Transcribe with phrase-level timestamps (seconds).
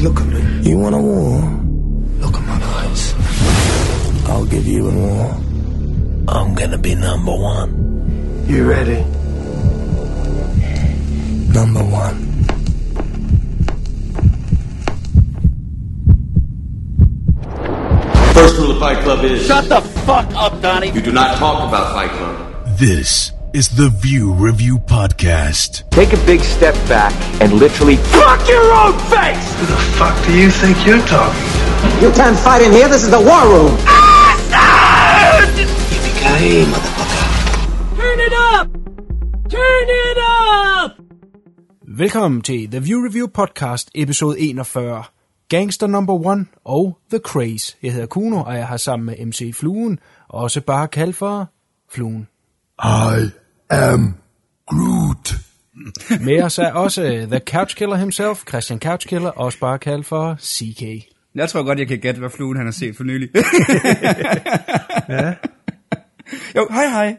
[0.00, 0.70] look at me.
[0.70, 1.40] You want a war?
[2.20, 3.14] Look at my eyes.
[4.28, 5.34] I'll give you a war.
[6.28, 8.44] I'm gonna be number one.
[8.46, 9.02] You ready?
[11.52, 12.24] Number one.
[18.34, 20.90] First rule of Fight Club is Shut the fuck up, Donnie.
[20.90, 22.78] you do not talk about Fight Club.
[22.78, 25.88] This is the View Review Podcast.
[25.90, 29.54] Take a big step back and literally fuck your own face.
[29.58, 32.06] Who the fuck do you think you're talking to?
[32.06, 32.88] You can't fight in here.
[32.88, 33.72] This is the war room.
[35.56, 37.96] Yippee-ki-yay, motherfucker.
[37.96, 38.66] Turn it up!
[39.50, 40.90] Turn it up!
[41.98, 45.04] Velkommen til The View Review Podcast, episode 41.
[45.48, 47.76] Gangster Number One og The Craze.
[47.82, 51.50] Jeg hedder Kuno, og jeg har sammen med MC Fluen, også bare kaldt for
[51.90, 52.28] Fluen.
[52.84, 53.30] I
[53.70, 54.14] am
[54.66, 55.34] Groot.
[56.20, 60.36] Med os er også The Couch Killer himself, Christian Couch Killer, også bare kaldt for
[60.40, 60.82] CK.
[61.34, 63.30] Jeg tror godt, jeg kan gætte, hvad fluen han har set for nylig.
[65.08, 65.34] Ja,
[66.56, 67.16] jo, hej hej.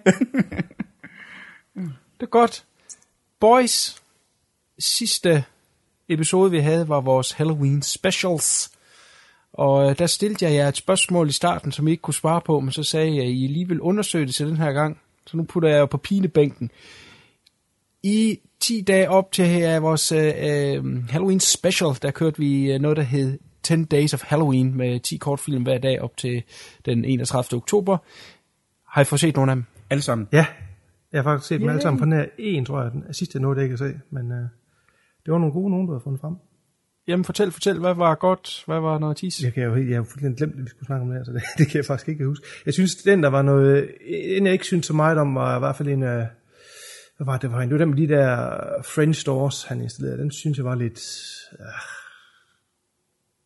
[2.20, 2.64] det er godt.
[3.40, 3.96] Boys,
[4.80, 5.44] sidste
[6.10, 8.72] episode vi havde var vores Halloween specials.
[9.54, 12.42] Og øh, der stillede jeg jer et spørgsmål i starten, som I ikke kunne svare
[12.42, 14.98] på, men så sagde jeg, at I lige vil undersøge det til den her gang.
[15.30, 16.72] Så nu putter jeg jer på pinebænken.
[18.04, 22.72] I 10 dage op til her er vores øh, øh, Halloween special, der kørte vi
[22.72, 26.44] øh, noget, der hed 10 Days of Halloween, med 10 kortfilm hver dag op til
[26.86, 27.58] den 31.
[27.58, 27.98] oktober.
[28.88, 29.66] Har I fået set nogle af dem?
[29.90, 30.28] Alle sammen.
[30.32, 30.46] Ja,
[31.12, 33.42] jeg har faktisk set dem alle sammen på nær en, tror jeg, den sidste jeg
[33.42, 34.48] nåede ikke at se, men øh,
[35.26, 36.36] det var nogle gode nogen, du har fundet frem.
[37.10, 39.44] Jamen fortæl, fortæl, hvad var godt, hvad var noget tis?
[39.44, 41.24] Jeg kan jo helt, jeg har fuldstændig glemt, at vi skulle snakke om det her,
[41.24, 42.46] så det, det kan jeg faktisk ikke huske.
[42.66, 45.60] Jeg synes, den der var noget, en jeg ikke synes så meget om, var i
[45.60, 46.28] hvert fald en af,
[47.18, 50.22] hvad var det, var en, det var den med de der French doors, han installerede,
[50.22, 51.00] den synes jeg var lidt,
[51.60, 51.66] øh,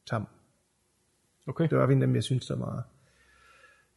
[0.10, 0.28] tam.
[1.48, 1.68] Okay.
[1.70, 2.88] Det var en af dem, jeg synes, der var,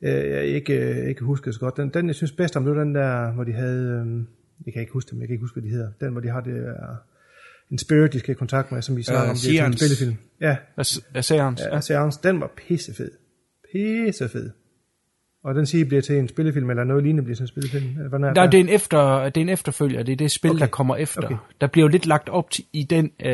[0.03, 1.77] øh, jeg ikke, øh, ikke husker så godt.
[1.77, 4.25] Den, den, jeg synes bedst om, det var den der, hvor de havde, øh,
[4.67, 5.93] jeg kan ikke huske dem, jeg kan ikke huske, hvad de hedder.
[6.01, 6.97] Den, hvor de har det der,
[7.71, 9.77] en spirit, de skal i kontakt med, som vi snakker Øh, om, det er en
[9.77, 10.17] spillefilm.
[10.41, 10.57] Ja,
[11.15, 11.65] Af Seance.
[11.73, 13.11] Ja, seance, den var pissefed.
[13.73, 14.51] Pissefed.
[15.45, 17.87] Og den siger, bliver til en spillefilm, eller noget lignende bliver til en spillefilm.
[17.87, 20.51] Eller er Nej, det er en, efter, det er en efterfølger, det er det spil,
[20.51, 20.61] okay.
[20.61, 21.25] Der kommer efter.
[21.25, 21.37] Okay.
[21.61, 23.11] Der bliver jo lidt lagt op til, i den...
[23.21, 23.31] Øh,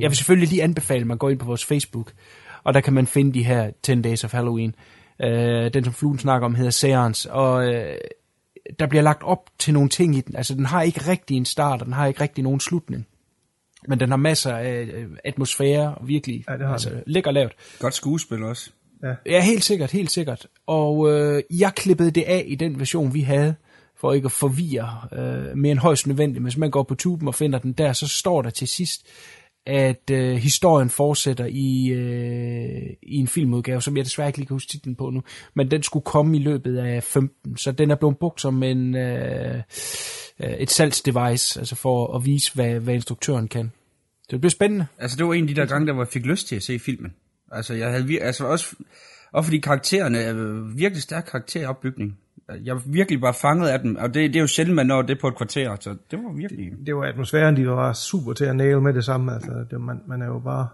[0.00, 2.12] jeg vil selvfølgelig lige anbefale, at man går ind på vores Facebook,
[2.64, 4.74] og der kan man finde de her 10 Days of Halloween.
[5.22, 7.94] Øh, den, som Fluen snakker om, hedder Seance, og øh,
[8.78, 10.36] der bliver lagt op til nogle ting i den.
[10.36, 13.06] Altså, den har ikke rigtig en start, og den har ikke rigtig nogen slutning.
[13.88, 17.02] Men den har masser af øh, atmosfære, og virkelig Ja, det har altså, den.
[17.06, 17.52] lækker lavet.
[17.78, 18.70] Godt skuespil også.
[19.26, 20.46] Ja, helt sikkert, helt sikkert.
[20.66, 23.54] Og øh, jeg klippede det af i den version, vi havde,
[23.96, 26.42] for ikke at forvirre øh, mere end højst nødvendigt.
[26.42, 29.06] Hvis man går på tuben og finder den der, så står der til sidst,
[29.66, 34.54] at øh, historien fortsætter i, øh, i en filmudgave, som jeg desværre ikke lige kan
[34.54, 35.22] huske titlen på nu,
[35.54, 38.96] men den skulle komme i løbet af 15, så den er blevet brugt som en,
[38.96, 39.62] øh,
[40.40, 43.72] øh, et salgsdevice, altså for at vise, hvad, hvad instruktøren kan.
[44.22, 44.86] Så det bliver spændende.
[44.98, 46.62] Altså, det var en af de der gange, der hvor jeg fik lyst til at
[46.62, 47.14] se filmen.
[47.52, 48.76] Altså, jeg havde altså også,
[49.32, 50.34] også fordi karaktererne er
[50.76, 52.18] virkelig stærk karakteropbygning.
[52.64, 55.02] Jeg var virkelig bare fanget af dem, og det, det er jo sjældent, man når
[55.02, 56.72] det på et kvarter, så det var virkelig...
[56.86, 59.34] det var atmosfæren, de var super til at næle med det samme.
[59.34, 60.68] Altså, det, man, man er jo bare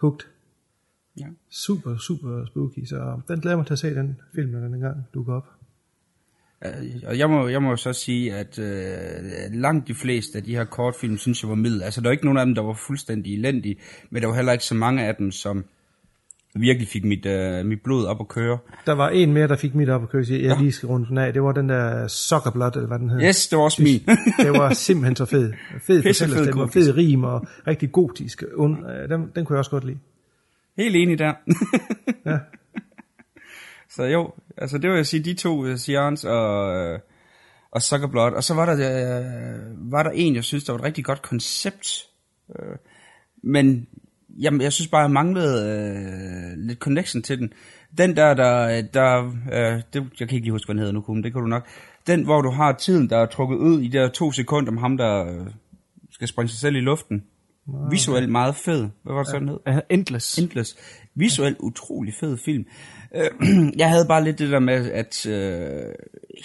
[0.00, 0.26] hooked.
[1.18, 1.26] Ja.
[1.50, 2.84] Super, super spooky.
[2.84, 5.46] Så den glæder mig til at se den film, når den gang dukker op.
[6.64, 10.54] Øh, Og jeg må, jeg må så sige, at øh, langt de fleste af de
[10.56, 11.82] her kortfilm, synes jeg var middel.
[11.82, 13.76] Altså, der var ikke nogen af dem, der var fuldstændig elendige,
[14.10, 15.64] men der var heller ikke så mange af dem, som
[16.54, 18.58] virkelig fik mit, øh, mit blod op at køre.
[18.86, 21.18] Der var en mere, der fik mit op at køre, jeg lige skal runde den
[21.18, 21.32] af.
[21.32, 23.20] Det var den der Soccer Blood, eller hvad den hed.
[23.22, 24.00] Yes, det var også min.
[24.38, 25.52] det var simpelthen så fed.
[25.72, 26.74] Fed fed fortællerstemme, gotisk.
[26.74, 28.44] fed rim, og rigtig gotisk.
[28.56, 29.98] Und, øh, den, den kunne jeg også godt lide.
[30.76, 31.32] Helt enig der.
[32.26, 32.38] Ja.
[33.88, 36.98] Så jo, altså det vil jeg sige, de to, uh, Seance og, øh,
[37.70, 38.32] og Sucker Blood.
[38.32, 41.22] Og så var der, uh, var der en, jeg synes, der var et rigtig godt
[41.22, 42.06] koncept.
[42.48, 42.76] Uh,
[43.42, 43.86] men
[44.38, 45.64] jamen, jeg synes bare, jeg manglede
[46.54, 47.52] uh, lidt connection til den.
[47.98, 51.00] Den der, der, der uh, det, jeg kan ikke lige huske, hvad den hedder nu,
[51.00, 51.66] Kuhn, det kan du nok.
[52.06, 54.76] Den, hvor du har tiden, der er trukket ud i de der to sekunder om
[54.76, 55.46] ham, der uh,
[56.10, 57.24] skal springe sig selv i luften.
[57.90, 58.88] Visuelt meget fed.
[59.02, 59.58] Hvad var det sådan hed?
[59.66, 60.38] Uh, Endless.
[60.38, 60.76] Endless.
[61.14, 62.64] Visuelt utrolig fed film.
[63.14, 63.30] Øh,
[63.82, 65.94] jeg havde bare lidt det der med, at øh,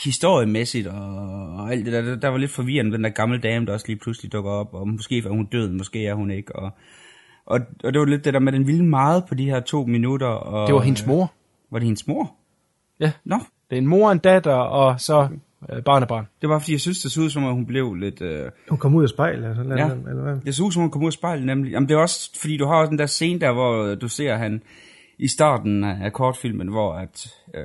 [0.04, 1.16] historiemæssigt og,
[1.58, 3.88] og alt det der, der, der var lidt forvirrende, den der gamle dame, der også
[3.88, 6.72] lige pludselig dukker op, og måske er hun død, måske er hun ikke, og,
[7.45, 9.86] og, og det var lidt det der med, den ville meget på de her to
[9.86, 10.27] minutter.
[10.27, 11.33] Og, Det var hendes mor.
[11.71, 12.33] Var det hendes mor?
[13.00, 13.12] Ja.
[13.24, 13.36] Nå,
[13.69, 15.27] Det er en mor og en datter, og så
[15.74, 16.27] øh, barnebarn.
[16.42, 18.21] Det var fordi, jeg synes, det så ud som om, hun blev lidt...
[18.21, 19.86] Øh, Hun kom ud af spejlet, altså, eller, Ja.
[19.92, 20.36] eller, eller hvad?
[20.45, 21.71] det så ud som om, hun kom ud af spejlet, nemlig.
[21.71, 24.36] Jamen, det er også, fordi du har også den der scene der, hvor du ser
[24.36, 24.62] han
[25.19, 27.63] i starten af kortfilmen, hvor at øh,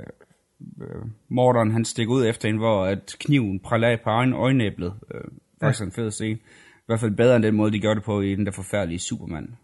[0.83, 4.95] øh, morderen, han stikker ud efter hende, hvor at kniven præller af på egen øjenæblet.
[5.15, 5.21] Øh,
[5.61, 6.39] faktisk en fed scene.
[6.79, 8.99] I hvert fald bedre end den måde, de gør det på i den der forfærdelige
[8.99, 9.55] Superman.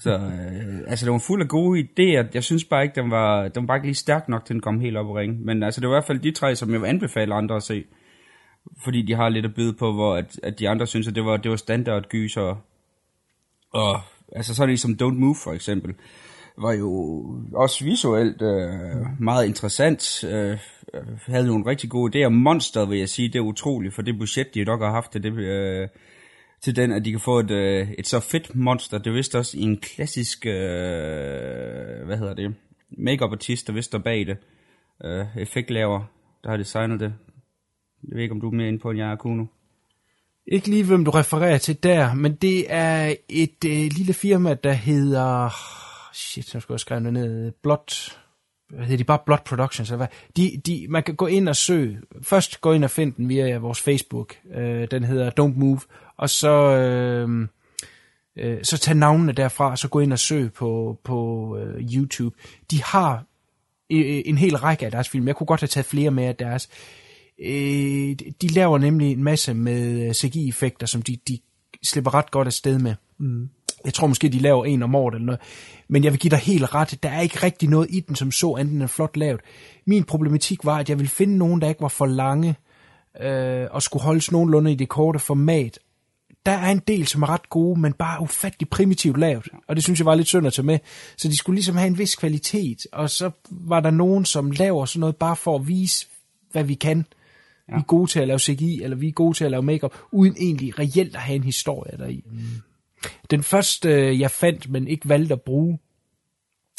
[0.00, 2.30] Så øh, altså, det var fuld af gode idéer.
[2.34, 4.54] Jeg synes bare ikke, den var, den var bare ikke lige stærk nok til, at
[4.54, 5.36] den kom helt op og ringe.
[5.40, 7.62] Men altså, det var i hvert fald de tre, som jeg vil anbefale andre at
[7.62, 7.84] se.
[8.84, 11.24] Fordi de har lidt at byde på, hvor at, at de andre synes, at det
[11.24, 12.62] var, det var standard gyser.
[13.72, 14.00] Og
[14.32, 15.94] altså sådan ligesom Don't Move for eksempel,
[16.58, 16.90] var jo
[17.54, 20.24] også visuelt øh, meget interessant.
[20.24, 20.58] Øh,
[20.94, 22.28] øh, havde nogle rigtig gode idéer.
[22.28, 25.32] Monster, vil jeg sige, det er utroligt, for det budget, de nok har haft det,
[25.38, 25.88] øh,
[26.62, 28.98] til den, at de kan få et, øh, et så fedt monster.
[28.98, 30.52] Det er vist også en klassisk, øh,
[32.06, 32.54] hvad hedder det,
[32.90, 34.36] makeup artist der vist står bag det.
[35.04, 36.04] Øh, effektlaver,
[36.44, 37.14] der har designet det.
[38.08, 39.44] Jeg ved ikke, om du er mere inde på, end jeg er, Kuno.
[40.46, 44.72] Ikke lige, hvem du refererer til der, men det er et øh, lille firma, der
[44.72, 45.50] hedder...
[46.12, 47.52] Shit, nu skal jeg skrive det ned.
[47.62, 48.18] Blot...
[48.68, 49.04] Hvad hedder de?
[49.04, 50.06] Bare Blot Productions, eller hvad?
[50.36, 51.98] De, de, man kan gå ind og søge.
[52.22, 54.34] Først gå ind og find den via vores Facebook.
[54.54, 55.80] Øh, den hedder Don't Move.
[56.18, 56.52] Og så...
[56.76, 57.48] Øh,
[58.38, 62.36] øh, så tag navnene derfra, og så gå ind og søg på, på øh, YouTube.
[62.70, 63.24] De har
[63.92, 65.26] øh, en hel række af deres film.
[65.26, 66.68] Jeg kunne godt have taget flere med af deres.
[67.44, 71.38] Øh, de laver nemlig en masse med CGI-effekter, som de, de
[71.84, 72.94] slipper ret godt afsted med.
[73.18, 73.48] Mm.
[73.84, 75.40] Jeg tror måske, de laver en om året eller noget.
[75.88, 76.98] Men jeg vil give dig helt ret.
[77.02, 79.40] Der er ikke rigtig noget i den, som så anden end flot lavet.
[79.86, 82.56] Min problematik var, at jeg ville finde nogen, der ikke var for lange,
[83.20, 85.78] øh, og skulle holdes nogenlunde i det korte format.
[86.46, 89.48] Der er en del, som er ret gode, men bare ufattelig primitivt lavet.
[89.68, 90.78] Og det synes jeg var lidt synd at tage med.
[91.16, 92.86] Så de skulle ligesom have en vis kvalitet.
[92.92, 96.06] Og så var der nogen, som laver sådan noget bare for at vise,
[96.52, 97.06] hvad vi kan.
[97.68, 97.74] Ja.
[97.74, 99.94] Vi er gode til at lave CGI, eller vi er gode til at lave makeup,
[100.12, 102.24] uden egentlig reelt at have en historie deri.
[102.30, 102.40] Mm.
[103.30, 105.78] Den første, øh, jeg fandt, men ikke valgte at bruge,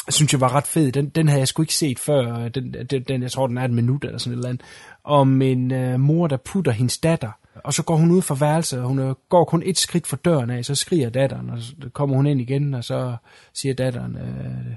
[0.10, 0.92] synes jeg var ret fed.
[0.92, 2.48] Den, den havde jeg sgu ikke set før.
[2.48, 4.66] Den, den, den, jeg tror, den er et minut eller sådan et eller andet.
[5.04, 7.31] Om en uh, mor, der putter hendes datter.
[7.63, 10.18] Og så går hun ud fra værelset, og hun øh, går kun et skridt fra
[10.25, 13.15] døren af, så skriger datteren, og så kommer hun ind igen, og så
[13.54, 14.75] siger datteren, øh,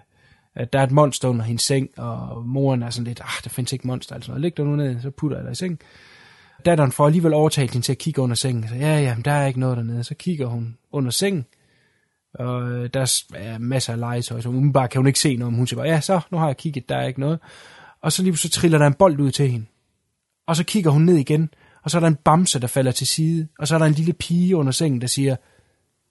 [0.54, 3.50] at der er et monster under hendes seng, og moren er sådan lidt, ah, der
[3.50, 5.80] findes ikke monster, altså læg dig nu ned, så putter jeg dig i seng.
[6.64, 9.46] Datteren får alligevel overtalt hende til at kigge under sengen, så ja, ja, der er
[9.46, 11.46] ikke noget dernede, så kigger hun under sengen,
[12.34, 15.58] og øh, der er masser af legetøj, så umiddelbart kan hun ikke se noget, men
[15.58, 17.38] hun siger bare, ja, så, nu har jeg kigget, der er ikke noget.
[18.02, 19.66] Og så lige så triller der en bold ud til hende.
[20.46, 21.50] Og så kigger hun ned igen,
[21.82, 23.92] og så er der en bamse, der falder til side, og så er der en
[23.92, 25.36] lille pige under sengen, der siger,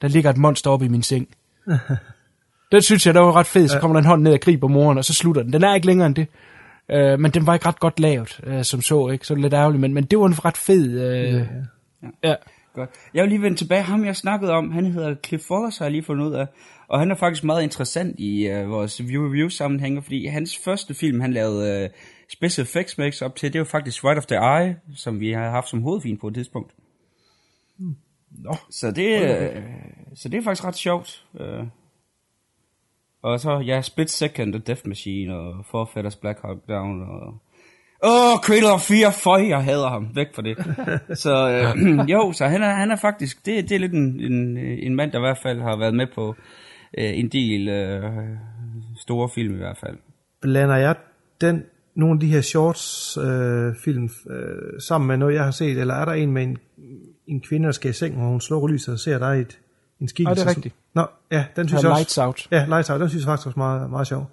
[0.01, 1.27] der ligger et monster oppe i min seng.
[2.71, 3.67] Den synes jeg, der var ret fed.
[3.67, 5.53] Så kommer der en hånd ned og griber moren, og så slutter den.
[5.53, 6.27] Den er ikke længere end det.
[6.93, 9.27] Uh, men den var ikke ret godt lavet, uh, som så, ikke?
[9.27, 10.87] Så det lidt ærgerligt, men, men det var en ret fed...
[10.87, 11.45] Uh, ja,
[12.03, 12.29] ja.
[12.29, 12.35] ja.
[12.73, 12.89] Godt.
[13.13, 13.81] Jeg vil lige vende tilbage.
[13.81, 16.47] Ham, jeg snakkede om, han hedder Cliff Wallace, har jeg lige fundet ud af.
[16.87, 21.33] Og han er faktisk meget interessant i uh, vores view-review-sammenhænge, fordi hans første film, han
[21.33, 21.89] lavede uh,
[22.29, 25.49] special effects mix op til, det var faktisk Right of the Eye, som vi har
[25.49, 26.73] haft som hovedfilm på et tidspunkt.
[28.31, 28.55] Nå.
[28.69, 29.61] Så det, okay.
[30.15, 31.25] så det er faktisk ret sjovt.
[31.33, 31.67] Uh,
[33.21, 37.41] og så, ja, Split Second og Death Machine og Forfetters Black Hawk Down og...
[38.03, 40.57] Åh, oh, Cradle of Fear, føj, jeg hader ham, væk fra det.
[41.23, 44.57] så øh, jo, så han er, han er faktisk, det, det er lidt en, en,
[44.57, 46.35] en mand, der i hvert fald har været med på
[46.97, 48.03] øh, en del øh,
[48.97, 49.97] store film i hvert fald.
[50.41, 50.95] Blander jeg
[51.41, 51.63] den,
[51.99, 55.93] nogle af de her shorts øh, film øh, sammen med noget, jeg har set, eller
[55.93, 56.57] er der en med en,
[57.27, 59.59] en kvinde, der skal i seng, hvor hun slukker lyset og ser der et,
[60.01, 60.41] en skikkelse?
[60.41, 60.75] Ja, det er rigtigt.
[60.95, 61.99] Nå, ja, den synes Ja, jeg også...
[61.99, 62.47] Lights Out.
[62.51, 64.31] Ja, Lights Out, den synes jeg faktisk også meget, meget sjov.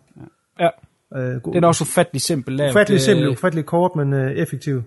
[0.61, 0.69] ja.
[1.17, 1.55] Øh, god.
[1.55, 2.71] Den er også ufattelig simpel lavet.
[2.71, 4.83] Ufattelig simpel, ufattelig kort, men øh, effektiv.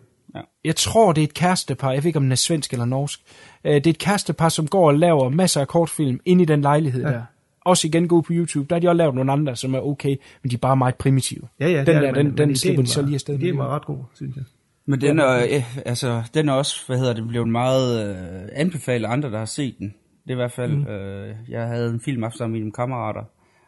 [0.65, 1.91] Jeg tror, det er et kærestepar.
[1.91, 3.19] Jeg ved ikke, om den er svensk eller norsk.
[3.65, 6.61] Øh, Det er et kærestepar, som går og laver masser af kortfilm ind i den
[6.61, 7.09] lejlighed ja.
[7.09, 7.21] der.
[7.69, 8.67] Også igen gå på YouTube.
[8.69, 10.95] Der har de også lavet nogle andre, som er okay, men de er bare meget
[10.95, 11.47] primitive.
[11.59, 13.01] Ja, ja, den det er der, det, den, men- den men slipper ideen de så
[13.01, 13.43] lige afsted med.
[13.43, 14.43] Ideen var ret god, synes jeg.
[14.85, 19.07] Men den er, øh, altså, den er også, hvad hedder det, blevet meget øh, anbefalet
[19.07, 19.87] af andre, der har set den.
[20.23, 20.87] Det er i hvert fald, mm.
[20.87, 23.23] øh, jeg havde en film sammen med mine kammerater,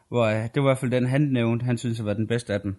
[0.10, 2.28] hvor øh, det var i hvert fald den, han nævnte, han synes, at var den
[2.28, 2.76] bedste af dem.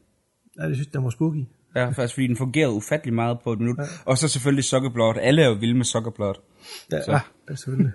[0.58, 1.44] Ja, jeg synes, den var spooky.
[1.76, 3.78] Ja, faktisk fordi den fungerede ufattelig meget på et minut.
[3.78, 3.84] Ja.
[4.04, 5.16] Og så selvfølgelig Sokkerblot.
[5.20, 6.40] Alle er jo vilde med Sokkerblot.
[6.92, 7.12] Ja, Så.
[7.12, 7.92] ja det selvfølgelig.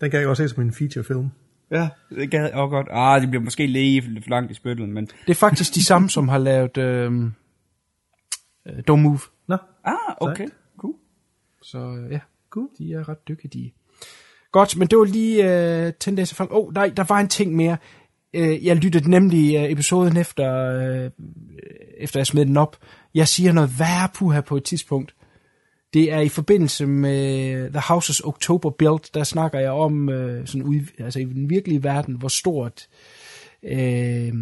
[0.00, 1.30] den kan jeg også se som en featurefilm.
[1.70, 2.86] Ja, det gad jeg også godt.
[2.90, 5.06] Ah, det bliver måske lige for langt i spyttet, men...
[5.06, 7.12] Det er faktisk de samme, som har lavet øh,
[8.66, 9.18] øh, Don't Move.
[9.46, 10.48] Nå, Ah, okay.
[10.78, 10.94] Cool.
[11.62, 12.20] Så øh, ja,
[12.50, 12.68] cool.
[12.78, 13.74] de er ret dygtige.
[14.52, 16.48] Godt, men det var lige øh, 10 days frem.
[16.50, 17.76] Åh, oh, nej, der var en ting mere.
[18.34, 21.10] Øh, jeg lyttede nemlig øh, episoden efter, øh,
[21.98, 22.76] efter jeg smed den op.
[23.14, 25.14] jeg siger noget værre puha på et tidspunkt.
[25.94, 30.62] Det er i forbindelse med The Houses October Build, der snakker jeg om, øh, sådan
[30.62, 32.86] ud, altså i den virkelige verden, hvor stort
[33.62, 34.32] øh,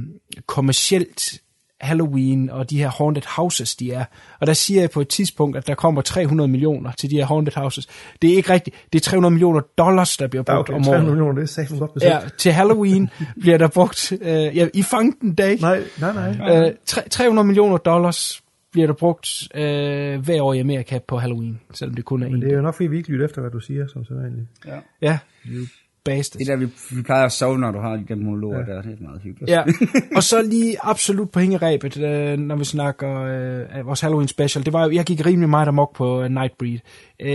[0.46, 1.40] kommercielt
[1.80, 4.04] Halloween og de her haunted houses, de er.
[4.40, 7.24] Og der siger jeg på et tidspunkt, at der kommer 300 millioner til de her
[7.26, 7.88] haunted houses.
[8.22, 8.76] Det er ikke rigtigt.
[8.92, 11.04] Det er 300 millioner dollars, der bliver er brugt okay, om 300 året.
[11.16, 12.12] millioner, det er sagt godt besøgt.
[12.12, 13.10] Ja, til Halloween
[13.40, 16.66] bliver der brugt, øh, ja, i Funken Day, Nej, nej, nej.
[16.68, 18.42] øh, tre- 300 millioner dollars
[18.76, 22.35] bliver der brugt øh, hver år i Amerika på Halloween, selvom det kun er Men
[22.35, 22.42] en.
[22.42, 24.47] det er jo nok, fordi vi ikke lytter efter, hvad du siger, som sædvanligt.
[24.66, 25.66] Ja, det er jo
[26.04, 26.38] bastards.
[26.38, 28.64] Det der, vi, vi plejer at sove, når du har de der monologer ja.
[28.75, 29.50] der, det er meget hyggeligt.
[29.50, 29.62] Ja,
[30.16, 34.64] og så lige absolut på hængeræbet, øh, når vi snakker øh, af vores Halloween special.
[34.64, 36.78] Det var jo, jeg gik rimelig meget amok på uh, Nightbreed.
[37.21, 37.30] Øh,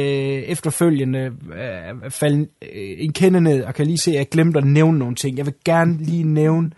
[0.53, 4.65] efterfølgende øh, faldt øh, en kende ned, og kan lige se, at jeg glemte at
[4.65, 5.37] nævne nogle ting.
[5.37, 6.71] Jeg vil gerne lige nævne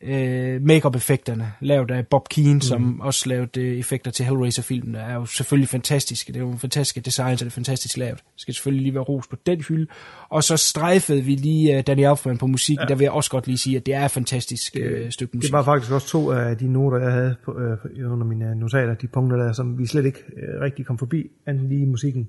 [0.00, 2.60] øh, make-up-effekterne, lavet af Bob Keane, mm.
[2.60, 6.32] som også lavede øh, effekter til Hellraiser-filmen, er jo selvfølgelig fantastiske.
[6.32, 8.16] Det er jo fantastiske designs, og det er fantastisk lavet.
[8.16, 9.86] Det skal selvfølgelig lige være ros på den hylde.
[10.28, 12.84] Og så strejfede vi lige uh, Danny Elfman på musikken.
[12.88, 12.88] Ja.
[12.88, 15.48] Der vil jeg også godt lige sige, at det er et fantastisk øh, stykke musik.
[15.48, 18.94] Det var faktisk også to af de noter, jeg havde på, øh, under mine notater,
[18.94, 22.28] de punkter der, som vi slet ikke øh, rigtig kom forbi, andet lige musikken.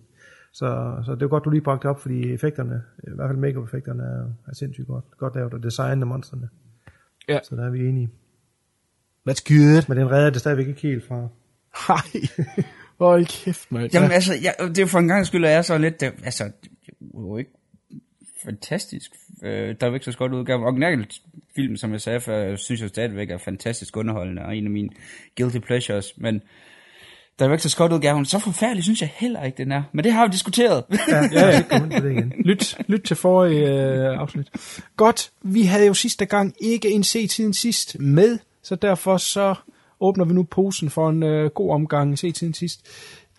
[0.53, 4.03] Så, så det er godt, du lige bragte op, fordi effekterne, i hvert fald make-up-effekterne,
[4.03, 6.49] er, er sindssygt godt, godt lavet, og designet af monsterne.
[7.29, 7.39] Ja.
[7.43, 8.09] Så der er vi enige.
[9.29, 9.89] That's good.
[9.89, 11.27] Men den redder det stadigvæk ikke helt fra.
[11.87, 12.45] Hej.
[12.99, 13.93] Hold kæft, mand.
[13.93, 16.01] Jamen altså, jeg, det er jo for en gang skyld, at jeg er så lidt,
[16.01, 16.69] det, altså, det
[17.01, 17.51] er jo ikke
[18.45, 19.11] fantastisk.
[19.43, 20.65] Øh, der er jo ikke så godt udgave.
[20.65, 21.21] Originalt
[21.55, 24.89] film, som jeg sagde før, synes jeg stadigvæk er fantastisk underholdende, og en af mine
[25.37, 26.41] guilty pleasures, men
[27.39, 28.25] der er jo ikke så godt udgaven.
[28.25, 29.83] Så forfærdelig synes jeg heller ikke, den er.
[29.91, 30.83] Men det har vi diskuteret.
[31.07, 31.61] Ja, ja, ja.
[31.69, 32.33] Kom på det igen.
[32.45, 34.47] Lyt, lyt til forrige øh, afsnit.
[34.97, 39.55] Godt, vi havde jo sidste gang ikke en se-tiden sidst med, så derfor så
[39.99, 42.79] åbner vi nu posen for en øh, god omgang se-tiden sidst.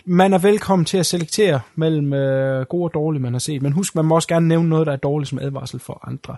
[0.05, 3.73] Man er velkommen til at selektere mellem øh, gode og dårlige, man har set, men
[3.73, 6.37] husk, man må også gerne nævne noget, der er dårligt som advarsel for andre.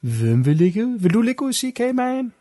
[0.00, 0.98] Hvem vil ligge ud?
[0.98, 2.32] Vil du ligge ud, CK Man?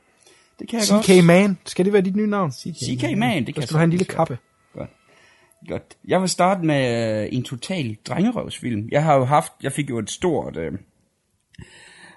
[0.61, 2.51] Det kan jeg CK Man, skal det være dit nye navn?
[2.51, 4.37] CK Man, det kan Der jeg skal du have en lille kappe.
[4.77, 4.89] Godt.
[5.67, 5.97] Godt.
[6.07, 8.89] Jeg vil starte med øh, en total drengerøvsfilm.
[8.91, 10.71] Jeg har jo haft, jeg fik jo et stort, øh,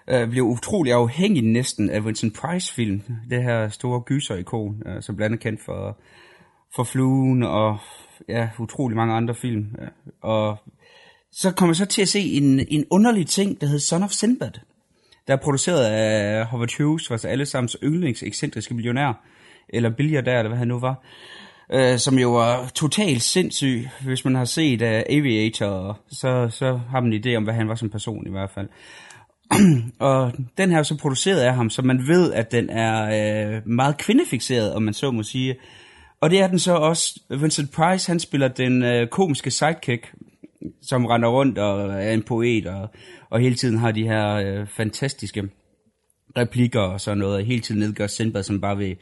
[0.08, 3.02] øh, blev utrolig afhængig næsten af Vincent Price film.
[3.30, 5.98] Det her store gyser-ikon, øh, som blandt andet kendt for,
[6.76, 7.78] for Fluen og
[8.28, 9.66] ja, utrolig mange andre film.
[9.80, 9.88] Ja.
[10.28, 10.56] Og
[11.32, 14.10] så kom jeg så til at se en, en underlig ting, der hed Son of
[14.10, 14.52] Sinbad.
[15.26, 19.24] Der er produceret af Howard Hughes, vores allesammens yndlings ekscentriske millionær,
[19.68, 21.04] eller billiardær, eller hvad han nu var,
[21.72, 23.88] øh, som jo var totalt sindssyg.
[24.04, 27.68] Hvis man har set uh, Aviator, så, så har man en idé om, hvad han
[27.68, 28.68] var som person i hvert fald.
[29.98, 33.04] og den her er så produceret af ham, så man ved, at den er
[33.56, 35.56] øh, meget kvindefixeret, om man så må sige.
[36.20, 37.20] Og det er den så også.
[37.30, 40.12] Vincent Price, han spiller den øh, komiske sidekick,
[40.82, 42.88] som render rundt og er en poet, og,
[43.34, 45.48] og hele tiden har de her øh, fantastiske
[46.38, 48.96] replikker og sådan noget, og hele tiden nedgør Sinbad, som bare vil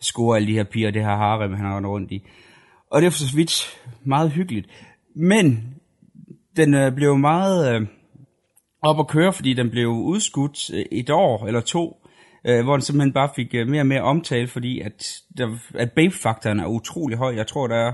[0.00, 2.22] score alle de her piger, det her harem, han har rundt i.
[2.90, 4.66] Og det er for så vidt meget hyggeligt.
[5.16, 5.74] Men
[6.56, 7.86] den øh, blev meget øh,
[8.82, 11.96] op at køre, fordi den blev udskudt øh, et år eller to,
[12.44, 15.92] øh, hvor den simpelthen bare fik øh, mere og mere omtale, fordi at, der, at
[15.92, 17.34] babe-faktoren er utrolig høj.
[17.34, 17.92] Jeg tror, der er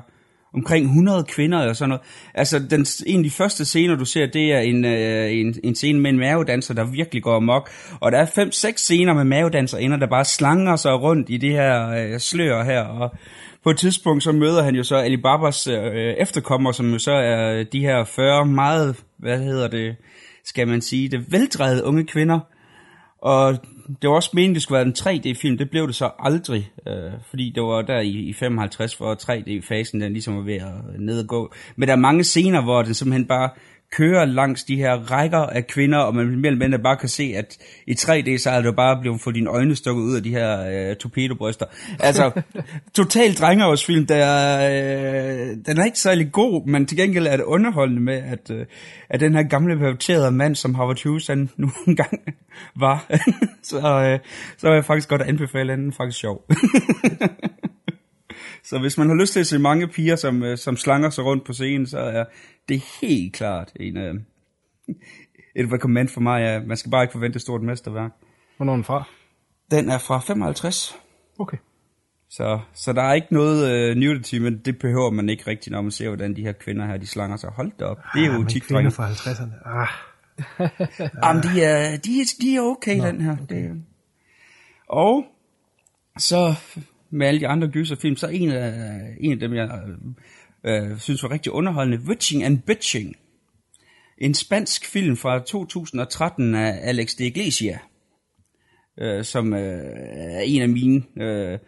[0.54, 2.02] omkring 100 kvinder og sådan noget.
[2.34, 5.75] Altså, den, en af de første scener, du ser, det er en, øh, en, en
[5.75, 7.70] scene med en mavedanser, der virkelig går amok.
[8.00, 11.50] Og der er fem, seks scener med mavedanserinder, der bare slanger sig rundt i det
[11.50, 12.82] her øh, slør her.
[12.82, 13.11] Og
[13.64, 17.64] på et tidspunkt, så møder han jo så Alibabas øh, efterkommer, som jo så er
[17.73, 19.96] de her 40 meget, hvad hedder det,
[20.44, 22.40] skal man sige, det veldrejede unge kvinder.
[23.23, 23.58] Og
[24.02, 25.58] det var også meningen, det skulle være en 3D-film.
[25.58, 30.00] Det blev det så aldrig, øh, fordi det var der i, i 55, hvor 3D-fasen
[30.00, 31.52] den ligesom var ved at øh, nedgå.
[31.76, 33.50] Men der er mange scener, hvor den simpelthen bare
[33.96, 37.58] kører langs de her rækker af kvinder, og man mellem mændene bare kan se, at
[37.86, 40.30] i 3D, så er det jo bare blevet få dine øjne stukket ud af de
[40.30, 41.66] her øh, torpedobryster.
[42.00, 42.40] Altså,
[42.94, 48.02] total drengeårsfilm, der, øh, den er ikke særlig god, men til gengæld er det underholdende
[48.02, 48.66] med, at, øh,
[49.08, 52.20] at den her gamle perverterede mand, som Howard Hughes han nu engang
[52.76, 53.06] var,
[53.70, 54.18] så, øh,
[54.58, 56.46] så er jeg faktisk godt anbefale, at den er faktisk sjov.
[58.64, 61.25] Så hvis man har lyst til at se mange piger, som, øh, som slanger sig
[61.25, 62.25] rundt på scenen, så er
[62.68, 64.14] det helt klart en, øh,
[65.61, 66.40] et recommend for mig.
[66.40, 66.61] Ja.
[66.66, 68.11] Man skal bare ikke forvente et stort mesterværk.
[68.56, 69.04] Hvornår er den fra?
[69.71, 70.97] Den er fra 55,
[71.38, 71.56] Okay.
[72.30, 75.83] så, så der er ikke noget øh, nudity, men det behøver man ikke rigtigt, når
[75.83, 77.50] man ser, hvordan de her kvinder her, de slanger sig.
[77.50, 79.68] Hold da op, det er jo Ah, men tit kvinder fra 50'erne.
[79.68, 79.88] Ah,
[81.25, 83.37] Jamen, de er, de, de er okay, Nå, den her.
[83.42, 83.62] Okay.
[83.62, 83.83] Det,
[84.88, 85.25] og
[86.18, 86.54] så
[87.14, 88.73] med alle de andre gyserfilm, så er en af,
[89.21, 89.80] en af dem, jeg
[90.64, 93.16] øh, synes var rigtig underholdende, Witching and Bitching.
[94.18, 97.78] En spansk film fra 2013 af Alex de Iglesia,
[99.00, 99.61] øh, som øh,
[100.14, 101.59] er en af mine øh,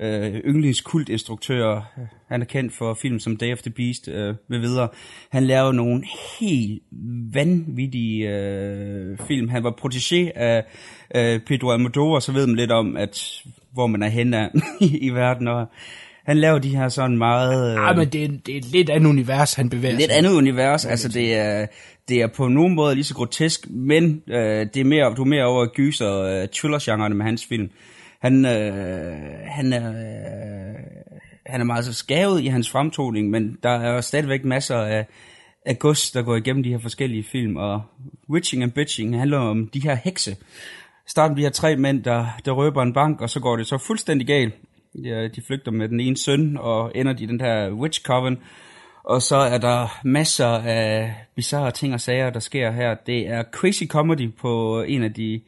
[0.00, 1.82] øh, yndlingskultinstruktører.
[2.28, 4.88] Han er kendt for film som Day of the Beast øh, med videre.
[5.30, 6.04] Han laver nogle
[6.40, 6.82] helt
[7.34, 9.48] vanvittige øh, film.
[9.48, 10.64] Han var protégé af
[11.14, 14.50] øh, Pedro Almodovar, så ved man lidt om, at hvor man er henne
[14.80, 15.48] i, verden.
[15.48, 15.66] Og
[16.24, 17.72] han laver de her sådan meget...
[17.72, 20.18] Øh, Ej, men det er, det er et lidt andet univers, han bevæger lidt sig.
[20.18, 20.86] andet univers.
[20.86, 21.66] Altså det er,
[22.08, 25.26] det er på nogen måde lige så grotesk, men øh, det er mere, du er
[25.26, 27.70] mere over gyser øh, thriller-genrerne med hans film.
[28.22, 29.90] Han, øh, han er...
[29.90, 30.74] Øh,
[31.46, 35.06] han er meget så skavet i hans fremtoning, men der er stadigvæk masser af,
[35.66, 37.82] af gods, der går igennem de her forskellige film, og
[38.30, 40.36] Witching and Bitching handler om de her hekse.
[41.10, 44.26] Starten her tre mænd, der, der røber en bank, og så går det så fuldstændig
[44.26, 44.54] galt.
[45.04, 48.38] Ja, de flygter med den ene søn, og ender de i den her Witch Coven,
[49.04, 52.94] og så er der masser af bizarre ting og sager, der sker her.
[53.06, 55.40] Det er crazy comedy på en af de,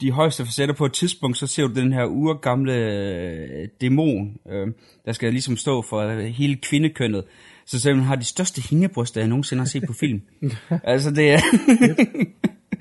[0.00, 0.74] de højeste facetter.
[0.74, 4.66] På et tidspunkt, så ser du den her urgamle øh, dæmon, øh,
[5.06, 7.24] der skal ligesom stå for hele kvindekønnet.
[7.66, 10.20] Så simpelthen har de største hængebryster, jeg nogensinde har set på film.
[10.84, 11.40] altså det er...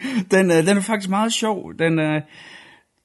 [0.32, 1.74] den, øh, den er faktisk meget sjov.
[1.80, 2.22] Den, øh,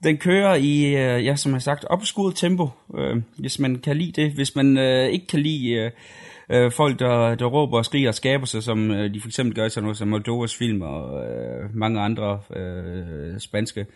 [0.02, 2.68] den kører i, øh, ja, som jeg har sagt, opskudt tempo,
[2.98, 4.32] øh, hvis man kan lide det.
[4.32, 5.90] Hvis man øh, ikke kan lide øh,
[6.50, 9.54] øh, folk, der, der råber og skriger og skaber sig, som øh, de for eksempel
[9.54, 13.86] gør i sådan noget som Moldovas film og øh, mange andre øh, spanske,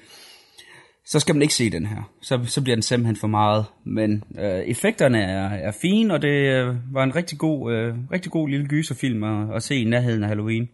[1.05, 2.13] så skal man ikke se den her.
[2.23, 3.65] Så, så bliver den simpelthen for meget.
[3.85, 8.33] Men øh, effekterne er, er fine, og det øh, var en rigtig god, øh, rigtig
[8.33, 10.69] god lille gyserfilm at, at se i nærheden af Halloween.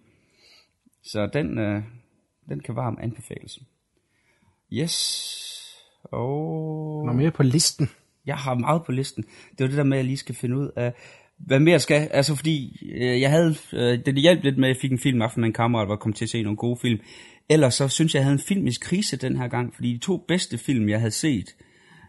[1.05, 1.83] Så den, øh,
[2.49, 3.59] den kan varmt anbefales.
[4.73, 5.25] Yes.
[6.03, 7.05] Og...
[7.07, 7.91] Noget mere på listen.
[8.27, 9.23] Jeg har meget på listen.
[9.23, 10.95] Det var det der med, at jeg lige skal finde ud af,
[11.39, 12.09] hvad mere skal.
[12.11, 15.23] Altså fordi, øh, jeg havde, øh, det hjalp lidt med, at jeg fik en film
[15.23, 17.01] aften med en kammerat, hvor jeg kom til at se nogle gode film.
[17.49, 20.17] Ellers så synes jeg, jeg havde en filmisk krise den her gang, fordi de to
[20.29, 21.57] bedste film, jeg havde set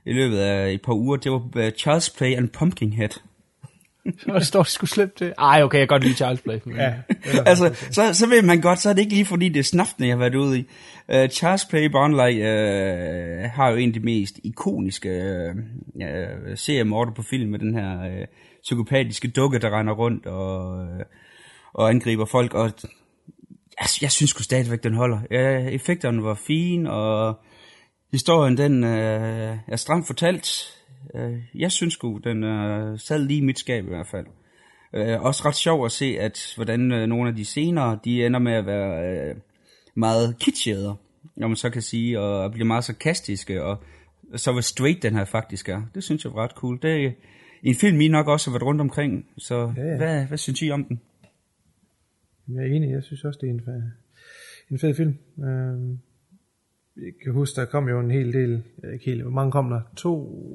[0.05, 3.09] i løbet af et par uger, det var uh, Child's Play and Pumpkinhead.
[4.39, 5.33] Så står det sgu slemt til.
[5.37, 6.59] Ej, okay, jeg kan godt lide Charles Play.
[6.65, 6.75] Men...
[6.75, 6.93] Ja,
[7.45, 10.07] altså, så, så ved man godt, så er det ikke lige fordi, det er snaftene,
[10.07, 10.65] jeg har været ude i.
[11.13, 15.09] Uh, Charles Play Barnley uh, har jo en af de mest ikoniske
[15.49, 15.57] uh,
[15.95, 18.25] uh, seriemorder på film med den her uh,
[18.61, 20.99] psykopatiske dukke, der render rundt og, uh,
[21.73, 22.53] og angriber folk.
[22.53, 22.71] Og
[23.79, 25.17] jeg, jeg synes sgu stadigvæk, den holder.
[25.17, 27.39] Uh, effekterne var fine, og
[28.11, 28.89] historien den uh,
[29.67, 30.78] er stramt fortalt.
[31.13, 34.25] Uh, jeg synes sgu, den uh, sad lige i mit skab i hvert fald.
[34.93, 38.39] Uh, også ret sjov at se, at hvordan uh, nogle af de senere, de ender
[38.39, 39.37] med at være uh,
[39.95, 40.95] meget kitschede,
[41.35, 43.83] når man så kan sige, og bliver meget sarkastiske, og
[44.35, 45.81] så hvor straight den her faktisk er.
[45.95, 46.79] Det synes jeg var ret cool.
[46.81, 47.11] Det er
[47.63, 49.97] en film, I nok også har været rundt omkring, så Ja, ja.
[49.97, 51.01] Hvad, hvad synes I om den?
[52.47, 53.81] Jeg er enig, jeg synes også, det er en, fed,
[54.71, 55.17] en fed film.
[55.43, 55.99] Øhm,
[57.05, 59.69] jeg kan huske, der kom jo en hel del, ja, ikke helt, hvor mange kom
[59.69, 59.81] der?
[59.95, 60.45] To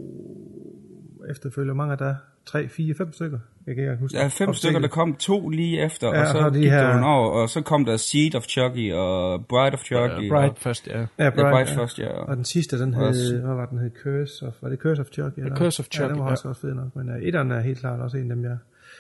[1.30, 2.14] efterfølger, mange der?
[2.46, 3.38] Tre, fire, fem stykker?
[3.66, 4.18] Jeg kan ikke huske.
[4.18, 6.70] Er fem Op- stykker, der kom to lige efter, Ja, og så og de gik
[6.70, 10.28] her- der nogle år, og så kom der Seed of Chucky og Bride of Chucky.
[10.30, 10.98] Bright og, først, ja.
[11.00, 11.76] Ja, Ja, Bright, Bride ja.
[11.80, 12.08] først, ja.
[12.08, 13.90] Og den sidste, den hed, Også- hvad var den hed?
[14.02, 15.38] Curse of, var det Curse of Chucky?
[15.38, 15.56] Eller?
[15.56, 16.30] Curse of Ja, Chucky, den var ja.
[16.30, 18.56] også, også fed nok, men uh, etteren er helt klart også en af dem, jeg...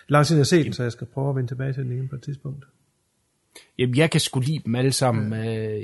[0.08, 1.92] Lang siden jeg har set den, så jeg skal prøve at vende tilbage til den
[1.92, 2.64] igen på et tidspunkt.
[3.78, 5.32] Jamen, jeg kan sgu lide dem alle sammen.
[5.48, 5.82] Øh,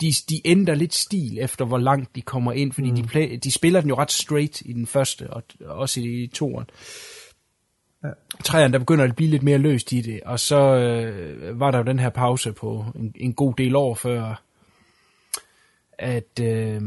[0.00, 2.96] de, de ændrer lidt stil efter, hvor langt de kommer ind, fordi mm.
[2.96, 6.66] de, play, de spiller den jo ret straight i den første, og også i toeren.
[8.04, 8.08] Ja.
[8.44, 11.78] Træerne, der begynder at blive lidt mere løst i det, og så øh, var der
[11.78, 14.42] jo den her pause på en, en god del år før,
[15.98, 16.82] at øh,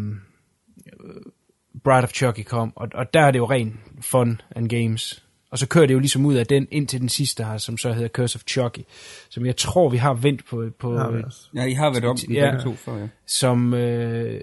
[1.83, 5.25] Bride of Chucky kom, og, og der er det jo ren fun and games.
[5.51, 7.77] Og så kører det jo ligesom ud af den ind til den sidste her, som
[7.77, 8.79] så hedder Curse of Chucky,
[9.29, 11.39] som jeg tror, vi har vendt på, på også.
[11.55, 12.57] Ja, I har været om den Ja.
[12.63, 13.07] to før, ja.
[13.27, 14.41] som øh,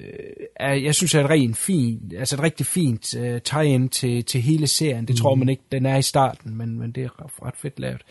[0.57, 4.40] er, jeg synes er et rent fint, altså et rigtig fint øh, tie-in til, til
[4.42, 5.07] hele serien.
[5.07, 5.16] Det mm.
[5.16, 8.03] tror man ikke, den er i starten, men, men det er ret, fedt lavet.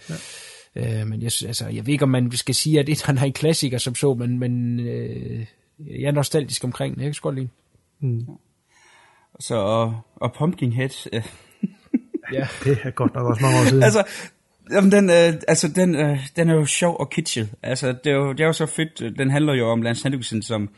[0.76, 1.02] Ja.
[1.02, 3.34] Øh, men jeg, altså, jeg ved ikke, om man skal sige, at det er en
[3.34, 5.46] klassiker som så, men, men øh,
[5.80, 7.02] jeg er nostalgisk omkring den.
[7.02, 7.50] Jeg kan sgu godt lide
[8.02, 8.30] den.
[9.40, 11.24] Så, og, og Pumpkinhead, øh,
[12.34, 12.48] Ja.
[12.64, 13.84] Det er godt nok også mange år siden.
[13.84, 14.04] altså,
[14.72, 17.50] jamen, den, øh, altså den, øh, den er jo sjov og kitschet.
[17.64, 19.18] Altså, det er jo, det er jo så fedt.
[19.18, 20.70] Den handler jo om Lance Henriksen, som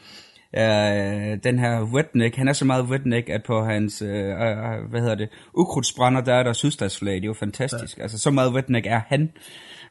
[0.55, 2.35] øh, den her redneck.
[2.35, 6.33] Han er så meget redneck, at på hans, øh, øh, hvad hedder det, ukrudtsbrænder, der
[6.33, 7.15] er der sydstatsflag.
[7.15, 7.97] Det er jo fantastisk.
[7.97, 8.01] Ja.
[8.01, 9.31] Altså, så meget redneck er han.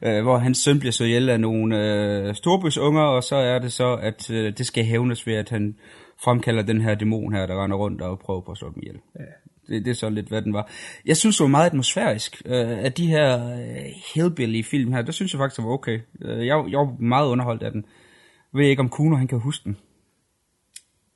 [0.01, 3.73] Øh, hvor hans søn bliver så ihjel af nogle øh, storbysunger, og så er det
[3.73, 5.75] så, at øh, det skal hævnes ved, at han
[6.23, 8.99] fremkalder den her dæmon her, der render rundt og prøver på at slå dem ihjel.
[9.19, 9.25] Ja.
[9.69, 10.69] Det, det er så lidt, hvad den var.
[11.05, 12.41] Jeg synes, det var meget atmosfærisk.
[12.45, 15.99] Øh, af de her øh, hillbilly-film her, der synes jeg faktisk, det var okay.
[16.21, 17.85] Øh, jeg, jeg var meget underholdt af den.
[18.53, 19.77] Jeg ved ikke, om Kuno han kan huske den.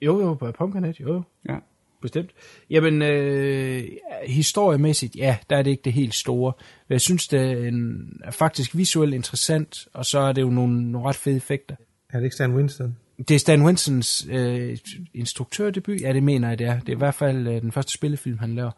[0.02, 1.22] Jo, jo, på Pumpkinhead, jo, jo.
[1.50, 1.56] Ja.
[2.02, 2.32] Bestemt.
[2.70, 3.84] Jamen, øh,
[4.28, 6.54] historiemæssigt, ja, der er det ikke det helt store.
[6.88, 10.50] Men jeg synes, det er, en, er faktisk visuelt interessant, og så er det jo
[10.50, 11.76] nogle, nogle ret fede effekter.
[12.10, 12.98] Er det ikke Stan Winston?
[13.28, 14.78] Det er Stan Winsons øh,
[15.14, 16.80] instruktørdebut, ja, det mener jeg, det er.
[16.80, 18.72] Det er i hvert fald øh, den første spillefilm, han laver.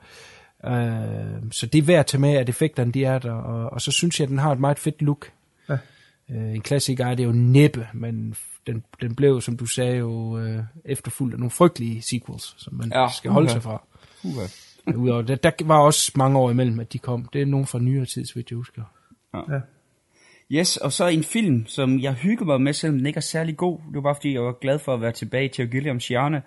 [0.65, 3.81] Øh, så det er værd at tage med, at effekterne de er der, og, og
[3.81, 5.31] så synes jeg, at den har et meget fedt look.
[5.69, 5.77] Ja.
[6.29, 8.35] Øh, en klassiker er det jo næppe, men
[8.67, 12.91] den, den blev, som du sagde, jo øh, efterfulgt af nogle frygtelige sequels, som man
[12.93, 13.53] Ja, ja, skal holde okay.
[13.53, 13.83] sig fra.
[14.23, 17.29] Uh, Udover det, der var også mange år imellem, at de kom.
[17.33, 18.81] Det er nogen fra nyere tid, så vidt jeg husker.
[19.33, 19.59] Ja.
[20.51, 23.57] Yes, og så en film, som jeg hygger mig med, selvom den ikke er særlig
[23.57, 23.79] god.
[23.79, 26.41] Det var bare fordi, jeg var glad for at være tilbage til Gilliams hjerne.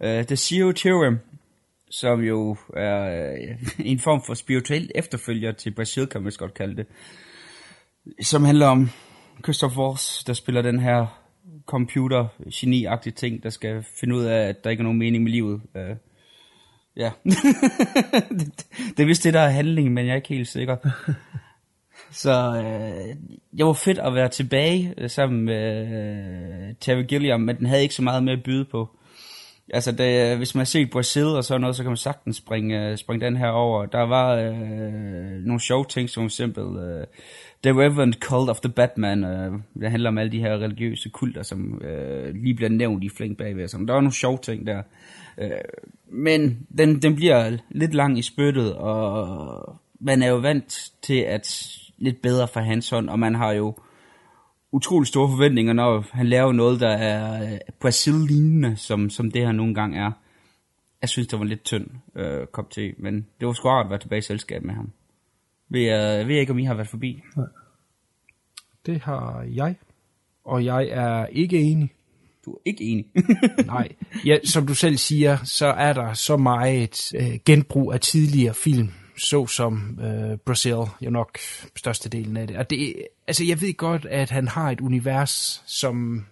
[0.00, 1.18] Uh, øh, The Zero Theorem,
[1.90, 6.76] som jo er uh, en form for spirituel efterfølger til Brazil, kan man godt kalde
[6.76, 6.86] det.
[8.22, 8.90] Som handler om
[9.44, 11.06] Christoph Waltz, der spiller den her
[11.66, 15.32] computer geni ting, der skal finde ud af, at der ikke er nogen mening med
[15.32, 15.60] livet.
[15.74, 15.96] Uh,
[16.96, 17.10] ja,
[18.38, 20.76] det, det er vist det, der er handlingen, men jeg er ikke helt sikker.
[22.10, 23.16] Så øh,
[23.56, 27.82] jeg var fedt at være tilbage øh, sammen med øh, Terry Gilliam, men den havde
[27.82, 28.90] ikke så meget med at byde på.
[29.74, 32.90] Altså, det, hvis man har set Brazil og sådan noget, så kan man sagtens springe,
[32.90, 33.86] øh, springe den her over.
[33.86, 37.06] Der var øh, nogle sjove ting, som for eksempel øh,
[37.62, 39.24] The Reverend Cult of the Batman.
[39.24, 43.08] Øh, det handler om alle de her religiøse kulter, som øh, lige bliver nævnt i
[43.16, 43.68] flink bagved.
[43.68, 44.82] Så der var nogle sjove ting der.
[45.38, 45.50] Øh,
[46.08, 51.76] men den, den bliver lidt lang i spyttet, og man er jo vant til at
[51.98, 53.74] lidt bedre for hans hånd, og man har jo
[54.72, 59.52] utrolig store forventninger, når han laver noget, der er øh, Brasil-lignende, som, som det her
[59.52, 60.10] nogle gange er.
[61.00, 63.90] Jeg synes, det var lidt tynd øh, kop te, men det var sgu rart at
[63.90, 64.92] være tilbage i selskab med ham.
[65.68, 67.22] Ved jeg, ved jeg ikke, om I har været forbi?
[68.86, 69.74] Det har jeg,
[70.44, 71.92] og jeg er ikke enig.
[72.44, 73.06] Du er ikke enig.
[73.66, 73.88] Nej,
[74.24, 78.90] ja, som du selv siger, så er der så meget øh, genbrug af tidligere film,
[79.16, 81.38] såsom øh, Brazil, jo nok
[81.76, 82.56] størstedelen af det.
[82.56, 82.94] Og det,
[83.26, 86.26] altså jeg ved godt, at han har et univers, som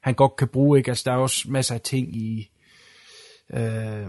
[0.00, 0.90] han godt kan bruge, ikke?
[0.90, 2.50] Altså der er også masser af ting i
[3.54, 4.06] øh,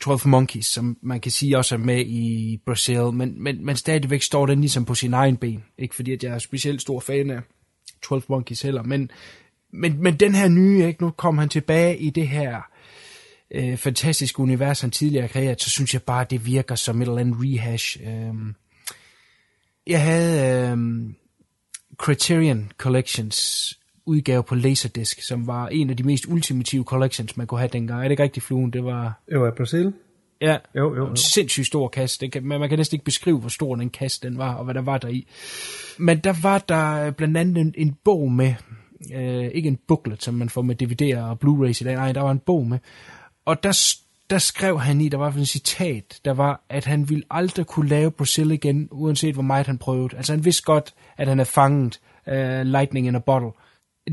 [0.00, 4.22] 12 Monkeys, som man kan sige også er med i Brazil, men, men, men stadigvæk
[4.22, 5.64] står den ligesom på sin egen ben.
[5.78, 7.40] Ikke fordi, at jeg er specielt stor fan af
[8.02, 9.10] 12 Monkeys heller, men,
[9.72, 11.02] men, men den her nye, ikke?
[11.02, 12.62] nu kom han tilbage i det her
[13.50, 17.08] øh, fantastiske univers, han tidligere har kreeret, så synes jeg bare, det virker som et
[17.08, 17.98] eller andet rehash.
[18.06, 18.54] Øhm,
[19.86, 21.14] jeg havde øhm,
[21.96, 23.74] Criterion Collections
[24.06, 28.00] udgave på Laserdisc, som var en af de mest ultimative collections, man kunne have dengang.
[28.00, 28.70] Er det ikke rigtig fluen?
[28.70, 29.20] Det var...
[29.32, 29.92] Jo, er Brasil?
[30.40, 31.10] Ja, Jo, jo, jo.
[31.10, 32.20] en sindssygt stor kasse.
[32.20, 34.64] Det kan, man, man kan næsten ikke beskrive, hvor stor den kasse den var, og
[34.64, 35.26] hvad der var der i.
[35.98, 38.54] Men der var der blandt andet en, en bog med,
[39.14, 42.20] øh, ikke en booklet, som man får med DVD'er og Blu-rays i dag, nej, der
[42.20, 42.78] var en bog med.
[43.48, 43.96] Og der,
[44.30, 47.88] der skrev han i, der var en citat, der var, at han ville aldrig kunne
[47.88, 50.16] lave Brazil igen, uanset hvor meget han prøvede.
[50.16, 53.50] Altså han vidste godt, at han er fanget uh, lightning in a bottle.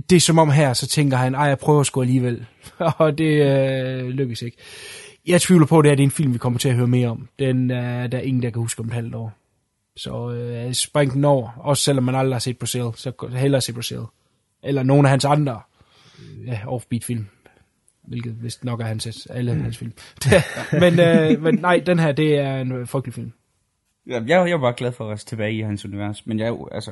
[0.10, 2.46] Det er som om her, så tænker han, ej, jeg prøver sgu alligevel.
[3.00, 4.58] og det øh, lykkes ikke.
[5.28, 6.88] Jeg tvivler på, at det er, det er en film, vi kommer til at høre
[6.88, 7.30] mere om.
[7.40, 9.34] Den uh, der er ingen, der kan huske om et halvt år.
[9.98, 11.50] Så øh, spring den over.
[11.58, 14.02] Også selvom man aldrig har set Brazil, så hellere se Brazil.
[14.64, 15.62] Eller nogen af hans andre
[16.20, 17.28] øh, ja, offbeat-film.
[18.08, 19.62] Hvilket vist nok er hans, alle mm.
[19.62, 19.94] hans film.
[20.84, 23.32] men, øh, men nej, den her, det er en øh, frygtelig film.
[24.08, 26.46] Ja, jeg, jeg var bare glad for at være tilbage i hans univers, men jeg
[26.46, 26.92] er jo, altså,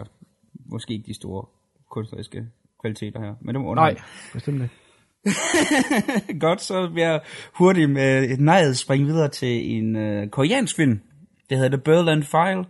[0.65, 1.45] måske ikke de store
[1.89, 2.45] kunstneriske
[2.81, 4.01] kvaliteter her, men det var Nej, underholdende.
[4.33, 4.75] bestemt ikke.
[6.45, 7.21] Godt, så vil jeg
[7.53, 11.01] hurtigt med et nejet springe videre til en øh, koreansk film.
[11.49, 12.65] Det hedder The Berlin File.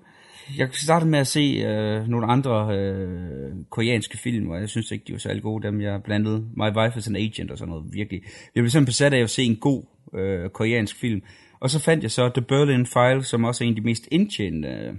[0.58, 5.06] Jeg startede med at se øh, nogle andre øh, koreanske film, og jeg synes ikke,
[5.08, 6.46] de var særlig gode, dem jeg blandede.
[6.58, 8.22] My Wife is an Agent og sådan noget, virkelig.
[8.24, 11.22] Jeg blev simpelthen besat af at se en god øh, koreansk film.
[11.60, 14.08] Og så fandt jeg så The Berlin File, som også er en af de mest
[14.12, 14.98] indtjenende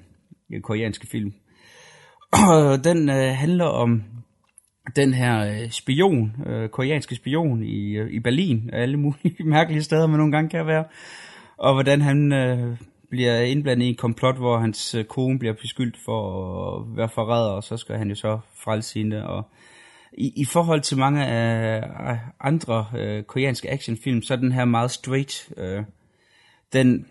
[0.53, 1.33] øh, koreanske film.
[2.33, 4.03] Og den øh, handler om
[4.97, 9.83] den her øh, spion, øh, koreanske spion i, øh, i Berlin, og alle mulige mærkelige
[9.83, 10.85] steder, man nogle gange kan være,
[11.57, 12.77] og hvordan han øh,
[13.11, 17.51] bliver indblandet i en komplot, hvor hans øh, kone bliver beskyldt for at være forræder,
[17.51, 19.49] og så skal han jo så frelse hende, og
[20.19, 24.91] i, i forhold til mange af andre øh, koreanske actionfilm, så er den her meget
[24.91, 25.49] straight.
[25.57, 25.83] Øh,
[26.73, 27.07] den,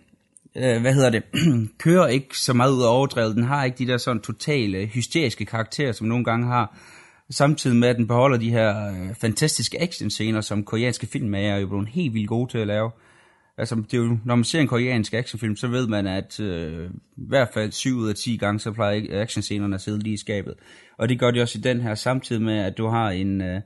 [0.56, 1.24] øh, hvad hedder det,
[1.84, 3.36] kører ikke så meget ud af overdrevet.
[3.36, 6.78] Den har ikke de der sådan totale øh, hysteriske karakterer, som nogle gange har.
[7.30, 11.68] Samtidig med, at den beholder de her øh, fantastiske actionscener, som koreanske filmmager er jo
[11.68, 12.92] blevet helt vildt gode til at lave.
[13.58, 16.90] Altså, det er jo, når man ser en koreansk actionfilm, så ved man, at øh,
[17.18, 20.18] i hvert fald 7 ud af 10 gange, så plejer actionscenerne at sidde lige i
[20.18, 20.54] skabet.
[20.98, 23.62] Og det gør de også i den her, samtidig med, at du har en, øh,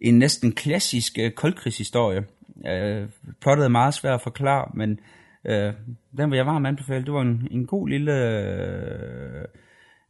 [0.00, 2.24] en næsten klassisk øh, koldkrigshistorie.
[2.68, 3.08] Øh,
[3.40, 5.00] plottet er meget svært at forklare, men
[5.46, 5.72] øh,
[6.16, 7.04] den vil jeg varmt anbefale.
[7.04, 9.44] Det var en, en god lille øh,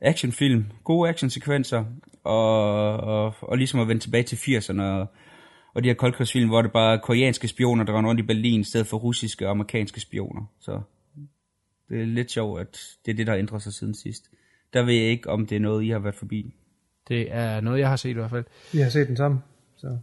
[0.00, 0.64] actionfilm.
[0.84, 1.84] Gode actionsekvenser,
[2.24, 5.06] og, og, og ligesom at vende tilbage til 80'erne, og,
[5.78, 8.60] og de her koldkrigsfilm, hvor det bare er koreanske spioner, der render rundt i Berlin,
[8.60, 10.52] i stedet for russiske og amerikanske spioner.
[10.60, 10.80] Så
[11.88, 14.30] det er lidt sjovt, at det er det, der har ændret sig siden sidst.
[14.72, 16.54] Der ved jeg ikke, om det er noget, I har været forbi.
[17.08, 18.44] Det er noget, jeg har set i hvert fald.
[18.72, 19.40] Vi har set den sammen.
[19.76, 19.98] Så.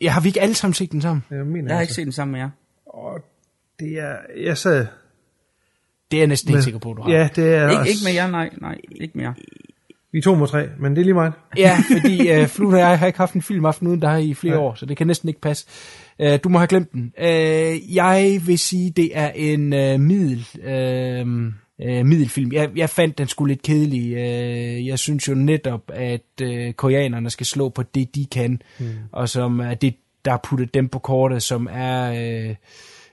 [0.00, 1.24] Ja, har vi ikke alle sammen set den sammen?
[1.30, 1.90] Jeg, mener, Jeg har altså.
[1.90, 2.50] ikke set den sammen med jer.
[2.86, 3.20] Og
[3.80, 4.16] det er...
[4.36, 4.86] Jeg sad...
[6.10, 7.10] Det er jeg næsten ikke sikker på, du har.
[7.10, 8.50] Ja, det er Ikke, også, ikke med jer, nej.
[8.60, 9.34] Nej, ikke med jer.
[10.16, 11.32] Vi er to mod tre, men det er lige meget.
[11.56, 14.54] Ja, fordi uh, Fluen og jeg har ikke haft en filmaften uden dig i flere
[14.54, 14.62] Nej.
[14.62, 15.66] år, så det kan næsten ikke passe.
[16.18, 17.12] Uh, du må have glemt den.
[17.18, 20.46] Uh, jeg vil sige, det er en uh, middel...
[21.22, 21.52] Uh,
[21.82, 22.52] Uh, middelfilm.
[22.52, 24.12] Jeg, jeg fandt den skulle lidt kedelig.
[24.12, 28.86] Uh, jeg synes jo netop, at uh, koreanerne skal slå på det, de kan, mm.
[29.12, 32.10] og som er det, der har puttet dem på kortet, som er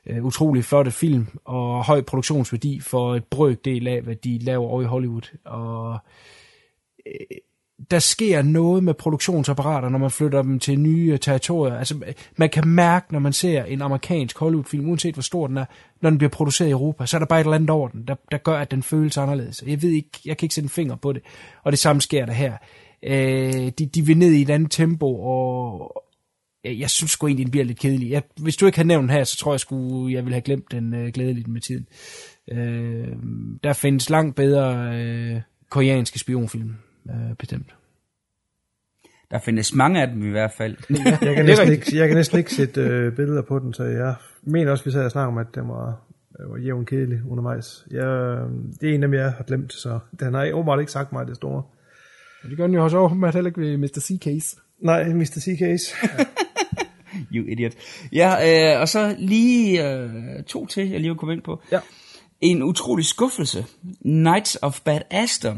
[0.08, 4.68] uh, uh, utrolig flotte film og høj produktionsværdi for et brøkdel af, hvad de laver
[4.68, 5.38] over i Hollywood.
[5.46, 6.00] Og
[7.08, 7.38] Øh,
[7.92, 11.76] der sker noget med produktionsapparater, når man flytter dem til nye territorier.
[11.76, 15.66] Altså, man kan mærke, når man ser en amerikansk Hollywood-film, uanset hvor stor den er,
[16.02, 18.08] når den bliver produceret i Europa, så er der bare et eller andet over den,
[18.08, 19.63] der, der gør, at den føles anderledes.
[19.68, 21.22] Jeg ved ikke, jeg kan ikke sætte en finger på det.
[21.63, 22.58] Og det samme sker der her.
[23.04, 25.94] Øh, de, de vil ned i et andet tempo, og
[26.63, 28.12] jeg, jeg synes sgu egentlig, den bliver lidt kedelig.
[28.12, 30.42] Jeg, hvis du ikke havde nævnt den her, så tror jeg sgu, jeg ville have
[30.42, 31.88] glemt den øh, glædeligt med tiden.
[32.52, 33.08] Øh,
[33.63, 36.76] der findes langt bedre øh, koreanske spionfilm,
[37.10, 37.76] øh, bestemt.
[39.32, 40.78] Der findes mange af dem i hvert fald.
[41.22, 44.16] Jeg kan, næsten ikke, jeg kan næsten ikke sætte øh, billeder på den, så jeg
[44.44, 46.02] mener også, vi sad og snakkede om, at den var,
[46.39, 47.86] øh, var jævn kedelig undervejs.
[47.92, 48.50] Jeg, øh,
[48.82, 51.28] det er en af dem, jeg har glemt, så den har åbenbart ikke sagt mig
[51.28, 51.63] det store.
[52.44, 54.00] Og det gør den jo også åbenbart heller ikke ved Mr.
[54.00, 54.60] C-Case.
[54.80, 55.39] Nej, Mr.
[55.39, 55.96] C-Case.
[57.34, 57.72] you idiot.
[58.12, 61.62] Ja, øh, og så lige øh, to til, jeg lige vil komme ind på.
[61.72, 61.80] Ja.
[62.42, 63.66] En utrolig skuffelse.
[64.02, 65.56] Knights of Bad Aster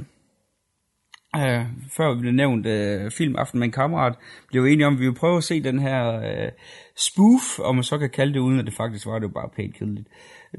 [1.39, 4.13] øh, før vi blev nævnt øh, filmaften med en kammerat,
[4.47, 6.51] blev vi enige om, at vi ville prøve at se den her øh,
[6.97, 9.49] spoof, om man så kan kalde det, uden at det faktisk var, det var bare
[9.55, 10.07] pænt kedeligt.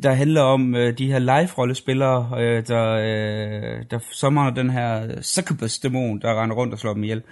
[0.03, 6.21] Der handler om øh, de her live-rollespillere, øh, der, øh, der sommer den her succubus-dæmon,
[6.21, 7.23] der render rundt og slår dem ihjel.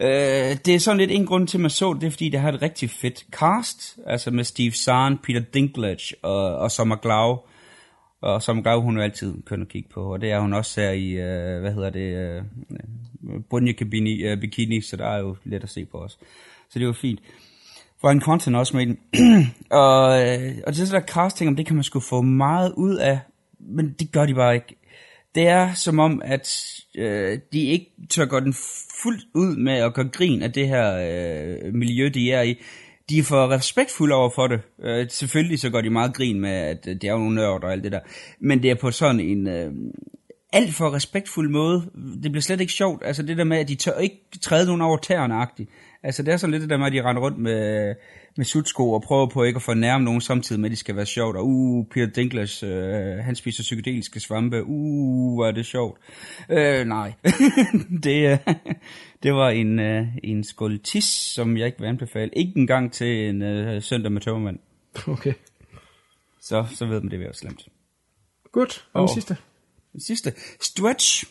[0.00, 0.06] Uh,
[0.66, 2.40] det er sådan lidt en grund til, at man så det, det er, fordi det
[2.40, 7.38] har et rigtig fedt cast, altså med Steve Zahn, Peter Dinklage og, og Summer Glau.
[8.26, 10.80] Og som gav hun jo altid køn at kigge på, og det er hun også
[10.80, 12.42] her i, øh, hvad hedder det, øh,
[13.50, 13.74] Bunje
[14.24, 16.18] øh, Bikini, så der er jo let at se på os.
[16.70, 17.20] Så det var fint.
[18.00, 18.98] For en content også med den.
[19.70, 22.72] og, øh, og det er sådan der casting, om det kan man sgu få meget
[22.76, 23.20] ud af,
[23.58, 24.76] men det gør de bare ikke.
[25.34, 28.54] Det er som om, at øh, de ikke tør gå den
[29.02, 32.58] fuldt ud med at gøre grin af det her øh, miljø, de er i
[33.10, 34.60] de er for respektfulde over for det.
[34.82, 37.66] Øh, selvfølgelig så går de meget grin med, at øh, det er jo nogle nørder
[37.66, 38.00] og alt det der.
[38.40, 39.72] Men det er på sådan en øh,
[40.52, 41.90] alt for respektfuld måde.
[42.22, 43.02] Det bliver slet ikke sjovt.
[43.04, 45.70] Altså det der med, at de tør ikke træde nogen over tæerne-agtigt.
[46.02, 47.94] Altså det er sådan lidt det der med, at de render rundt med,
[48.36, 51.06] med sutsko og prøver på ikke at fornærme nogen samtidig med, at de skal være
[51.06, 51.36] sjovt.
[51.36, 54.64] Og uh, Peter Dinklage, øh, han spiser psykedeliske svampe.
[54.64, 56.00] Uh, hvor er det sjovt.
[56.50, 57.12] Øh, nej.
[58.04, 58.54] det, øh,
[59.22, 62.30] det var en, øh, en skål tis, som jeg ikke vil anbefale.
[62.36, 64.58] Ikke engang til en øh, søndag med tømmermand.
[65.08, 65.32] Okay.
[66.40, 67.68] Så, så ved man, det er slemt.
[68.52, 68.86] Godt.
[68.92, 69.36] Og Og- den sidste?
[69.92, 70.32] Den sidste.
[70.60, 71.24] Stretch.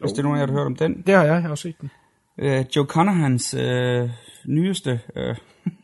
[0.00, 1.02] Hvis det er nogen af jer, der har hørt om den.
[1.06, 1.90] Det har jeg, jeg har også set den.
[2.38, 4.10] Øh, Joe Conahans øh,
[4.46, 5.00] nyeste.
[5.16, 5.36] Øh.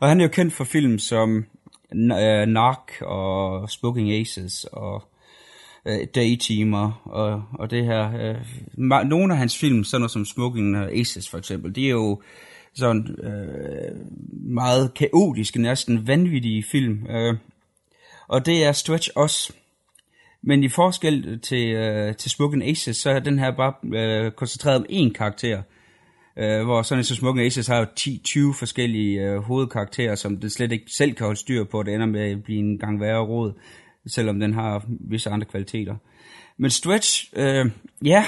[0.00, 1.44] og han er jo kendt for film som
[1.92, 5.02] øh, Narc og Smoking Aces og
[5.86, 8.30] øh, Daytimer og, og det her.
[8.30, 8.40] Øh,
[8.78, 12.22] ma- nogle af hans film, sådan noget som Smoking Aces for eksempel, det er jo
[12.74, 13.96] sådan øh,
[14.32, 17.06] meget kaotiske, næsten vanvittige film.
[17.10, 17.36] Øh,
[18.28, 19.52] og det er Stretch også.
[20.42, 24.76] Men i forskel til, øh, til Smoking Aces, så er den her bare øh, koncentreret
[24.76, 25.62] om én karakter.
[26.36, 30.50] Øh, hvor sådan en så smukken Aces har jo 10-20 forskellige øh, hovedkarakterer, som den
[30.50, 33.00] slet ikke selv kan holde styr på, og det ender med at blive en gang
[33.00, 33.52] værre råd,
[34.06, 35.96] selvom den har visse andre kvaliteter.
[36.56, 37.66] Men Stretch, øh,
[38.04, 38.24] ja,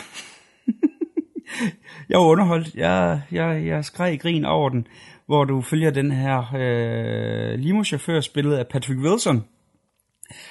[2.09, 2.75] jeg var underholdt.
[2.75, 4.87] Jeg, jeg, jeg skreg i grin over den,
[5.27, 9.45] hvor du følger den her øh, limochauffør spillet af Patrick Wilson,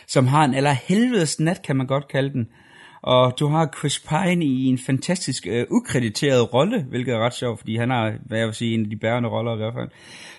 [0.08, 2.48] som har en eller helvedes nat, kan man godt kalde den.
[3.06, 7.60] Og du har Chris Pine i en fantastisk øh, ukrediteret rolle, hvilket er ret sjovt,
[7.60, 9.90] fordi han har, hvad jeg vil sige, en af de bærende roller i hvert fald.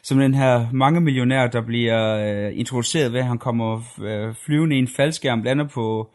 [0.02, 4.76] Som den her mange millionær, der bliver øh, introduceret ved, at han kommer øh, flyvende
[4.76, 6.10] i en faldskærm, lander på,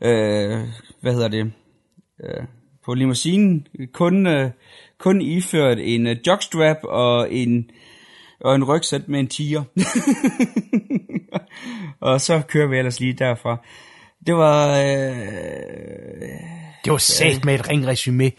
[0.00, 0.58] øh,
[1.00, 1.52] hvad hedder det,
[2.24, 2.44] øh,
[2.84, 4.50] på limousinen, kun, øh,
[4.98, 7.70] kun iført en øh, jockstrap og en,
[8.40, 9.62] og en rygsæt med en tiger.
[12.08, 13.58] og så kører vi ellers lige derfra.
[14.26, 14.78] Det var...
[14.78, 15.16] Øh,
[16.84, 18.30] Det var sat med et ringresumé.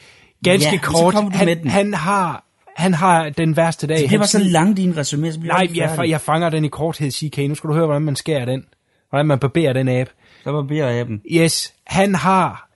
[0.43, 1.13] Ganske Ja, så kort.
[1.34, 2.45] Han, han, har,
[2.76, 3.98] han har den værste dag.
[3.98, 6.10] det Han var så lang din resume, så Nej, jeg, færdig.
[6.10, 7.38] jeg fanger den i korthed, CK.
[7.38, 8.65] Nu skal du høre, hvordan man skærer den.
[9.10, 10.10] Hvordan man barberer den app.
[10.43, 11.21] Så jeg dem.
[11.32, 12.69] Yes, han har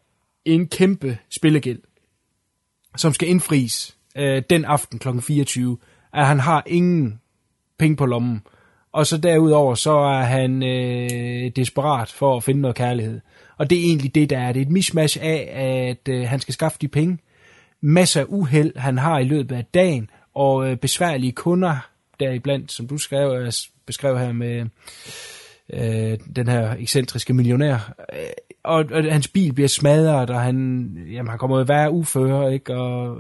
[0.46, 1.80] en kæmpe spillegæld,
[2.98, 5.08] som skal indfries øh, den aften kl.
[5.20, 5.78] 24.
[6.14, 7.20] At han har ingen
[7.80, 8.42] penge på lommen.
[8.92, 13.22] Og så derudover, så er han øh, desperat for at finde noget kærlighed.
[13.58, 14.52] Og det er egentlig det, der er.
[14.52, 17.18] Det er et mismatch af, at øh, han skal skaffe de penge.
[17.82, 22.88] Masser af uheld, han har i løbet af dagen, og øh, besværlige kunder deriblandt, som
[22.88, 23.52] du skrev, øh,
[23.86, 24.66] beskrev her med
[25.74, 27.94] øh, den her ekscentriske millionær.
[28.14, 28.20] Øh,
[28.64, 32.76] og, og hans bil bliver smadret, og han, jamen, han kommer i være ufører, ikke?
[32.76, 33.18] Og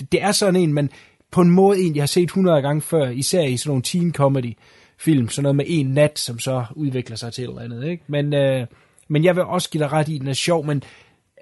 [0.00, 0.90] det, det er sådan en, man
[1.30, 4.56] på en måde egentlig har set 100 gange før, især i sådan nogle teen comedy
[4.98, 8.04] film, sådan noget med en nat, som så udvikler sig til et eller andet, ikke?
[8.06, 8.66] Men, øh,
[9.08, 10.82] men jeg vil også give dig ret i, at den er sjov, men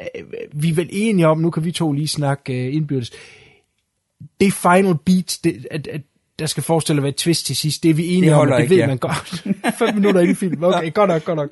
[0.00, 3.12] øh, vi er vel enige om, nu kan vi to lige snakke øh, indbyrdes,
[4.40, 6.00] det final beat, det, at, at
[6.38, 8.48] der skal forestille at være et twist til sidst, det er vi enige Det om,
[8.48, 8.86] det ikke, ved ja.
[8.86, 9.44] man godt.
[9.78, 11.50] Fem minutter ind i filmen, okay, godt nok, godt nok.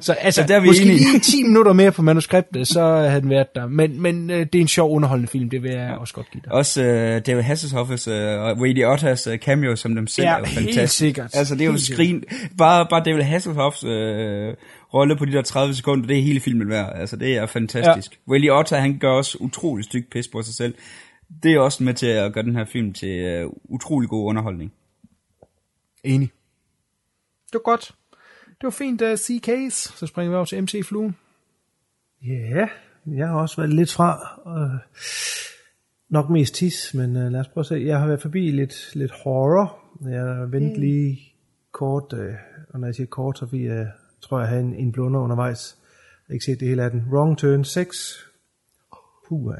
[0.00, 0.98] Så altså, Så der er vi måske enige.
[0.98, 3.66] lige 10 minutter mere på manuskriptet, så havde den været der.
[3.66, 6.40] Men, men øh, det er en sjov, underholdende film, det vil jeg også godt give
[6.44, 6.52] dig.
[6.52, 6.86] Også uh,
[7.26, 10.58] David Hasselhoffs uh, og Ray Liotta's uh, cameo som dem selv Ja, er jo helt
[10.58, 10.98] fantastisk.
[10.98, 11.30] sikkert.
[11.34, 12.24] Altså det er jo skrin.
[12.58, 13.90] Bare, bare David Hasselhoffs uh,
[14.94, 16.92] rolle på de der 30 sekunder, det er hele filmen værd.
[16.94, 18.18] Altså det er fantastisk.
[18.28, 18.32] Ja.
[18.32, 20.74] Ray Liotta, han gør også utrolig stykke pis på sig selv.
[21.42, 24.72] Det er også med til at gøre den her film til uh, utrolig god underholdning.
[26.04, 26.30] Enig.
[27.46, 27.94] Det var godt.
[28.46, 29.96] Det var fint, uh, CK's.
[29.96, 31.16] Så springer vi over til MC Fluen.
[32.22, 32.68] Ja,
[33.06, 34.40] jeg har også været lidt fra.
[34.46, 34.80] Øh,
[36.08, 37.74] nok mest tis, men øh, lad os prøve at se.
[37.74, 39.78] Jeg har været forbi lidt, lidt horror.
[40.10, 41.34] Jeg vendte lige
[41.72, 42.34] kort, øh,
[42.68, 43.86] og når jeg siger kort, så fordi jeg
[44.20, 45.76] tror, jeg havde en, en blunder undervejs.
[45.80, 47.04] Jeg har ikke set det hele af den.
[47.12, 48.26] Wrong Turn 6.
[49.28, 49.54] Puh,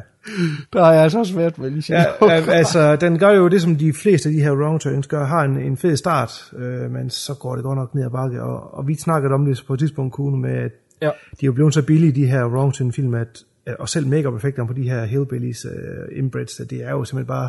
[0.73, 3.63] Der har jeg altså også været med lige Ja, al- altså, den gør jo det,
[3.63, 6.91] som de fleste af de her wrong turns gør, har en, en fed start, øh,
[6.91, 9.65] men så går det godt nok ned ad bakke, og, og vi snakkede om det
[9.67, 11.07] på et tidspunkt, Kuno, med, at Ja.
[11.07, 11.11] de
[11.43, 13.45] er jo blevet så billige, de her wrong turn film, at,
[13.79, 17.27] og selv make effekterne på de her hillbillies uh, inbreds, at det er jo simpelthen
[17.29, 17.49] bare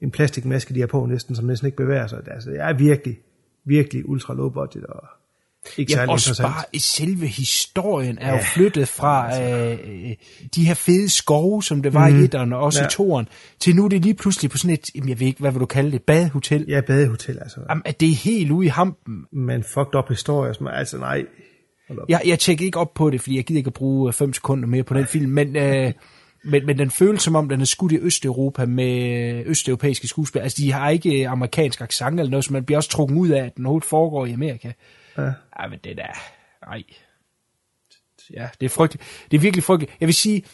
[0.00, 2.18] en plastikmaske, de har på næsten, som næsten ikke bevæger sig.
[2.30, 3.18] Altså, det er virkelig,
[3.64, 5.04] virkelig ultra low budget, og
[5.76, 9.78] ikke Ja, også bare selve historien er jo flyttet fra øh,
[10.54, 12.20] de her fede skove, som det var mm.
[12.20, 12.86] i etteren og også Ja.
[12.86, 13.28] i toeren,
[13.60, 15.60] til nu er det lige pludselig på sådan et, jamen, jeg ved ikke, hvad vil
[15.60, 16.64] du kalde det, badehotel.
[16.68, 17.60] Ja, badehotel, altså.
[17.68, 19.24] Jamen, at det er helt ude i hampen.
[19.32, 21.24] Men fucked up historie, som, altså nej.
[22.08, 24.68] Jeg, jeg tjekker ikke op på det, fordi jeg gider ikke at bruge 5 sekunder
[24.68, 25.92] mere på den film, men, øh,
[26.52, 30.44] men, men den føles som om, den er skudt i Østeuropa med østeuropæiske skuespillere.
[30.44, 33.44] Altså, de har ikke amerikansk accent eller noget, så man bliver også trukket ud af,
[33.44, 34.72] at den overhovedet foregår i Amerika.
[35.18, 35.32] Ja.
[35.56, 36.18] Ej, men det der...
[36.62, 36.82] Ej.
[38.34, 39.06] Ja, det er frygteligt.
[39.30, 39.96] Det er virkelig frygteligt.
[40.00, 40.44] Jeg vil sige,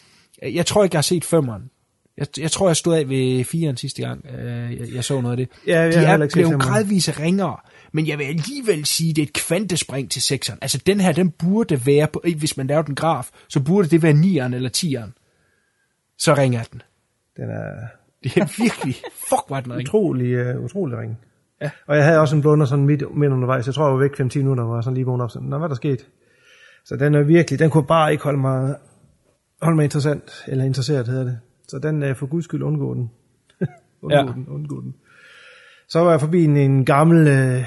[0.41, 1.69] jeg tror ikke, jeg har set femmeren.
[2.17, 5.39] Jeg, jeg tror, jeg stod af ved firen sidste gang, øh, jeg, jeg så noget
[5.39, 5.49] af det.
[5.67, 6.59] Ja, jeg De er blevet femmeren.
[6.59, 7.57] gradvist ringere,
[7.91, 10.59] men jeg vil alligevel sige, det er et kvantespring til sekseren.
[10.61, 14.01] Altså, den her, den burde være, på, hvis man laver den graf, så burde det
[14.03, 15.13] være nieren eller tieren.
[16.17, 16.81] Så ringer den.
[17.37, 17.71] Den er,
[18.23, 18.95] Det er virkelig,
[19.29, 19.81] fuck, er den ring.
[19.87, 21.17] utrolig, uh, utrolig ring.
[21.61, 21.69] Ja.
[21.87, 23.65] Og jeg havde også en blunder sådan midt, midt undervejs.
[23.67, 25.31] Jeg tror, jeg var væk 5-10 minutter, og var sådan lige vågnet op.
[25.31, 26.07] Sådan, Nå, hvad er der sket?
[26.85, 28.75] Så den er virkelig, den kunne bare ikke holde mig,
[29.61, 31.39] holde mig interessant, eller interesseret hedder det.
[31.67, 33.11] Så den er for guds skyld undgå den.
[34.01, 34.33] undgå Ja.
[34.35, 34.95] den, undgå den.
[35.89, 37.61] Så var jeg forbi en, en gammel uh,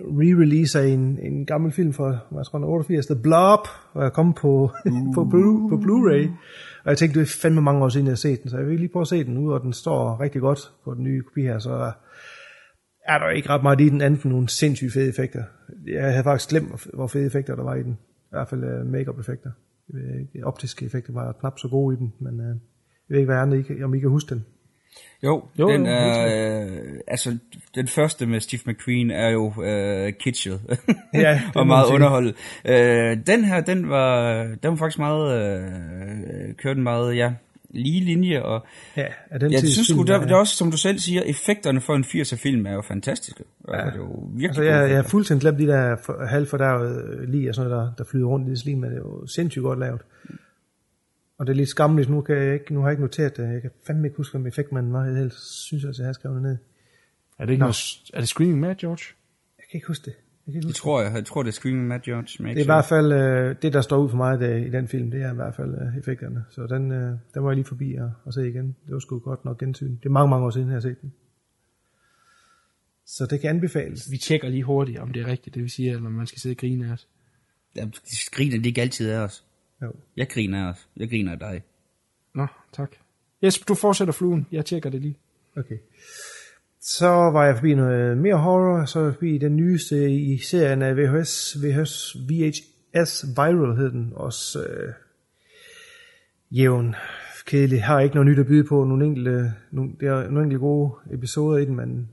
[0.00, 3.60] re-release af en, en gammel film fra, hvad tror jeg, 88, The Blob,
[3.92, 4.70] og jeg kom på,
[5.14, 6.28] på, Blu, på Blu-ray.
[6.84, 8.66] Og jeg tænkte, det er fandme mange år siden, jeg har set den, så jeg
[8.66, 11.22] vil lige prøve at se den nu, og den står rigtig godt på den nye
[11.22, 11.92] kopi her, så
[13.08, 15.42] er der ikke ret meget i den, anden for nogle sindssygt fede effekter.
[15.86, 17.92] Jeg havde faktisk glemt, hvor- fede effekter der var i den.
[18.22, 19.50] I hvert fald uh, make-up effekter.
[20.44, 22.54] Optiske effekter var knap så gode i den, men uh, jeg
[23.08, 24.44] ved ikke, hvad I kan, om I kan huske den.
[25.22, 27.38] Jo, Jo, den jo, er, øh, altså
[27.74, 30.60] den første med Steve McQueen er jo øh, kitschet
[31.14, 32.34] Ja, og meget underholdet.
[32.64, 37.32] Øh, den her, den var, den var faktisk meget, øh, kørte den meget, ja,
[37.70, 38.66] lige linje, og
[38.96, 40.20] Ja, af den jeg synes film, der, ja.
[40.24, 43.44] det er også, som du selv siger, effekterne for en 80'er film er jo fantastiske.
[43.68, 43.72] Ja.
[43.76, 47.48] Det er jo virkelig Altså, jeg, jeg er fuldstændig glemt de der for- halvfordærvede lige
[47.48, 49.62] og sådan noget, der, der flyder rundt i det slim, men det er jo sindssygt
[49.62, 50.00] godt lavet.
[51.38, 53.52] Og det er lidt skamligt, nu, kan jeg ikke, nu har jeg ikke noteret det.
[53.52, 55.04] Jeg kan fandme ikke huske, hvem effektmanden var.
[55.04, 56.56] Jeg synes, at jeg har skrevet det ned.
[57.38, 57.64] Er det ikke Nå.
[57.64, 57.76] noget,
[58.14, 59.04] er det Screaming Mad, George?
[59.58, 60.14] Jeg kan ikke huske det.
[60.48, 62.44] Jeg kan Det tror jeg, jeg tror det er Screaming Mad George.
[62.44, 62.58] det.
[62.58, 65.10] er i hvert fald øh, det, der står ud for mig det, i den film.
[65.10, 66.44] Det er i hvert fald øh, effekterne.
[66.50, 68.76] Så den, øh, den var jeg lige forbi og, og se igen.
[68.86, 69.96] Det var sgu godt nok gensyn.
[69.96, 71.12] Det er mange, mange år siden, jeg har set den.
[73.06, 74.10] Så det kan anbefales.
[74.10, 76.40] Vi tjekker lige hurtigt, om det er rigtigt, det vi siger, eller om man skal
[76.40, 77.08] sidde og grine af os.
[77.76, 79.44] Jamen, de griner det ikke altid af os.
[79.82, 79.92] Jo.
[80.16, 80.88] Jeg griner af os.
[80.96, 81.62] Jeg griner af dig.
[82.34, 82.90] Nå, tak.
[83.44, 84.46] Yes, du fortsætter fluen.
[84.52, 85.18] Jeg tjekker det lige.
[85.56, 85.78] Okay.
[86.80, 90.82] Så var jeg forbi noget mere horror, så var jeg forbi den nyeste i serien
[90.82, 94.92] af VHS, VHS, VHS Viral hed den, også øh,
[96.50, 96.94] jævn,
[97.46, 100.60] kedelig, har ikke noget nyt at byde på, nogle enkelte, nogle, der er nogle enkelte
[100.60, 102.08] gode episoder i den, men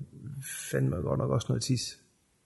[0.71, 1.99] fandme godt nok også noget tis.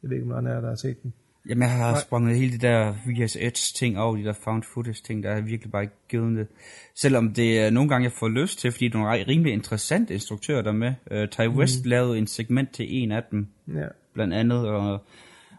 [0.04, 1.14] Jeg ved ikke, om der er, der har set den.
[1.50, 5.24] Jamen, jeg har sprunget hele det der VHS ting over, de der found footage ting,
[5.24, 6.48] der er virkelig bare ikke givet det.
[6.96, 10.14] Selvom det er nogle gange, jeg får lyst til, fordi det er nogle rimelig interessante
[10.14, 10.94] instruktører der er med.
[11.12, 11.90] Uh, Ty West mm.
[11.90, 13.88] lavede en segment til en af dem, Ja.
[14.14, 15.04] blandt andet, og,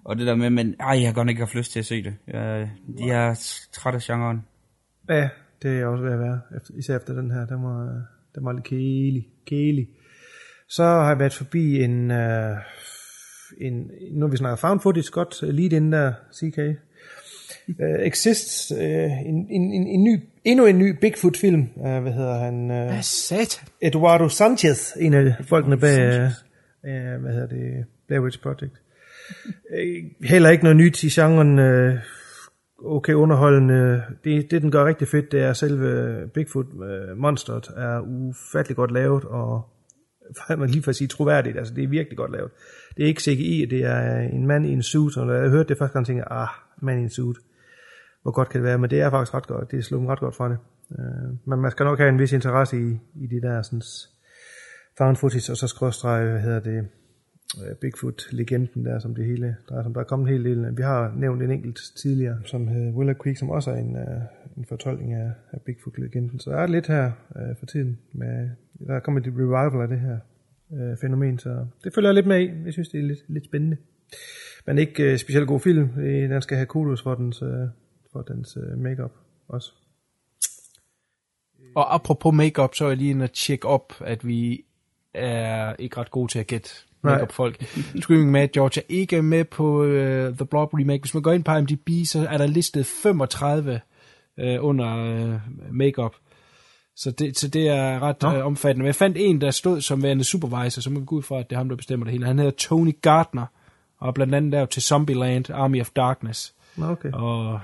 [0.04, 2.02] og det der med, men ej, jeg har godt ikke haft lyst til at se
[2.02, 2.14] det.
[2.26, 4.44] Jeg, de er træt af genren.
[5.08, 5.28] Ja,
[5.62, 7.46] det er jeg også ved at være, efter, især efter den her.
[7.46, 8.02] Den var,
[8.34, 9.28] den var lidt kedelig.
[9.46, 9.88] kedelig.
[10.68, 12.16] Så har jeg været forbi en, uh,
[13.58, 16.58] en nu har vi snakker found footage, godt uh, lead in der, CK.
[17.68, 18.78] Uh, exists, uh,
[19.28, 21.68] en, en, en, en ny, endnu en ny Bigfoot-film.
[21.76, 22.62] Uh, hvad hedder han?
[22.62, 23.68] Uh, Hvad satan?
[23.80, 26.22] Eduardo Sanchez, en af folkene bag,
[26.84, 28.72] uh, hvad hedder det, Blair Witch Project.
[29.72, 31.98] Uh, heller ikke noget nyt i genren, uh,
[32.84, 34.02] okay underholdende.
[34.24, 36.66] Det, det, den gør rigtig fedt, det er selve Bigfoot
[37.16, 39.62] monsteret er ufattelig godt lavet, og
[40.48, 42.50] man lige for at sige troværdigt, altså det er virkelig godt lavet.
[42.96, 45.68] Det er ikke CGI, det er en mand i en suit, og når jeg hørte
[45.68, 46.48] det første gang, tænkte jeg, ah,
[46.82, 47.36] mand i en suit.
[48.22, 50.20] Hvor godt kan det være, men det er faktisk ret godt, det er slået ret
[50.20, 50.58] godt fra det.
[50.98, 53.82] Øh, men man skal nok have en vis interesse i, i de der sådan,
[54.98, 56.88] found footage, og så skråstrege, hvad hedder det,
[57.58, 59.94] øh, Bigfoot-legenden der, som det hele drejer sig om.
[59.94, 60.64] Der er kommet en hel del.
[60.64, 63.96] Øh, vi har nævnt en enkelt tidligere, som hedder Willow Creek, som også er en,
[63.96, 64.22] uh,
[64.56, 66.40] en fortolkning af, af Bigfoot-legenden.
[66.40, 67.98] Så der er lidt her uh, for tiden.
[68.12, 68.50] Med,
[68.86, 70.18] der er kommet et revival af det her
[70.70, 72.50] uh, fænomen, så det følger jeg lidt med i.
[72.64, 73.76] Jeg synes, det er lidt, lidt spændende.
[74.66, 75.88] Men ikke uh, specielt god film.
[75.98, 77.48] Øh, Den skal have kudos for dens, uh,
[78.12, 79.12] for dens uh, makeup
[79.48, 79.72] også.
[81.74, 84.64] Og apropos makeup, så er jeg lige inde og tjekke op, at vi
[85.14, 86.70] er ikke ret gode til at gætte
[87.02, 87.62] makeup folk.
[88.02, 91.00] Screaming Mad George er ikke med på uh, The Blob Remake.
[91.00, 93.80] Hvis man går ind på IMDb, så er der listet 35
[94.38, 95.40] uh, under uh,
[95.74, 96.14] makeup.
[96.96, 98.28] Så det, så det er ret Nå.
[98.38, 98.82] uh, omfattende.
[98.82, 101.38] Men jeg fandt en, der stod som værende supervisor, så man kan gå ud fra,
[101.38, 102.26] at det er ham, der bestemmer det hele.
[102.26, 103.46] Han hedder Tony Gardner,
[103.98, 106.54] og blandt andet der til Zombieland, Army of Darkness.
[106.76, 107.12] Nå, okay.
[107.12, 107.60] Og, uh,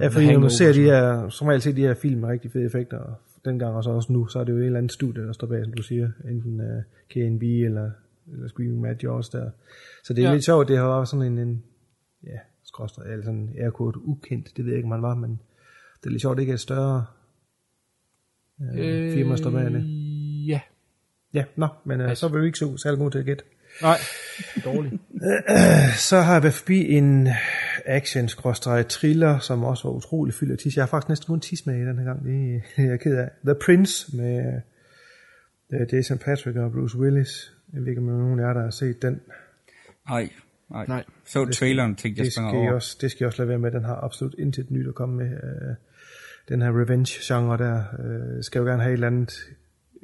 [0.00, 2.52] Ja, fordi når man ser de her, som regel ser de her film med rigtig
[2.52, 3.14] fede effekter, og
[3.44, 5.46] dengang og så også nu, så er det jo en eller anden studie, der står
[5.46, 7.90] bag, som du siger, enten uh, KNB eller,
[8.32, 9.50] eller Screaming Mad Jaws der.
[10.04, 10.32] Så det er Ja.
[10.34, 11.62] lidt sjovt, det har også sådan en, en
[12.24, 15.30] ja, skråstrej, eller sådan en aircode ukendt, det ved jeg ikke, om man var, men
[16.00, 17.04] det er lidt sjovt, det ikke er et større
[18.74, 19.84] øh, firma, står bag det.
[20.46, 20.60] Ja.
[21.34, 23.44] Ja, nå, men uh, så vil vi ikke så særlig gode til at gætte.
[23.82, 23.96] Nej,
[24.64, 24.94] dårligt.
[26.10, 27.28] Så har jeg været forbi en
[27.86, 28.28] action
[28.88, 30.76] thriller, som også var utrolig fyldt af tis.
[30.76, 32.24] Jeg har faktisk næsten kun tis med i den her gang.
[32.24, 33.30] Det er jeg ked af.
[33.44, 34.60] The Prince med
[35.72, 37.52] øh, Jason Patrick og Bruce Willis.
[37.72, 39.20] Jeg ved ikke, om nogen af jer, der har set den.
[40.08, 40.28] Nej,
[40.70, 40.86] nej.
[40.86, 41.04] Nej.
[41.24, 42.72] Så traileren, tænkte jeg Det skal, over.
[42.72, 43.70] også, det skal I også lade være med.
[43.70, 45.30] Den har absolut intet nyt at komme med.
[45.30, 45.76] Øh,
[46.50, 49.32] Den her revenge-genre der øh, skal jo gerne have et eller andet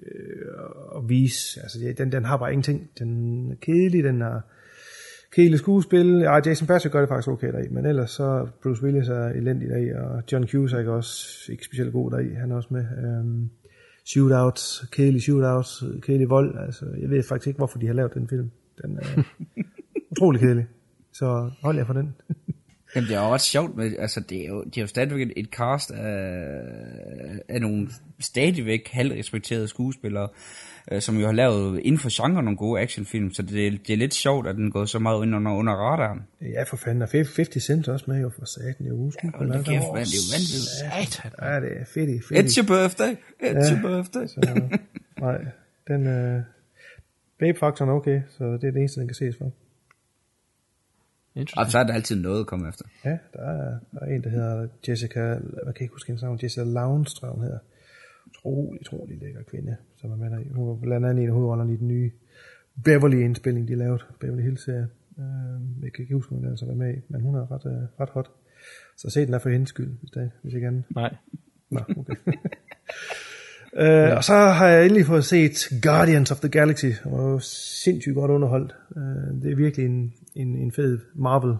[0.02, 1.60] øh, at vise.
[1.62, 2.90] Altså, ja, den, den har bare ingenting.
[2.98, 3.10] Den
[3.50, 4.40] er kedelig, den er
[5.32, 6.06] kedelig skuespil.
[6.06, 9.68] Ja, Jason Patrick gør det faktisk okay deri, men ellers så Bruce Willis er elendig
[9.68, 11.16] deri, og John Cusack er også
[11.52, 12.34] ikke specielt god deri.
[12.34, 12.84] Han er også med.
[13.04, 13.50] Øhm,
[14.06, 16.58] shootouts, kedelig shootouts, kedelig vold.
[16.58, 18.50] Altså, jeg ved faktisk ikke, hvorfor de har lavet den film.
[18.82, 19.22] Den er
[20.12, 20.66] utrolig kedelig.
[21.12, 22.14] Så hold jer for den.
[22.94, 25.32] Jamen, det er jo ret sjovt med, altså, det er jo, det er jo stadigvæk
[25.36, 26.60] et, cast af,
[27.48, 27.88] af nogle
[28.20, 30.28] stadigvæk halvrespekterede skuespillere,
[30.92, 33.96] øh, som jo har lavet inden for genre nogle gode actionfilm, så det, det er
[33.96, 36.22] lidt sjovt, at den går så meget ind under, under radaren.
[36.40, 37.02] Ja, for fanden.
[37.02, 38.86] Og 50 Cent er også med jo for satan.
[38.86, 41.12] Jo, ja, Hold da kæft, man, det er jo vanvittigt.
[41.12, 41.32] Satan.
[41.42, 42.46] Ja, det er fedt, fedt.
[42.46, 43.12] It's your birthday,
[43.42, 44.26] it's your birthday.
[44.26, 44.68] Så,
[45.20, 45.38] nej,
[45.88, 46.06] den...
[46.06, 46.42] Øh,
[47.38, 49.52] Babe-faktoren er okay, så det er det eneste, den kan ses for.
[51.56, 52.84] Og så er der altid noget at komme efter.
[53.04, 56.22] Ja, der er, der er en, der hedder Jessica, hvad kan jeg ikke huske hendes
[56.22, 57.58] navn, Jessica Lowndes, tror jeg, hun hedder.
[58.26, 60.48] utrolig, utrolig lækker kvinde, som er med der i.
[60.48, 62.10] Hun var blandt andet en af hovedrollerne i den nye
[62.84, 64.02] Beverly-indspilling, de lavede.
[64.20, 64.88] Beverly Hills-serie.
[65.18, 68.00] Øh, jeg kan ikke huske, den altså var med i, men hun er ret, øh,
[68.00, 68.30] ret hot.
[68.96, 70.84] Så se den er for hendes skyld, hvis, det, hvis ikke andet.
[70.90, 71.16] Nej.
[71.70, 72.16] Nå, okay.
[73.78, 77.38] øh, og så har jeg endelig fået set Guardians of the Galaxy, og var jo
[77.84, 78.74] sindssygt godt underholdt.
[78.96, 81.56] Øh, det er virkelig en, en, en fed Marvel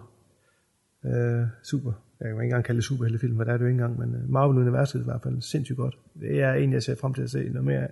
[1.05, 1.91] øh, super.
[2.19, 4.31] Jeg kan ikke engang kalde det superheltefilm, for det er det jo ikke engang, men
[4.31, 5.95] Marvel-universet er i hvert fald sindssygt godt.
[6.21, 7.89] Det er en, jeg ser frem til at se noget mere af.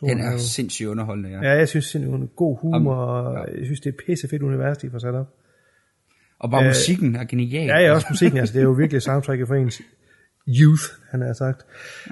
[0.00, 1.42] Den er jo- sindssygt underholdende, ja.
[1.42, 3.58] Ja, jeg synes hun er god humor, og ja.
[3.58, 5.34] jeg synes, det er pisse fedt univers, de får sat op.
[6.38, 7.66] Og bare Øh, musikken er genial.
[7.66, 9.82] Ja, ja, også musikken, altså det er jo virkelig soundtracket for ens
[10.60, 11.66] youth, han har sagt.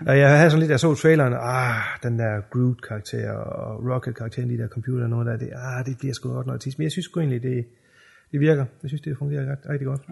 [0.07, 4.59] Og jeg havde sådan lidt, jeg så traileren, ah, den der Groot-karakter og Rocket-karakteren, de
[4.59, 6.79] der computer og noget der, det, ah, det bliver sgu godt noget tis.
[6.79, 7.65] Men jeg synes sgu egentlig, det,
[8.33, 8.65] det virker.
[8.83, 10.03] Jeg synes, det fungerer ret, rigtig godt.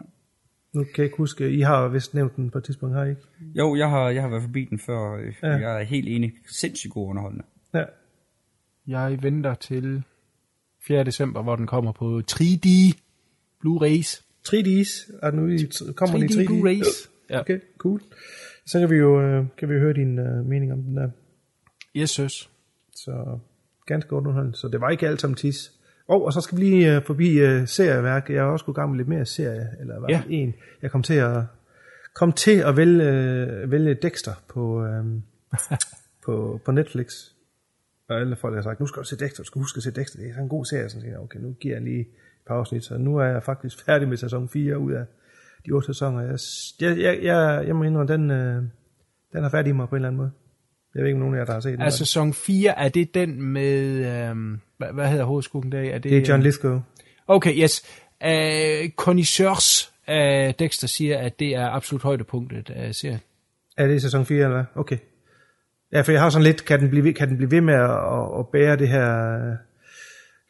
[0.75, 3.09] Nu kan jeg ikke huske, I har vist nævnt den på et tidspunkt, har I
[3.11, 3.23] ikke?
[3.55, 5.13] Jo, jeg har, jeg har været forbi den før.
[5.15, 5.49] øh, Ja.
[5.49, 6.33] Jeg er helt enig.
[6.49, 7.45] Sindssygt god underholdende.
[7.75, 7.85] Ja.
[8.87, 10.03] Jeg venter til
[10.87, 11.05] 4.
[11.05, 12.93] december, hvor den kommer på 3D
[13.61, 14.23] Blu-rays.
[14.49, 16.51] 3Ds, er den ude i, kommer den i 3D 3D?
[16.51, 17.09] Blu-rays.
[17.31, 17.41] Ja.
[17.41, 18.01] Okay, cool.
[18.67, 21.11] Så kan vi jo, øh, kan vi høre din uh, mening om den der.
[21.97, 22.51] Yes, søs.
[22.95, 23.39] Så
[23.87, 24.59] ganske godt underholdende.
[24.59, 25.73] Så det var ikke alt sammen tis.
[26.09, 28.31] Og, og så skal vi lige uh, forbi uh, serieværk.
[28.31, 30.23] Jeg har også gået i gang med lidt mere serie, eller hvad Ja.
[30.29, 30.55] en.
[30.83, 31.43] Jeg kom til at,
[32.15, 35.23] kom til at vælge, uh, vælge Dexter på, um,
[36.25, 37.13] på, på Netflix.
[38.09, 39.91] Og alle folk har sagt, nu skal du se Dexter, du skal huske at se
[39.91, 40.19] Dexter.
[40.19, 40.89] Det er sådan en god serie.
[40.89, 42.07] Så tænkte jeg, okay, nu giver jeg lige et
[42.47, 42.85] par afsnit.
[42.85, 45.05] Så nu er jeg faktisk færdig med sæson 4 ud af
[45.67, 46.21] de otte sæsoner.
[46.23, 46.39] Jeg,
[46.81, 48.65] jeg, jeg, jeg, jeg må indrømme, den, uh,
[49.33, 50.31] den er færdig i mig på en eller anden måde.
[50.95, 51.81] Jeg ved ikke, om nogen af jer, der har set den.
[51.81, 55.81] Er sæson 4, er det den med, øhm, hvad, hvad hedder hovedskukken der?
[55.81, 56.81] Er det, det er John øhm, Lithgow.
[57.27, 57.83] Okay, yes.
[58.25, 63.21] Uh, Connoisseurs af Dexter siger, at det er absolut højdepunktet af serien.
[63.77, 64.65] Er det i sæson 4, eller hvad?
[64.75, 64.99] Okay.
[65.93, 68.39] Ja, for jeg har sådan lidt, kan den blive, kan den blive ved med at,
[68.39, 69.57] at, bære det her øh,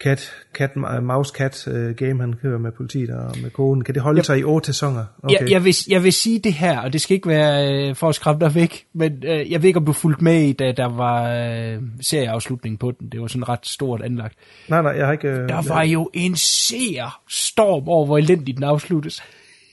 [0.03, 0.71] cat, cat,
[1.03, 3.85] mouse cat uh, game, han kører med politiet og med koden.
[3.85, 4.25] Kan det holde Yep.
[4.25, 5.05] sig i otte sæsoner?
[5.23, 5.41] Okay.
[5.41, 8.09] Jeg, jeg, vil, jeg vil sige det her, og det skal ikke være øh, for
[8.09, 10.73] at skræmme dig væk, men øh, jeg ved ikke, om du fulgte med i, da
[10.73, 13.09] der var øh, serieafslutning på den.
[13.13, 14.35] Det var sådan ret stort anlagt.
[14.69, 15.29] Nej, nej, jeg har ikke...
[15.29, 19.23] Øh, Der var jo en seerstorm over, hvor elendigt den afsluttes.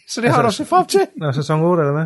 [0.09, 0.99] Så det har du Altså- se frem til.
[1.17, 2.05] Nå, sæson 8, eller hvad?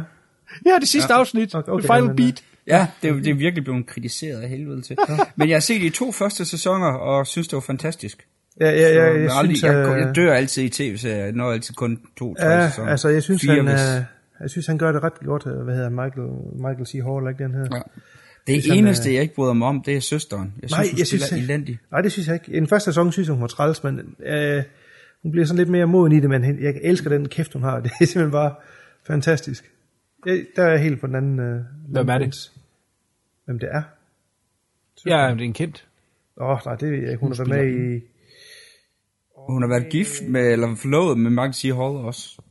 [0.65, 1.20] Ja, det sidste Ja.
[1.20, 1.55] afsnit.
[1.55, 2.43] Okay, Okay, final men, øh, beat.
[2.68, 4.97] Ja, det er, det er virkelig blevet kritiseret af helvede til.
[5.36, 8.28] Men jeg har set de to første sæsoner, og synes, det var fantastisk.
[8.61, 11.18] Ja, ja, ja, jeg, jeg, aldrig, synes, jeg, øh, jeg dør altid i tv-serier.
[11.24, 12.89] Jeg når altid kun to, tre Ja, sæsoner.
[12.91, 14.01] altså jeg synes, Fire, han, hvis- øh,
[14.41, 15.43] jeg synes, han gør det ret godt.
[15.47, 15.95] øh, Hvad hedder han?
[16.05, 16.93] Michael, Michael C.
[17.05, 17.59] Hall, ikke den her?
[17.78, 17.82] Ja.
[18.47, 20.53] Det Hvis han, eneste, øh, jeg ikke bryder mig om, det er søsteren.
[20.61, 21.80] Jeg synes, Nej, hun jeg synes, spiller elendig.
[21.91, 22.51] Nej, det synes jeg ikke.
[22.51, 24.63] I den første sæson synes jeg, hun var træls, men øh,
[25.24, 27.80] hun bliver sådan lidt mere moden i det, men jeg elsker den kæft, hun har.
[27.84, 28.53] Det er simpelthen bare
[29.07, 29.72] fantastisk.
[30.26, 31.39] Jeg, der er jeg helt på den anden...
[31.39, 31.59] Øh,
[31.89, 32.51] Hvem er det?
[33.47, 33.81] Hvem det er?
[35.05, 35.87] Ja, det er en kendt.
[36.37, 37.19] Åh, oh, nej, det ved jeg ikke.
[37.19, 38.01] Hun har været med i...
[39.49, 41.63] Hun har været gift med, eller forlovet med Michael C.
[41.63, 42.41] Hall også.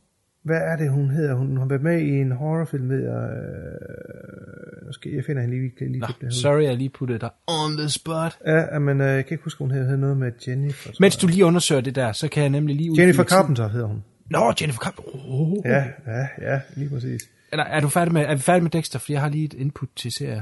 [0.43, 1.35] Hvad er det, hun hedder?
[1.35, 3.29] Hun har været med i en horrorfilm, ved jeg...
[3.29, 7.29] Øh, nu skal jeg finder hende lige, lige Nå, det sorry, jeg lige puttede dig
[7.47, 8.37] on the spot.
[8.45, 10.91] Ja, men øh, jeg kan ikke huske, hun hedder noget med Jennifer.
[10.99, 12.91] Mens du lige undersøger det der, så kan jeg nemlig lige...
[12.97, 14.03] Jennifer Carpenter hedder hun.
[14.29, 15.11] Nå, Jennifer Carpenter.
[15.29, 15.57] Oh.
[15.65, 17.29] Ja, ja, ja, lige præcis.
[17.51, 18.99] Er, er, du færdig med, er vi færdige med Dexter?
[18.99, 20.41] For jeg har lige et input til serier.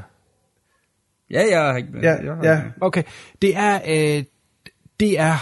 [1.29, 1.89] Ja, jeg har ikke...
[2.01, 2.61] Ja, jeg har ja.
[2.81, 3.03] Okay,
[3.41, 4.23] det er, øh,
[4.99, 5.37] det er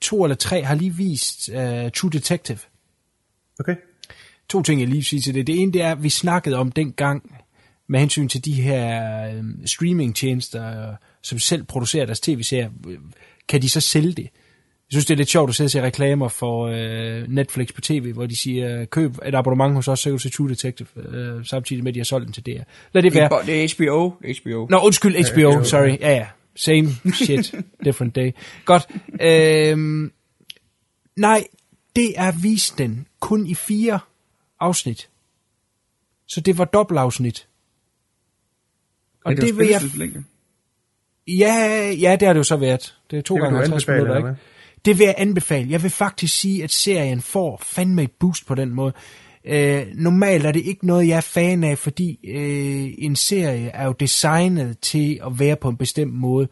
[0.00, 2.58] to eller tre har lige vist øh, True Detective.
[3.60, 3.76] Okay.
[4.48, 5.46] To ting, jeg lige vil sige til det.
[5.46, 7.40] Det ene, det er, vi snakkede om dengang
[7.86, 12.70] med hensyn til de her øh, streamingtjenester, som selv producerer deres tv-serier.
[13.48, 14.28] Kan de så sælge det?
[14.94, 17.80] Jeg synes, det er lidt sjovt at sidde og se reklamer for øh, Netflix på
[17.80, 20.88] tv, hvor de siger, køb et abonnement hos os, så kan du se True Detective,
[20.96, 22.62] øh, samtidig med, at de har solgt den til DR.
[22.92, 23.42] Lad det være.
[23.46, 24.08] Det er HBO.
[24.08, 24.66] HBO.
[24.70, 25.98] Nå, undskyld, HBO, sorry.
[26.00, 26.26] Ja, ja.
[26.56, 28.32] Same shit, different day.
[28.64, 28.88] Godt.
[29.20, 30.12] Øhm,
[31.16, 31.44] nej,
[31.96, 33.98] det er vist den kun i fire
[34.60, 35.08] afsnit.
[36.26, 37.48] Så det var dobbeltafsnit.
[39.24, 40.10] Og det, var vil jeg...
[41.28, 42.96] Ja, ja, det har det jo så været.
[43.10, 44.40] Det er to Det gange du 50 anbefale, minutter, ikke?
[44.84, 45.70] Det vil jeg anbefale.
[45.70, 48.92] Jeg vil faktisk sige, at serien får fandme et boost på den måde.
[49.46, 53.84] Øh, normalt er det ikke noget, jeg er fan af, fordi øh, en serie er
[53.86, 56.48] jo designet til at være på en bestemt måde.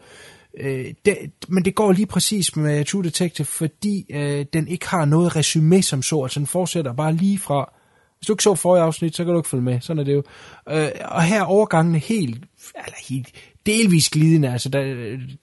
[0.61, 1.17] Øh, det,
[1.49, 5.83] men det går lige præcis med True Detective, fordi øh, den ikke har noget resume
[5.83, 7.73] som så, altså den fortsætter bare lige fra,
[8.19, 10.15] hvis du ikke så forrige afsnit, så kan du ikke følge med, sådan er det
[10.15, 10.23] jo.
[10.71, 12.45] Øh, og her er overgangene helt,
[12.87, 13.29] eller helt
[13.67, 14.83] delvis glidende, altså der,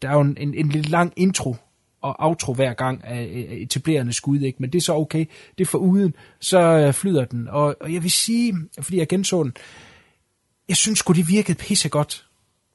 [0.02, 1.56] der er jo en, en, en lidt lang intro,
[2.02, 4.58] og outro hver gang af etablerende skud, ikke?
[4.60, 5.26] men det er så okay.
[5.58, 7.48] Det er for uden, så øh, flyder den.
[7.48, 9.54] Og, og jeg vil sige, fordi jeg genså den,
[10.68, 12.26] jeg synes sgu, det virkede pissegodt.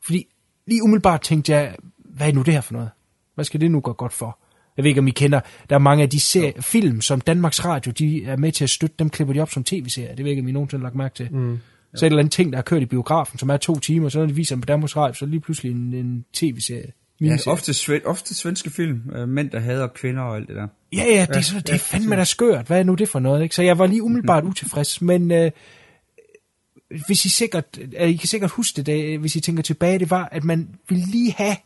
[0.07, 0.27] Fordi
[0.67, 2.91] lige umiddelbart tænkte jeg, hvad er nu det her for noget?
[3.35, 4.39] Hvad skal det nu gå godt for?
[4.77, 7.65] Jeg ved ikke, om I kender, der er mange af de serie, film, som Danmarks
[7.65, 10.15] Radio, de er med til at støtte, dem klipper de op som tv-serier.
[10.15, 11.29] Det ved ikke, om I nogensinde har lagt mærke til.
[11.33, 11.59] Mm.
[11.95, 14.09] Så er et eller andet ting, der har kørt i biografen, som er to timer,
[14.09, 16.93] så når de viser dem på Danmarks Radio, så er lige pludselig en, en tv-serie.
[17.21, 17.53] Ja, Miniserie.
[17.53, 19.03] ofte, sven- ofte svenske film.
[19.17, 20.67] Øh, mænd, der hader kvinder og alt det der.
[20.93, 22.67] Ja, ja, det er, så, det er fandme da skørt.
[22.67, 23.43] Hvad er nu det for noget?
[23.43, 23.55] Ikke?
[23.55, 25.51] Så jeg var lige umiddelbart utilfreds, men øh,
[27.07, 30.11] hvis I sikkert, øh, I kan sikkert huske det, da, hvis I tænker tilbage, det
[30.11, 31.57] var, at man ville lige have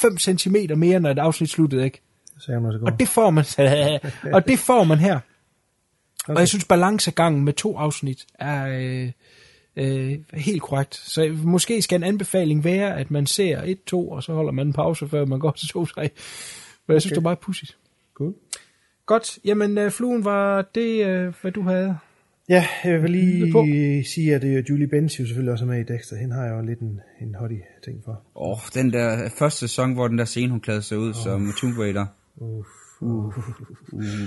[0.00, 2.02] 5 cm mere, når et afsnit sluttede, ikke?
[2.38, 2.78] Så jeg så.
[2.86, 3.44] Og det får man,
[4.34, 5.20] og det får man her.
[6.24, 6.34] Okay.
[6.34, 9.10] Og jeg synes, balancegangen med to afsnit er øh,
[9.76, 10.94] øh, helt korrekt.
[10.94, 14.66] Så måske skal en anbefaling være, at man ser et, to, og så holder man
[14.66, 16.10] en pause, før man går til to, tre.
[16.86, 17.14] Men jeg synes, Okay.
[17.14, 17.76] det er meget pudsigt.
[18.14, 18.34] Cool.
[19.06, 21.96] Godt, jamen øh, fluen var det, øh, hvad du havde.
[22.48, 23.64] Ja, jeg vil lige På.
[24.14, 26.16] sige, at øh, Julie Benz jo selvfølgelig også er med i Dexter.
[26.16, 28.22] Hende har jeg jo lidt en, en hottie ting for.
[28.34, 31.14] Åh, oh, den der første sæson, hvor den der scene, hun klædte sig ud oh.
[31.14, 32.06] som Tomb Raider.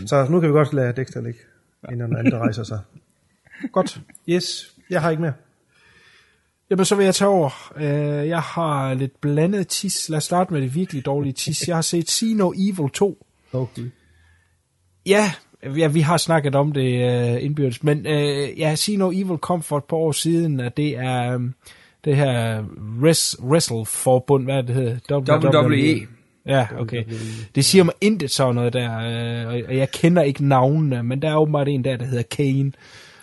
[0.07, 1.39] Så nu kan vi godt lade Dexter ligge,
[1.91, 2.79] inden den anden rejser sig.
[3.71, 4.01] Godt.
[4.29, 5.33] Yes, jeg har ikke mere.
[6.69, 7.71] Jamen, så vil jeg tage over.
[7.77, 10.09] Øh, jeg har lidt blandet tis.
[10.09, 11.67] Lad os starte med det virkelig dårlige tis.
[11.67, 13.25] Jeg har set See No Evil 2.
[13.53, 13.81] Okay.
[15.05, 15.31] Ja,
[15.77, 19.61] ja vi har snakket om det øh, indbyrdes, men øh, ja, See No Evil kom
[19.63, 21.41] for et par år siden, og det er øh,
[22.05, 22.63] det her
[23.03, 24.97] res, wrestle-forbund, hvad er det hedder?
[25.67, 26.07] WWE.
[26.45, 27.03] Ja, okay.
[27.55, 31.21] Det siger mig intet sådan noget der, øh, og- og jeg kender ikke navnene, men
[31.21, 32.71] der er åbenbart en der, der hedder Kane,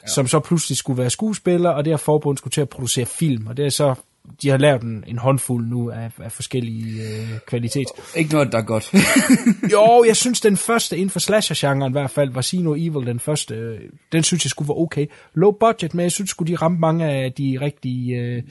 [0.03, 0.09] ja.
[0.09, 3.47] som så pludselig skulle være skuespiller, og det her forbund skulle til at producere film,
[3.47, 3.95] og det er så,
[4.43, 7.87] de har lavet en, en håndfuld nu af, af forskellige øh, kvalitet.
[8.17, 8.93] Ikke noget, der er godt.
[9.73, 13.07] Jo, jeg synes den første inden for slasher-genren i hvert fald, var See No Evil
[13.07, 13.81] den første, øh,
[14.13, 15.07] den synes jeg skulle var okay.
[15.35, 18.43] Low budget, men jeg synes skulle de ramte mange af de rigtige øh,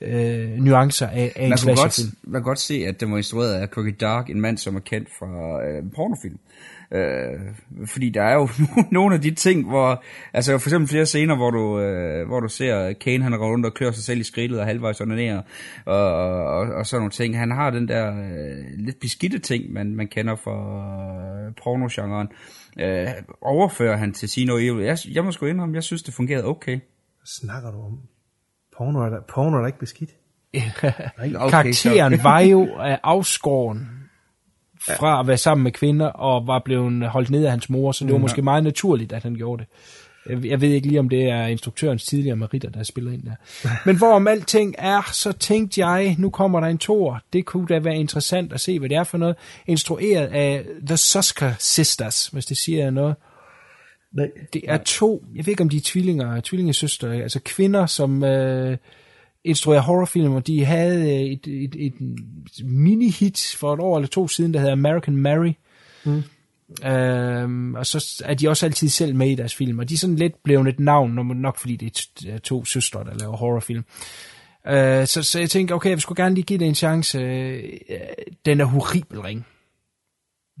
[0.00, 2.16] øh, nuancer af, af en man, godt, slasherfilm.
[2.22, 4.80] man kan godt se, at den var instrueret af Cookie Dark, en mand, som er
[4.80, 6.38] kendt fra øh, pornofilm.
[6.92, 7.40] Øh,
[7.86, 8.48] fordi der er jo
[8.92, 12.48] nogle af de ting, hvor, altså for eksempel flere scener, hvor du, øh, hvor du
[12.48, 15.42] ser Kane, han går rundt og klør sig selv i skridtet og halvvejs onanerer,
[15.86, 17.38] og, og, og, og sådan nogle ting.
[17.38, 20.56] Han har den der øh, lidt beskidte ting, man, man kender fra
[21.46, 22.28] øh, pornogenren.
[22.80, 23.08] Øh,
[23.40, 24.84] overfører han til Sino Evil.
[24.84, 26.72] Jeg, jeg må sgu indrømme, jeg synes, det fungerede okay.
[26.72, 27.98] Hvad snakker du om?
[28.76, 30.10] Porno er der, porno er der ikke beskidt.
[30.54, 30.90] Okay,
[31.50, 33.88] Karakteren så- var jo øh, afskåren
[34.86, 38.04] fra at være sammen med kvinder, og var blevet holdt ned af hans mor, så
[38.04, 39.68] det var måske meget naturligt, at han gjorde det.
[40.44, 43.34] Jeg- ved ikke lige, om det er instruktørens tidligere meritter, der spiller ind der.
[43.86, 47.20] Men hvorom alting er, så tænkte jeg, nu kommer der en tor.
[47.32, 49.36] Det kunne da være interessant at se, hvad det er for noget.
[49.66, 53.14] Instrueret af The Susker Sisters, hvis det siger noget.
[54.12, 54.26] Nej.
[54.52, 58.76] Det er to, jeg ved ikke om de er tvillinger, tvillingesøstre, altså kvinder, som øh,
[59.44, 61.94] instruerer horrorfilm, og de havde øh, et, et, et
[62.64, 65.52] mini-hit for et år eller to siden, der hedder American Mary.
[66.04, 66.22] Mm.
[66.84, 69.98] Øhm, og så er de også altid selv med i deres film, og de er
[69.98, 73.84] sådan lidt blevet et navn, nok fordi det er to søstre, der laver horrorfilm.
[74.66, 77.18] Øh, så, så jeg tænkte, okay, jeg skulle gerne lige give det en chance.
[77.18, 77.62] Øh,
[78.44, 79.46] den er horribel ring.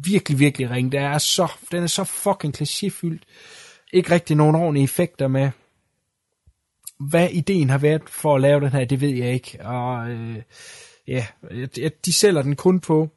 [0.04, 0.92] Virkelig, virkelig ring.
[0.92, 3.20] Det er så, den er så fucking klichéfyldt.
[3.92, 5.50] Ikke rigtig nogen ordentlige effekter med.
[7.00, 9.58] Hvad ideen har været for at lave den her, det ved jeg ikke.
[9.64, 10.42] Og øh,
[11.06, 11.26] ja,
[12.04, 13.10] de sælger den kun på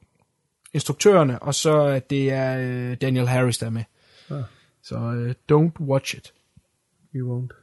[0.74, 3.84] instruktørerne, og så at det er øh, Daniel Harris, der er med.
[4.30, 4.44] Ah.
[4.84, 6.34] Så øh, don't watch it.
[7.16, 7.54] You won't.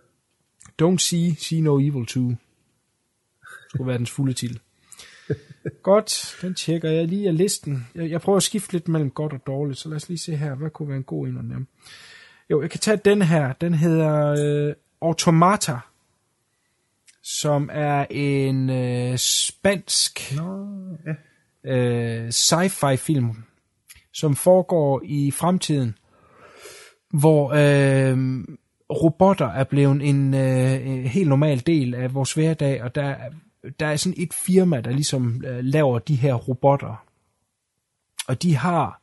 [0.83, 2.35] Don't see, see no evil 2.
[3.69, 4.61] Skulle være dens fulde titel.
[5.83, 7.87] Godt, den tjekker jeg lige af listen.
[7.95, 10.37] Jeg, jeg prøver at skifte lidt mellem godt og dårligt, så lad os lige se
[10.37, 11.67] her, hvad kunne være en god en af dem.
[12.51, 13.53] Jo, jeg kan tage den her.
[13.53, 15.79] Den hedder øh, Automata,
[17.23, 20.67] som er en øh, spansk Nå,
[21.65, 21.75] ja.
[21.75, 23.31] øh, sci-fi film,
[24.15, 25.95] som foregår i fremtiden,
[27.21, 28.45] hvor øh,
[28.91, 33.31] robotter er blevet en, øh, en helt normal del af vores hverdag, og der, er-
[33.81, 37.05] der er sådan et firma, der ligesom øh, laver de her robotter.
[38.29, 39.00] Og de har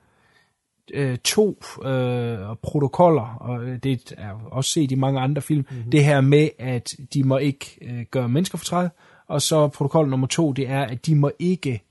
[0.93, 5.91] øh, to øh, protokoller, og øh, det er også set i mange andre film, mm-hmm.
[5.91, 8.89] det her med, at de må ikke øh, gøre mennesker fortræd,
[9.27, 11.83] og så protokol nummer to, det er, at de må ikke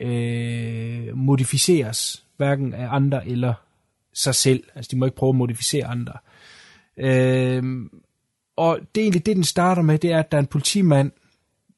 [0.00, 3.54] øh, modificeres, hverken af andre eller
[4.14, 4.64] sig selv.
[4.74, 6.12] Altså, de må ikke prøve at modificere andre.
[6.96, 7.62] Øh,
[8.56, 11.10] og det er egentlig det, den starter med, det er, at der er en politimand,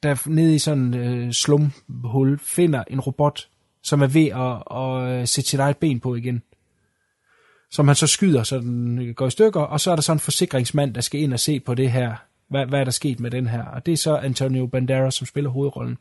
[0.02, 3.48] der nede i sådan en øh, slumhul finder en robot,
[3.82, 6.42] som er ved at, at, øh, sætte sit eget ben på igen.
[7.70, 10.12] Som han så skyder, så den øh, går i stykker, og så er der så
[10.12, 13.20] en forsikringsmand, der skal ind og se på det her hvad, hvad er der sket
[13.20, 13.64] med den her?
[13.64, 15.98] Og det er så Antonio Banderas, som spiller hovedrollen.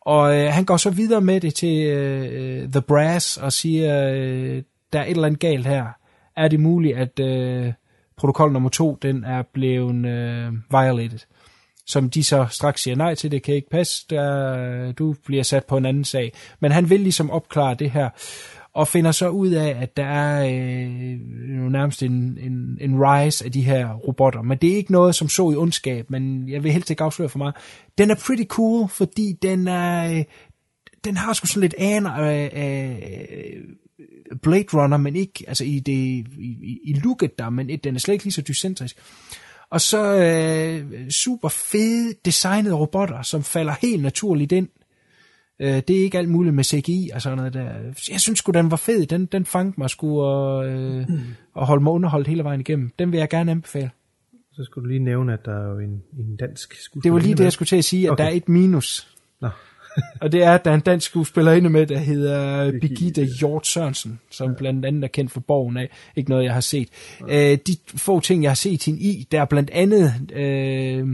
[0.00, 4.62] Og øh, han går så videre med det til øh, The Brass og siger, øh,
[4.92, 5.86] der er et eller andet galt her.
[6.36, 7.72] Er det muligt, at øh,
[8.16, 11.18] protokol nummer to, den er blevet øh, violated?
[11.86, 15.64] Som de så straks siger nej til, det kan ikke passe, der, du bliver sat
[15.64, 16.32] på en anden sag.
[16.60, 18.08] Men han vil ligesom opklare det her,
[18.74, 23.44] og finder så ud af, at der er øh, jo nærmest en, en, en rise
[23.44, 24.42] af de her robotter.
[24.42, 27.28] Men det er ikke noget, som så i ondskab, men jeg vil helst ikke afsløre
[27.28, 27.54] for meget.
[27.98, 30.18] Den er pretty cool, fordi den er...
[30.18, 30.24] Øh,
[31.04, 35.92] den har sgu sådan lidt aner af, af Blade Runner, men ikke altså i, det,
[35.92, 38.96] i, i looket der, men den er slet ikke lige så dycentrisk.
[39.72, 44.68] Og så øh, super fede designede robotter, som falder helt naturligt ind.
[45.60, 47.70] Øh, det er ikke alt muligt med CGI og sådan noget der.
[48.10, 49.06] Jeg synes sgu, den var fed.
[49.06, 51.20] Den, den fangede mig sgu og, øh, mm.
[51.54, 52.90] og holdt mig underholdt hele vejen igennem.
[52.98, 53.90] Den vil jeg gerne anbefale.
[54.52, 57.02] Så skulle du lige nævne, at der er jo en, en dansk skuespiller.
[57.02, 58.24] Det var lige det, jeg skulle til at sige, at okay.
[58.24, 59.16] der er et minus.
[59.40, 59.48] Nå.
[60.20, 64.20] Og det er, at der er en dansk skuespillerinde med, der hedder Birgitte Hjort Sørensen,
[64.30, 64.56] som ja.
[64.56, 65.88] blandt andet er kendt for borgen af.
[66.16, 66.88] Ikke noget, jeg har set.
[67.28, 67.52] Ja.
[67.52, 71.08] Øh, de få ting, jeg har set hende i, der er blandt andet øh,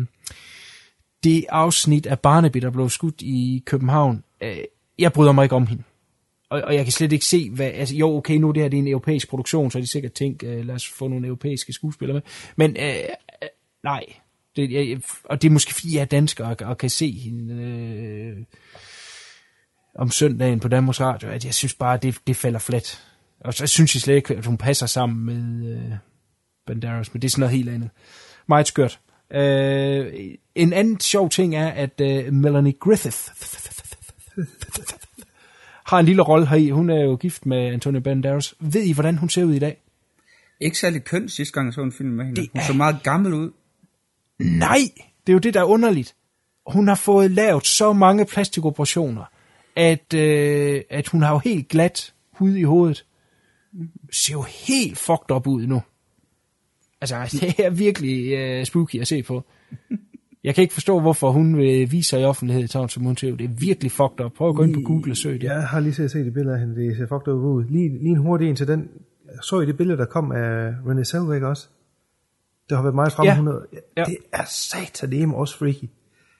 [1.24, 4.24] det afsnit af Barnaby, der blev skudt i København.
[4.43, 4.57] Øh,
[4.99, 5.83] jeg bryder mig ikke om hende.
[6.51, 7.66] Og, og jeg kan slet ikke se, hvad...
[7.66, 10.12] Altså, jo, okay, nu det her det er en europæisk produktion, så er de sikkert
[10.12, 12.22] tænkt, øh, lad os få nogle europæiske skuespillere med.
[12.57, 12.95] Men øh,
[13.43, 13.49] øh,
[13.85, 14.05] nej,
[14.59, 17.54] det, jeg, og det er måske fordi, jeg er dansker og, og kan se hende
[17.54, 18.36] øh,
[19.94, 23.04] om søndagen på Danmarks Radio, at jeg synes bare, at det, det falder flat.
[23.40, 25.92] Og så synes jeg slet ikke, at hun passer sammen med øh,
[26.66, 27.90] Banderas, men det er sådan noget helt andet.
[28.48, 29.00] Meget skørt.
[29.32, 30.14] Øh,
[30.54, 33.18] en anden sjov ting er, at øh, Melanie Griffith
[35.90, 36.70] har en lille rolle heri.
[36.70, 38.54] Hun er jo gift med Antonio Banderas.
[38.61, 39.82] Ved I, hvordan hun ser ud i dag?
[40.61, 42.40] Ikke særlig køn sidste gang, jeg så en film med hende.
[42.40, 42.64] Det hun er...
[42.64, 43.50] så meget gammel ud.
[44.39, 44.78] Nej,
[45.26, 46.14] det er jo det, der er underligt.
[46.66, 49.24] Hun har fået lavet så mange plastikoperationer,
[49.76, 53.05] at, øh, at hun har jo helt glat hud i hovedet.
[54.12, 55.82] Ser jo helt fucked up ud nu.
[57.01, 59.45] Altså, det er virkelig øh, spooky at se på.
[60.45, 63.36] Jeg kan ikke forstå, hvorfor hun vil vise sig i offentlighed, sådan som hun ser
[63.36, 64.32] Det er virkelig fucked up.
[64.32, 65.43] Prøv at gå ind på Google og søg det.
[65.43, 66.80] Jeg har lige set det billede af hende.
[66.80, 67.64] Det ser fucked up ud.
[67.64, 68.89] Lige, lige en hurtig en til den.
[69.43, 71.68] Så I det billede, der kom af Renée Zellweger også?
[72.68, 73.26] Det har været meget frem.
[73.26, 73.32] Ja.
[73.32, 73.66] 100.
[73.96, 74.04] Ja.
[74.04, 75.90] Det er sataneme også freaky.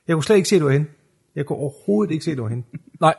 [0.09, 0.87] Jeg kunne slet ikke se, det var hende.
[1.35, 2.67] Jeg kunne overhovedet ikke se, det var hende.
[3.01, 3.15] Nej.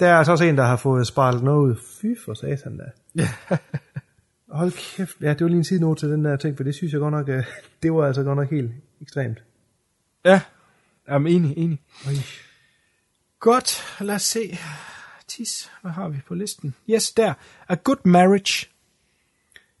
[0.00, 1.76] Der er altså også en, der har fået sparlet noget ud.
[1.76, 2.84] Fy for satan da.
[4.58, 5.16] Hold kæft.
[5.20, 7.12] Ja, det var lige en side til den der ting, for det synes jeg godt
[7.12, 7.44] nok, øh,
[7.82, 8.70] det var altså godt nok helt
[9.00, 9.42] ekstremt.
[10.24, 10.40] Ja,
[11.06, 11.80] jeg er enig, enig.
[12.06, 12.12] Oj.
[13.38, 14.58] Godt, lad os se.
[15.28, 16.74] Tis, hvad har vi på listen?
[16.90, 17.34] Yes, der.
[17.68, 18.68] A Good Marriage.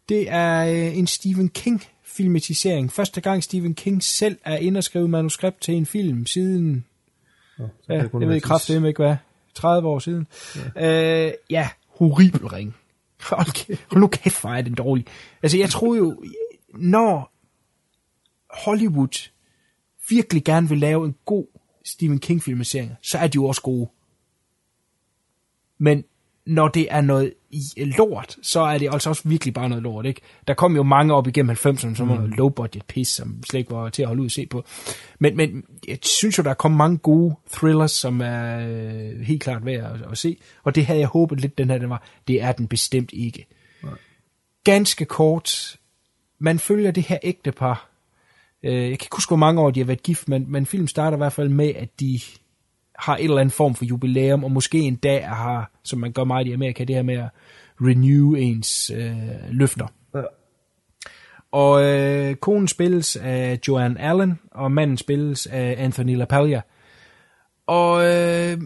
[0.08, 1.82] Det er øh, en Stephen King
[2.16, 2.92] filmatisering.
[2.92, 6.84] Første gang Stephen King selv er inde og skrive manuskript til en film siden,
[7.58, 9.16] Nå, så ja, jeg ved ikke kraft ikke hvad,
[9.54, 10.26] 30 år siden.
[10.76, 12.76] Ja, øh, ja horribel ring.
[13.30, 15.06] Hold, hold nu kæft, hvor er den dårlig.
[15.42, 16.22] Altså, jeg tror jo,
[16.74, 17.32] når
[18.64, 19.30] Hollywood
[20.08, 21.46] virkelig gerne vil lave en god
[21.84, 23.90] Stephen King filmatisering, så er de jo også gode.
[25.78, 26.04] Men
[26.46, 27.34] når det er noget
[27.76, 30.20] lort, så er det altså også virkelig bare noget lort, ikke?
[30.48, 33.60] Der kom jo mange op igennem 90'erne, som var noget low budget pis, som slet
[33.60, 34.64] ikke var til at holde ud at se på.
[35.18, 39.42] Men, men jeg synes jo, der er kommet mange gode thrillers, som er øh, helt
[39.42, 40.36] klart værd at, at se.
[40.64, 42.02] Og det havde jeg håbet lidt, den her den var.
[42.28, 43.46] Det er den bestemt ikke.
[44.64, 45.76] Ganske kort.
[46.38, 47.90] Man følger det her ægtepar.
[48.62, 50.86] Øh, jeg kan ikke huske, hvor mange år de har været gift, men, men film
[50.86, 52.20] starter i hvert fald med, at de
[53.00, 56.24] har en eller anden form for jubilæum, og måske en dag har, som man gør
[56.24, 57.28] meget i Amerika, det her med at
[57.80, 59.16] renew ens øh,
[59.50, 59.86] løfter.
[60.14, 60.22] Ja.
[61.52, 66.60] Og øh, konen spilles af Joanne Allen, og manden spilles af Anthony LaPaglia.
[67.66, 68.58] Og øh,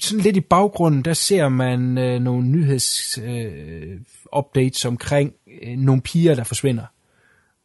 [0.00, 4.00] sådan lidt i baggrunden, der ser man øh, nogle nyheds øh,
[4.36, 5.32] updates omkring
[5.62, 6.84] øh, nogle piger, der forsvinder.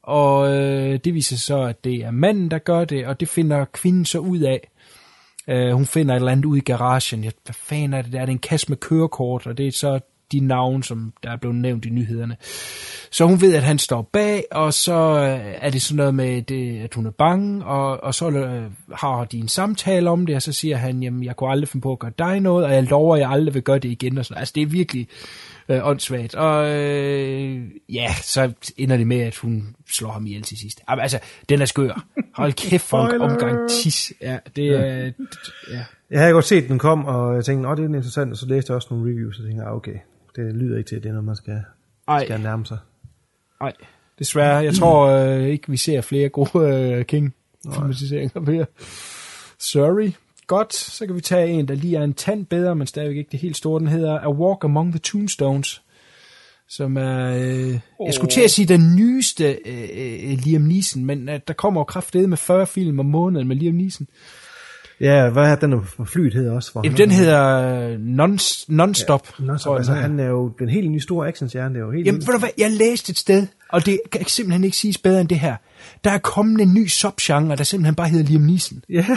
[0.03, 3.65] Og øh, det viser så, at det er manden, der gør det, og det finder
[3.65, 4.69] kvinden så ud af.
[5.49, 7.23] Øh, hun finder et eller andet ud i garagen.
[7.23, 8.19] Ja, hvad fanden er det der?
[8.19, 9.99] Det er en kasse med kørekort, og det er så
[10.31, 12.37] de navne, som der er blevet nævnt i nyhederne.
[13.11, 16.41] Så hun ved, at han står bag, og så øh, er det sådan noget med,
[16.41, 20.35] det, at hun er bange, og, og så øh, har de en samtale om det,
[20.35, 22.73] og så siger han, jamen, jeg kunne aldrig finde på at gøre dig noget, og
[22.73, 24.17] jeg lover, at jeg aldrig vil gøre det igen.
[24.17, 24.39] Og sådan.
[24.39, 25.07] Altså, det er virkelig
[25.69, 26.35] øh, åndssvagt.
[26.35, 30.81] Og øh, ja, så ender det med, at hun slår ham ihjel til sidst.
[30.87, 31.19] Altså,
[31.49, 32.05] den er skør.
[32.35, 34.13] Hold kæft for en omgang tis.
[34.21, 35.11] Ja, det er...
[35.71, 35.83] Ja.
[36.11, 38.45] Jeg havde godt set, den kom, og jeg tænkte, åh, det er interessant, og så
[38.45, 39.95] læste jeg også nogle reviews, og tænkte, ah, okay,
[40.37, 41.61] det lyder ikke til, at det er noget, man skal,
[42.07, 42.77] Ej, skal nærme sig.
[43.61, 43.73] ej.
[44.19, 44.55] Desværre.
[44.55, 48.65] Jeg tror øh, ikke, vi ser flere gode øh, King-filmatiseringer mere.
[49.59, 50.11] Sorry.
[50.47, 53.31] Godt, så kan vi tage en, der lige er en tand bedre, men stadigvæk ikke
[53.31, 53.79] det helt store.
[53.79, 55.81] Den hedder A Walk Among the Tombstones,
[56.69, 58.05] som er, øh, oh.
[58.05, 61.81] jeg skulle til at sige den nyeste øh, øh, Liam Neeson, men øh, der kommer
[61.81, 64.07] jo kraftedeme med 40 film om måneden med Liam Neeson.
[64.99, 66.71] Ja, hvad er den på flyet hedder også?
[66.71, 67.43] For Jamen, den hedder
[67.89, 69.27] øh, non, Non-Stop.
[69.39, 71.85] Ja, non tror jeg, altså, han er jo den helt nye store actionstjerne, det er
[71.85, 74.77] jo helt Jamen, ved du hvad, jeg læste et sted, og det kan simpelthen ikke
[74.77, 75.55] siges bedre end det her.
[76.03, 78.81] Der er kommet en ny subgenre, der simpelthen bare hedder Liam Neeson.
[78.89, 79.05] Ja,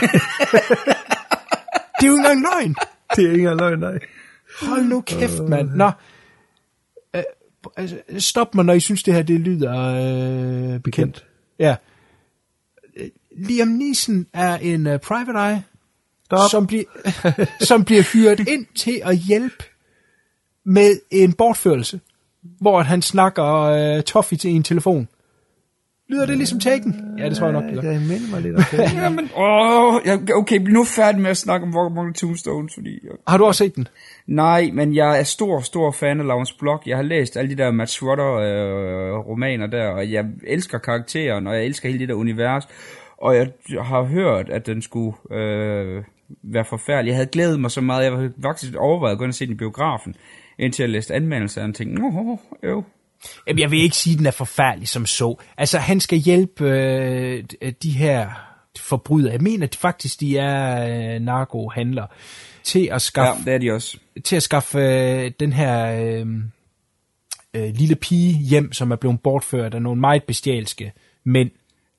[2.00, 2.74] Det er jo ikke engang løgn.
[3.16, 3.98] det er ikke engang løgn, nej.
[4.62, 5.70] Hold nu kæft, mand.
[5.70, 5.90] Nå.
[7.16, 7.22] Øh,
[7.76, 9.74] altså, stop mig, når I synes, det her det lyder
[10.74, 11.26] øh, bekendt.
[11.58, 11.76] Ja.
[12.96, 15.62] Øh, Liam Neeson er en uh, private eye,
[16.38, 16.50] Stop.
[16.50, 16.84] som, bliver,
[17.70, 19.64] som bliver hyret ind til at hjælpe
[20.64, 22.00] med en bortførelse,
[22.60, 25.08] hvor han snakker uh, toffee til en telefon.
[26.10, 27.14] Lyder det ligesom Taken?
[27.18, 27.90] Ja, det tror jeg nok, det gør.
[27.90, 28.78] Jeg minder mig lidt om det.
[29.02, 29.94] Jamen, åh,
[30.34, 32.90] okay, bliv nu færdig med at snakke om Walk Among Tombstones, fordi...
[32.90, 33.88] Jeg, Har du også set den?
[34.26, 36.86] nej, men jeg er stor, stor fan af Lawrence Block.
[36.86, 41.64] Jeg har læst alle de der Matt Schroeder-romaner der, og jeg elsker karakteren, og jeg
[41.64, 42.68] elsker hele det der univers.
[43.18, 43.48] Og jeg
[43.82, 46.02] har hørt, at den skulle øh,
[46.42, 47.08] være forfærdelig.
[47.10, 48.04] Jeg havde glædet mig så meget.
[48.04, 50.14] Jeg havde faktisk overvejet at gå ind og se den i biografen,
[50.58, 52.84] indtil jeg læste anmeldelser, og tænkte, åh, jo,
[53.46, 55.36] Jamen, jeg vil ikke sige, at den er forfærdelig som så.
[55.56, 57.44] Altså, han skal hjælpe øh,
[57.82, 58.30] de her
[58.78, 59.32] forbrydere.
[59.32, 62.06] Jeg mener at faktisk, de er øh, narkohandlere
[62.62, 63.98] til at Ja, skaffe, det er de også.
[64.24, 66.26] til at skaffe øh, den her øh,
[67.54, 70.92] øh, lille pige hjem, som er blevet bortført af nogle meget bestialske
[71.24, 71.50] mænd.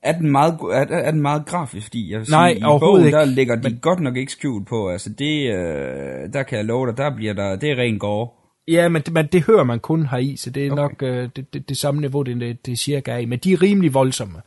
[0.04, 1.86] Er den meget, er, er den meget grafisk?
[1.86, 3.18] Fordi jeg vil sige, Nej, i overhovedet bogen, ikke.
[3.18, 4.89] der ligger de godt nok ikke skjult på.
[4.89, 8.28] Altså det, øh, der kan jeg love dig, der bliver der, det er ren gore.
[8.68, 10.82] Ja, men, men det hører man kun her i, så det er okay.
[10.82, 13.26] nok øh, det, det, det samme niveau, det, det, det cirka er i.
[13.26, 14.41] Men de er rimelig voldsomme.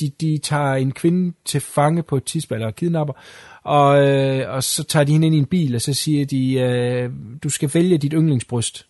[0.00, 3.14] De, de tager en kvinde til fange på et tidspunkt, eller kidnapper,
[3.62, 6.54] og, øh, og så tager de hende ind i en bil, og så siger de,
[6.54, 7.10] øh,
[7.42, 8.86] du skal vælge dit yndlingsbryst.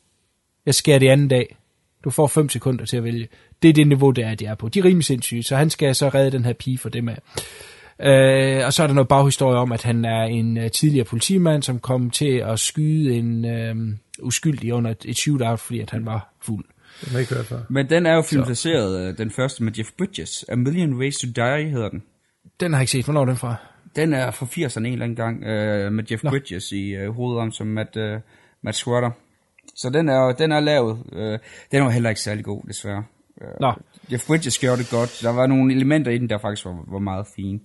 [0.66, 1.56] Jeg skærer det anden dag.
[2.04, 3.28] Du får 5 sekunder til at vælge.
[3.62, 4.68] Det er det niveau, det er, de er på.
[4.68, 7.18] De er rimelig sindssyge, så han skal så redde den her pige for dem af.
[8.00, 11.62] Øh, og så er der noget baghistorie om, at han er en øh, tidligere politimand,
[11.62, 13.76] som kom til at skyde en øh,
[14.22, 16.64] uskyldig under et, et shootout, fordi at han var fuld.
[17.00, 17.58] Det har ikke hørt før.
[17.68, 20.44] Men den er jo filmatiseret, øh, den første med Jeff Bridges.
[20.48, 22.02] A Million Ways to Die hedder den.
[22.60, 23.04] Den har jeg ikke set.
[23.04, 23.54] Hvornår er den fra?
[23.96, 26.30] Den er fra 80'erne en eller anden gang, øh, med Jeff Nå.
[26.30, 28.20] Bridges i øh, hovedånden som Matt, øh,
[28.62, 29.10] Matt Schroeder.
[29.76, 30.98] Så den er, den er lavet.
[31.12, 31.38] Øh,
[31.72, 33.04] den var heller ikke særlig god, desværre.
[33.40, 33.72] Øh, Nå.
[34.12, 35.20] Jeff Bridges gjorde det godt.
[35.22, 37.60] Der var nogle elementer i den, der faktisk var, var meget fine.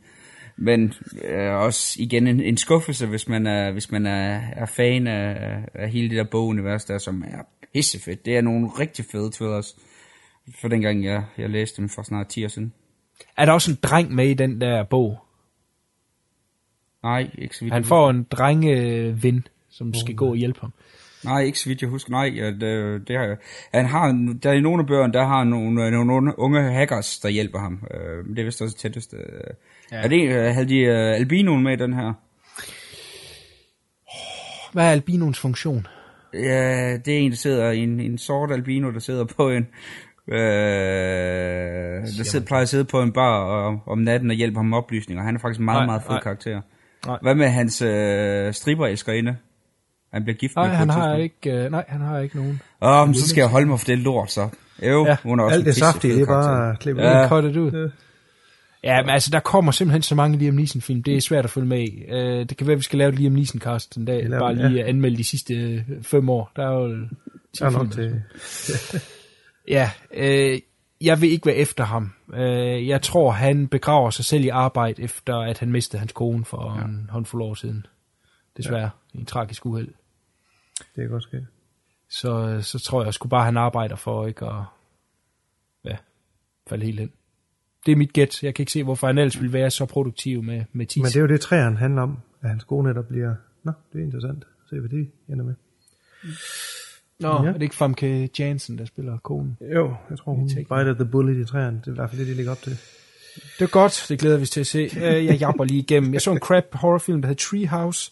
[0.56, 0.94] Men
[1.24, 5.60] øh, også igen en, en skuffelse, hvis man er, hvis man er, er fan af,
[5.74, 7.44] af hele det der bogunivers der, som er
[7.74, 8.26] pissefedt.
[8.26, 9.76] Det er nogle rigtig fede thrillers.
[10.62, 12.74] For dengang jeg, jeg læste dem for snart 10 år siden.
[13.38, 15.20] Er der også en dreng med i den der bog?
[17.04, 20.74] Nej, ikke så vidt Han får en drengeven, som skal gå og hjælpe ham.
[21.26, 22.12] Nej, ikke så vidt jeg husker.
[22.12, 23.38] Nej, ja, det, det har,
[23.74, 27.30] han har, der er i nogle af bøgerne, der har nogle, nogle unge- hackers, der
[27.30, 27.84] hjælper ham.
[27.94, 29.14] Øh, det er vist også tættest.
[29.14, 29.20] Øh.
[29.92, 29.98] Ja.
[29.98, 32.14] Er det, øh, havde de øh, albinoen med den her?
[34.74, 35.88] Hvad er albinoens funktion?
[36.34, 39.68] Ja, det er en, der sidder, en, en sort albino, der sidder på en,
[40.28, 40.38] øh,
[42.18, 44.78] der sidder, plejer at sidde på en bar og, om natten og hjælper ham med
[44.78, 45.24] oplysninger.
[45.24, 46.22] Han er faktisk en meget, Nej, meget fed nej.
[46.24, 46.62] karakter.
[47.08, 47.18] Nej.
[47.22, 49.38] Hvad med hans øh, striberelskerinde?
[50.14, 52.62] Han bliver gift Nej, med han har ikke, øh, nej, han har ikke nogen.
[52.82, 54.50] Åh, men så skal jeg holde mig for det lort, så.
[54.88, 57.28] Jo, Ja, hun er også Alt det saftige, det er bare klippet Ja.
[57.28, 57.92] Cut it ud.
[58.84, 61.04] Ja, men altså, der kommer simpelthen så mange Liam Neeson-film.
[61.04, 62.04] Det er svært at følge med i.
[62.10, 64.30] Uh, det kan være, at vi skal lave et Liam Neeson-cast en dag.
[64.30, 64.90] laver Bare lige ja.
[64.90, 66.52] anmelde de sidste øh, fem år.
[66.56, 66.88] Der er jo...
[67.60, 68.22] Der er nok til.
[69.68, 70.60] Ja, øh,
[71.02, 72.14] jeg vil ikke være efter ham.
[72.34, 76.46] Øh, jeg tror, han begraver sig selv i arbejde, efter at han mistede hans kone
[76.46, 76.86] for ja.
[76.86, 77.86] en håndfuld år siden.
[78.58, 78.90] Desværre.
[79.14, 79.20] Ja.
[79.20, 79.88] En tragisk uheld.
[80.80, 81.46] Det kan godt ske.
[82.10, 84.64] Så, så tror jeg sgu bare, han arbejder for ikke at
[85.86, 85.98] ja,
[86.70, 87.12] falde helt hen.
[87.86, 88.44] Det er mit gæt.
[88.44, 90.98] Jeg kan ikke se, hvorfor han ellers ville være så produktiv med, med tis.
[90.98, 93.36] Men det er jo det, træerne handler om, at hans kone netop bliver...
[93.64, 94.44] Nå, det er interessant.
[94.70, 95.54] Se, hvad det ender med.
[97.20, 97.50] Nå, Ja.
[97.50, 99.58] er det ikke Famke Jansen, der spiller konen?
[99.74, 101.78] Jo, jeg tror, hun biter the bullet i træerne.
[101.78, 102.72] Det er i hvert fald det, de ligger op til.
[103.60, 104.80] Det er godt, det glæder vi os til at se.
[104.80, 106.14] Øh, Jeg japper lige igennem.
[106.14, 108.12] Jeg så en crap horrorfilm, der hedder Treehouse.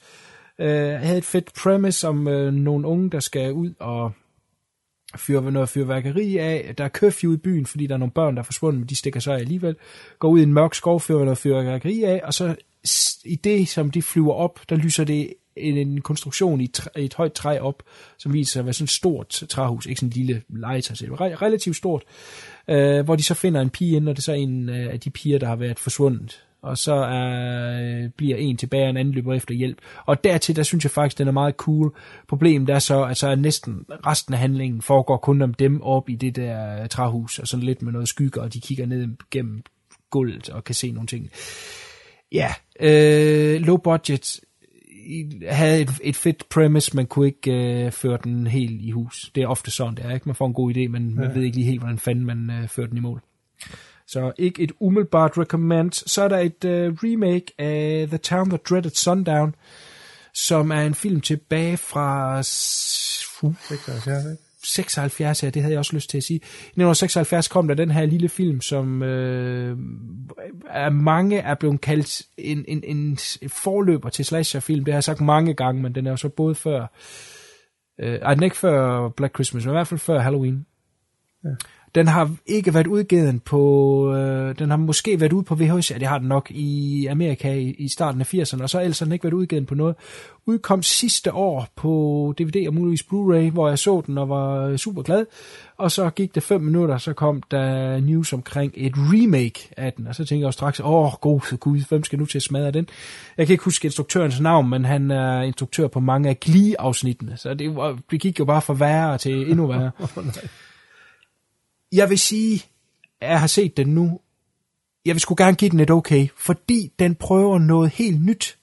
[0.62, 4.12] Øh, havde et fedt premise om øh, nogle unge, der skal ud og
[5.16, 6.74] fyre noget fyrværkeri af.
[6.78, 8.95] Der er curfew i byen, fordi der er nogle børn, der er forsvundet, men de
[8.95, 9.76] stikker sig alligevel.
[10.20, 12.55] Går ud i en mørk skov, fyrer noget fyrværkeri af, og så
[13.26, 16.89] i det, som de flyver op, der lyser det en, en konstruktion i et, træ,
[16.97, 17.84] et højt træ op,
[18.18, 21.41] som viser sig at være sådan et stort træhus, ikke sådan en lille legetøj, det
[21.41, 22.03] relativt stort,
[22.68, 24.99] øh, hvor de så finder en pige ind, og det er så en øh, af
[24.99, 26.43] de piger, der har været forsvundet.
[26.64, 29.78] Og så er, bliver en tilbage, og en anden løber efter hjælp.
[30.05, 31.95] Og dertil, der synes jeg faktisk, den er meget cool.
[32.28, 36.09] Problemet er så, at så er næsten resten af handlingen foregår kun om dem op
[36.09, 39.64] i det der træhus, og sådan lidt med noget skygge, og de kigger ned gennem
[40.09, 41.30] gulvet og kan se nogle ting.
[42.32, 44.39] Ja, øh, low budget
[45.49, 49.32] havde et, et fedt premise, man kunne ikke øh, føre den helt i hus.
[49.36, 50.30] Det er ofte sådan, det er ikke?
[50.30, 52.68] Man får en god idé, men man ved ikke lige helt, hvordan fanden man øh,
[52.68, 53.22] fører den i mål.
[54.12, 55.91] Så ikke et umiddelbart recommend.
[55.91, 59.55] Så er der et øh, remake af The Town That Dreaded Sundown,
[60.34, 64.43] som er en film tilbage fra uh, 76, ikke?
[64.64, 66.36] 76, ja, det havde jeg også lyst til at sige.
[66.38, 66.43] I
[66.76, 69.78] 1976 kom der den her lille film, som øh,
[70.70, 74.86] er mange er blevet kaldt en, en, en forløber til slasherfilm.
[74.86, 76.88] Det har jeg sagt mange gange, men den er jo så både før...
[77.99, 80.66] Øh, ej, den er ikke før Black Christmas, men i hvert fald før Halloween.
[81.43, 81.49] Ja.
[81.96, 84.14] Den har ikke været udgivet på...
[84.16, 87.54] Øh, den har måske været ude på VHS, ja, det har den nok i Amerika
[87.54, 89.96] i, i starten af 80'erne, og så ellers har den ikke været udgivet på noget.
[90.46, 95.02] Udkom sidste år på DVD og muligvis Blu-ray, hvor jeg så den og var super
[95.02, 95.26] glad.
[95.78, 100.08] Og så gik det fem minutter, så kom der news omkring et remake af den,
[100.08, 102.72] og så tænkte jeg jo straks, åh, god gud, hvem skal nu til at smadre
[102.72, 102.88] den?
[103.38, 107.54] Jeg kan ikke huske instruktørens navn, men han er instruktør på mange af Glee-afsnittene, så
[107.54, 109.92] det, var, det gik jo bare fra værre til endnu værre.
[111.92, 112.66] jeg vil sige,
[113.22, 114.20] at jeg har set den nu.
[115.06, 118.58] Jeg vil sgu gerne give den et okay, fordi den prøver noget helt nyt.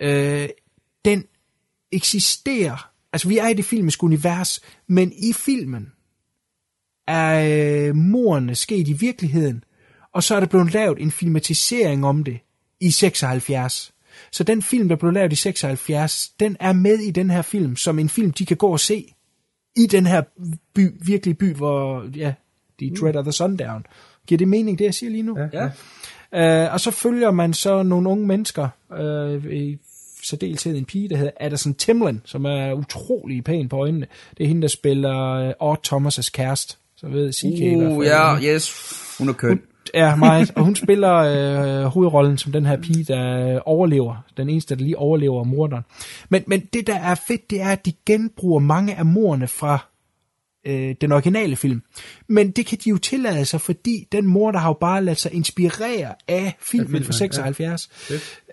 [0.00, 0.48] Øh,
[1.04, 1.24] den
[1.92, 5.92] eksisterer, altså vi er i det filmiske univers, men i filmen
[7.08, 9.64] er øh, morerne sket i virkeligheden,
[10.14, 12.38] og så er der blevet lavet en filmatisering om det
[12.80, 13.92] i 76.
[14.32, 17.76] Så den film, der blev lavet i 76, den er med i den her film,
[17.76, 19.14] som en film, de kan gå og se
[19.76, 20.22] i den her
[20.74, 22.34] by, virkelig by, hvor ja,
[22.90, 23.86] de dreader the sundown.
[24.26, 25.38] Giver det mening, det jeg siger lige nu?
[25.52, 26.66] Ja.
[26.66, 28.68] Uh, og så følger man så nogle unge mennesker,
[29.00, 29.78] uh, i
[30.24, 34.06] særdeleshed en pige, der hedder Addison Timlin, som er utrolig pæn på øjnene.
[34.38, 36.76] Det er hende, der spiller uh, Odd Thomas' kæreste.
[36.96, 38.12] Så ved CK i hvert Uh, fald.
[38.44, 38.72] ja, yes.
[39.18, 39.60] Hun er køn.
[39.94, 44.24] er meget, og hun spiller øh, hovedrollen som den her pige, der overlever.
[44.36, 45.84] Den eneste, der lige overlever morderen.
[46.28, 49.86] Men, men det, der er fedt, det er, at de genbruger mange af morerne fra
[50.64, 51.82] øh, den originale film.
[52.28, 55.18] Men det kan de jo tillade sig, fordi den mor, der har jo bare ladet
[55.18, 57.90] sig inspirere af filmen, filmen, fra 76.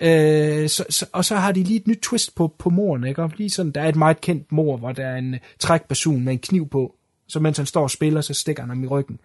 [0.02, 0.62] Ja.
[0.62, 3.24] Øh, så, så, og så har de lige et nyt twist på, på moren, ikke?
[3.24, 6.34] Og lige sådan, der er et meget kendt mor, hvor der er en trækperson med
[6.34, 6.96] en kniv på,
[7.28, 9.20] så mens han står og spiller, så stikker han ham i ryggen.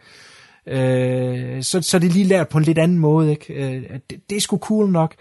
[0.66, 3.30] Øh, så, så er det lige lært på en lidt anden måde.
[3.30, 3.55] Ikke?
[3.55, 5.14] Øh, det, det er sgu cool nok.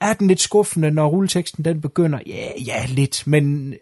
[0.00, 2.18] Er den lidt skuffende, når rulleteksten den begynder?
[2.26, 3.78] Ja, ja, lidt, men øh,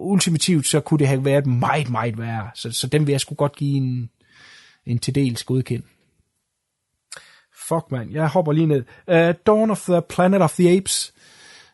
[0.00, 2.50] ultimativt så kunne det have været meget, meget værre.
[2.54, 4.10] Så, så den vil jeg sgu godt give en,
[4.86, 5.86] en til dels godkendt.
[7.68, 8.12] Fuck, man.
[8.12, 8.84] Jeg hopper lige ned.
[9.08, 11.14] Uh, Dawn of the Planet of the Apes.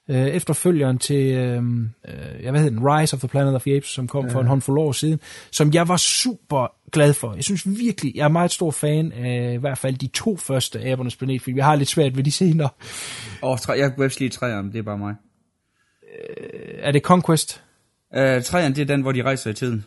[0.08, 3.76] Uh, efterfølgeren til, uh, uh, jeg hvad hedder den, Rise of the Planet of the
[3.76, 5.20] Apes, som kom for en håndfuld år siden,
[5.52, 7.34] som jeg var super glad for.
[7.34, 10.84] Jeg synes virkelig, jeg er meget stor fan af i hvert fald de to første
[10.84, 12.68] Abernes Planet, fordi jeg har lidt svært ved de senere.
[13.42, 15.14] Åh, oh, jeg kunne bedst lide træerne, det er bare mig.
[16.78, 17.62] Er det Conquest?
[18.10, 19.84] Uh, træerne, det er den, hvor de rejser i tiden.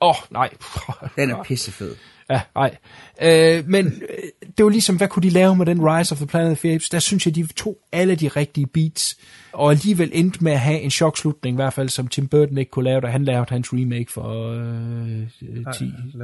[0.00, 0.50] Åh, oh, nej.
[1.16, 1.94] Den er pissefed.
[2.30, 2.76] Ja, nej.
[3.22, 6.26] Øh, men øh, det var ligesom, hvad kunne de lave med den Rise of the
[6.26, 6.88] Planet of the Apes?
[6.88, 9.18] Der synes jeg, de tog alle de rigtige beats,
[9.52, 12.70] og alligevel endte med at have en chokslutning, i hvert fald som Tim Burton ikke
[12.70, 15.22] kunne lave, da han lavede hans remake for øh,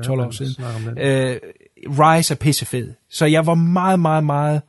[0.09, 0.65] 10-12 år siden.
[0.99, 1.37] Øh,
[1.89, 2.95] Rise er pissefed.
[3.11, 4.63] Så jeg var meget, meget, meget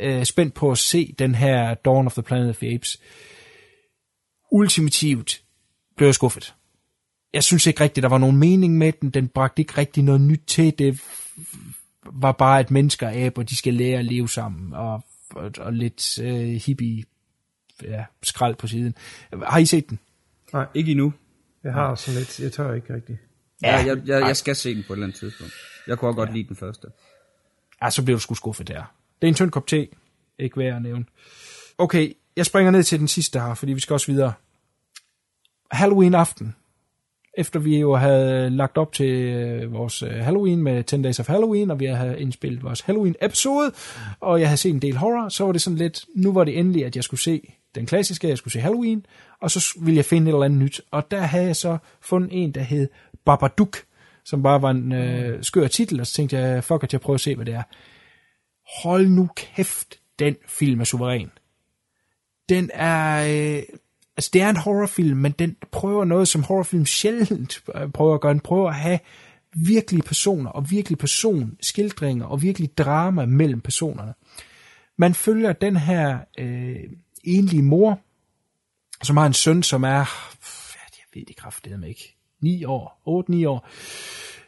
[0.00, 3.00] øh, spændt på at se den her Dawn of the Planet of the Apes.
[4.52, 5.42] Ultimativt
[5.98, 6.54] blev jeg skuffet
[7.32, 9.10] jeg synes ikke rigtigt, der var nogen mening med den.
[9.10, 10.78] Den bragte ikke rigtig noget nyt til.
[10.78, 11.02] Det
[12.12, 14.74] var bare, at mennesker og aber, de skal lære at leve sammen.
[14.74, 17.04] Og, og, og lidt øh, hippie
[17.82, 18.94] ja, skrald på siden.
[19.42, 19.98] Har I set den?
[20.74, 21.12] Ikke endnu.
[21.64, 23.18] Jeg har sådan lidt, jeg tør ikke rigtigt.
[23.62, 25.52] Ja, jeg, jeg, jeg skal se den på et eller andet tidspunkt.
[25.86, 26.88] Jeg kunne også godt lide den første.
[27.82, 28.94] Ja, så blev du sgu skuffet der.
[29.20, 29.88] Det er en tynd kop te.
[30.38, 31.04] Ikke værd at nævne.
[31.78, 34.32] Okay, jeg springer ned til den sidste her, fordi vi skal også videre.
[35.70, 36.54] Halloween aften.
[37.38, 41.28] Efter vi jo havde lagt op til øh, vores øh, Halloween med 10 Days of
[41.28, 43.72] Halloween, og vi havde indspillet vores Halloween-episode,
[44.20, 46.58] og jeg havde set en del horror, så var det sådan lidt, nu var det
[46.58, 49.06] endelig, at jeg skulle se den klassiske, jeg skulle se Halloween,
[49.40, 50.80] og så ville jeg finde et eller andet nyt.
[50.90, 52.88] Og der havde jeg så fundet en, der hed
[53.24, 53.76] Babadook,
[54.24, 57.14] som bare var en øh, skør titel, og så tænkte jeg, fuck at jeg prøver
[57.14, 57.62] at se, hvad det er.
[58.82, 61.30] Hold nu kæft, den film er suveræn.
[62.48, 63.26] den er...
[63.56, 63.62] Øh,
[64.18, 68.20] altså, det er en horrorfilm, men den prøver noget, som horrorfilm sjældent øh, prøver at
[68.20, 68.32] gøre.
[68.32, 68.98] Den prøver at have
[69.54, 74.14] virkelige personer, og virkelig personskildringer, og virkelig drama mellem personerne.
[74.96, 76.76] Man følger den her øh,
[77.24, 78.00] enlige mor,
[79.02, 79.88] som har en søn, som er...
[79.88, 82.16] Jeg ved det kraftedeme ikke.
[82.42, 83.68] 9 år, 8-9 år.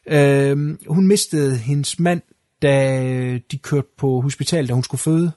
[0.06, 2.22] Øh, hun mistede hendes mand,
[2.62, 5.32] da øh, de kørte på hospitalet, da hun skulle føde.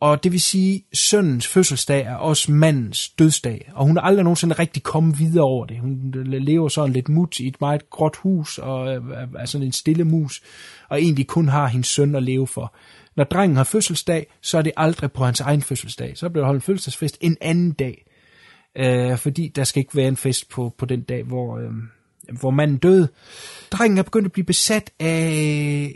[0.00, 4.54] Og det vil sige, sønnens fødselsdag er også mandens dødsdag, og hun er aldrig nogensinde
[4.54, 5.80] rigtig kommet videre over det.
[5.80, 8.94] Hun lever sådan lidt mut i et meget gråt hus, og
[9.38, 10.42] er sådan en stille mus,
[10.88, 12.74] og egentlig kun har hendes søn at leve for.
[13.16, 16.18] Når drengen har fødselsdag, så er det aldrig på hans egen fødselsdag.
[16.18, 18.06] Så bliver der holdt en fødselsdagsfest en anden dag,
[18.76, 21.70] øh, fordi der skal ikke være en fest på, på den dag, hvor, øh,
[22.40, 23.08] hvor manden døde.
[23.70, 25.94] Drengen er begyndt at blive besat af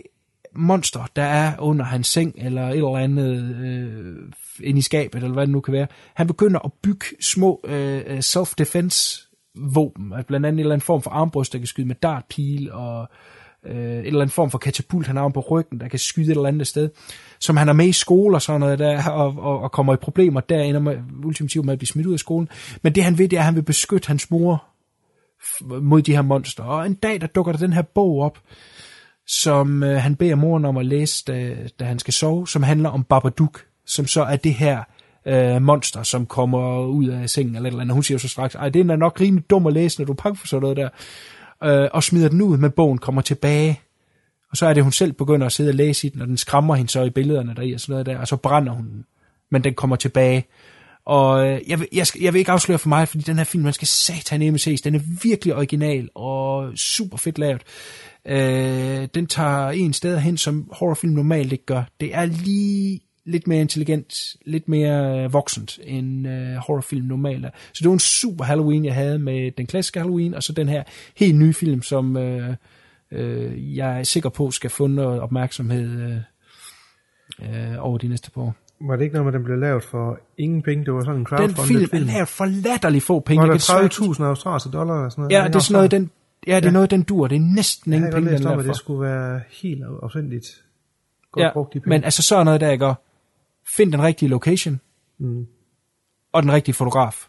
[0.57, 4.33] monster, der er under hans seng, eller et eller andet øh,
[4.63, 5.87] ind i skabet, eller hvad det nu kan være.
[6.15, 10.87] Han begynder at bygge små øh, øh self-defense våben, altså blandt andet en eller anden
[10.87, 13.09] form for armbryst, der kan skyde med dartpil, og
[13.67, 16.31] øh, en eller anden form for katapult, han har på ryggen, der kan skyde et
[16.31, 16.91] eller andet sted,
[17.41, 19.97] som han er med i skole og sådan noget der, og, og, og kommer i
[19.97, 22.49] problemer der, ender med, ultimativt med at blive smidt ud af skolen.
[22.83, 24.65] Men det han ved, det er, at han vil beskytte hans mor
[25.81, 26.63] mod de her monster.
[26.65, 28.39] Og en dag, der dukker der den her bog op,
[29.29, 32.89] som øh, han beder moren om at læse, da, da han skal sove, som handler
[32.89, 34.83] om Babadook, som så er det her
[35.27, 37.95] øh, monster, som kommer ud af sengen eller et eller andet.
[37.95, 40.39] Hun siger så straks, ej, det er nok rimelig dum at læse, når du pakker
[40.39, 40.89] for sådan noget der.
[41.65, 43.81] Øh, og smider den ud med bogen, kommer tilbage.
[44.51, 46.37] Og så er det, hun selv begynder at sidde og læse i den, og den
[46.37, 48.89] skræmmer hende så i billederne der i og sådan noget der, og så brænder hun
[48.89, 49.05] den.
[49.51, 50.47] Men den kommer tilbage.
[51.09, 53.45] Og øh, jeg, vil, jeg, skal, jeg vil ikke afsløre for mig, fordi den her
[53.45, 54.81] film, man skal satanemme ses.
[54.81, 57.63] Den er virkelig original og super fedt lavet.
[58.27, 61.83] Øh, den tager en sted hen, som horrorfilm normalt ikke gør.
[62.01, 67.51] Det er lige lidt mere intelligent, lidt mere øh, voksent, end øh, horrorfilm normalt er.
[67.73, 70.69] Så det var en super Halloween, jeg havde med den klassiske Halloween, og så den
[70.69, 70.83] her
[71.17, 72.55] helt nye film, som øh,
[73.13, 78.43] øh, jeg er sikker på skal få noget opmærksomhed øh, øh, over de næste par
[78.43, 78.68] år.
[78.81, 80.85] Var det ikke noget med, den blev lavet for ingen penge?
[80.85, 82.09] Det var sådan en crowdfunded Den film, film.
[82.09, 83.41] er lavet for latterligt få penge.
[83.41, 85.33] Var Jeg der kan svært- 30.000 australske dollar eller sådan noget?
[85.43, 86.11] Ja, det er sådan noget, den,
[86.47, 86.73] ja, det er Ja.
[86.73, 87.27] noget, den dur.
[87.29, 88.71] Det er næsten Jeg ingen penge, den er lavet for.
[88.73, 90.65] det skulle være helt afsendigt.
[91.33, 91.89] Godt Ja, brugt de penge.
[91.89, 92.95] men altså sådan noget der, ikke?
[93.77, 94.81] Find den rigtige location,
[95.19, 95.47] Mm.
[96.33, 97.29] og den rigtige fotograf.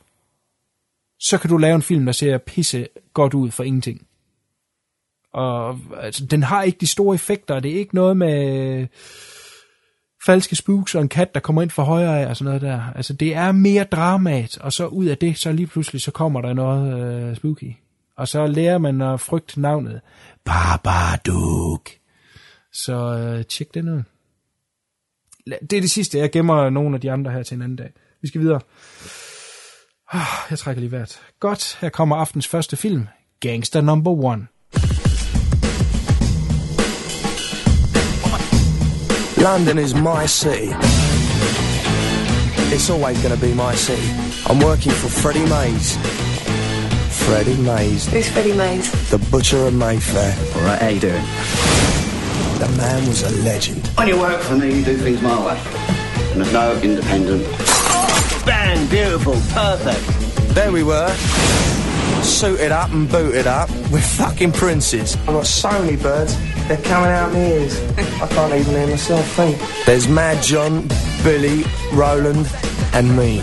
[1.20, 4.06] Så kan du lave en film, der ser pisse godt ud for ingenting.
[5.34, 8.88] Og altså, den har ikke de store effekter, det er ikke noget med
[10.26, 12.82] falske spooks og en kat, der kommer ind for højre af og sådan noget der.
[12.96, 16.42] Altså, det er mere dramat, og så ud af det, så lige pludselig, så kommer
[16.42, 17.74] der noget øh, spooky.
[18.18, 20.02] Og så lærer man at frygte navnet.
[20.46, 21.90] Babadook.
[22.74, 24.04] Så øh, tjek den ud.
[25.46, 26.18] Det er det sidste.
[26.18, 27.92] Jeg gemmer nogle af de andre her til en anden dag.
[28.22, 28.60] Vi skal videre.
[30.12, 31.22] Ah, Jeg trækker lige vejret.
[31.40, 33.08] Godt, her kommer aftens første film.
[33.40, 34.48] Gangster number one.
[39.42, 40.70] London is my city.
[42.76, 44.06] It's always going to be my city.
[44.48, 45.98] I'm working for Freddie Mays.
[47.26, 48.92] Freddie Mays, Who's Freddie Mays?
[49.12, 50.36] the butcher of Mayfair.
[50.56, 51.24] All right, how you doing?
[52.60, 53.88] The man was a legend.
[53.96, 55.60] When you work for me, you do things my way.
[56.32, 57.46] And there's no independent.
[57.48, 58.88] Oh, Bang!
[58.90, 59.34] Beautiful.
[59.54, 60.54] Perfect.
[60.56, 61.08] There we were,
[62.24, 65.16] suited up and booted up We're fucking princes.
[65.16, 67.82] I've got so many birds, they're coming out my ears.
[67.98, 69.58] I can't even hear myself think.
[69.86, 70.88] There's Mad John,
[71.24, 71.64] Billy,
[71.94, 72.48] Roland,
[72.94, 73.40] and me.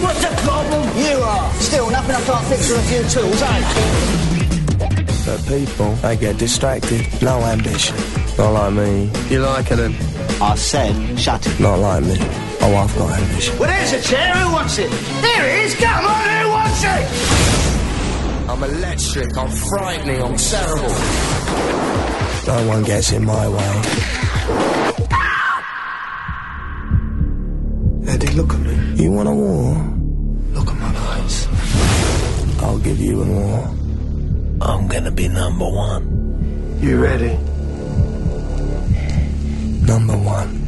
[0.00, 0.82] What's the problem?
[0.96, 1.52] You are.
[1.54, 4.06] Still, nothing I can't fix with a few tools, eh?
[5.26, 7.06] But people, they get distracted.
[7.22, 7.96] No ambition.
[8.38, 9.10] Not like me.
[9.28, 9.94] You like it then?
[10.40, 11.60] I said, shut it.
[11.60, 12.49] Not like me.
[12.62, 13.58] Oh, I've got ambition.
[13.58, 14.34] Well, there's a chair.
[14.34, 14.90] Who wants it?
[15.22, 15.74] There it is.
[15.76, 17.50] Come on, who wants it?
[18.50, 20.88] I'm electric, I'm frightening, I'm terrible.
[22.48, 23.82] No one gets in my way.
[28.08, 29.02] Eddie, look at me.
[29.02, 29.74] You want a war?
[30.52, 31.46] Look at my eyes.
[32.60, 33.74] I'll give you a war.
[34.62, 36.78] I'm gonna be number one.
[36.82, 37.38] You ready?
[39.86, 40.59] Number one.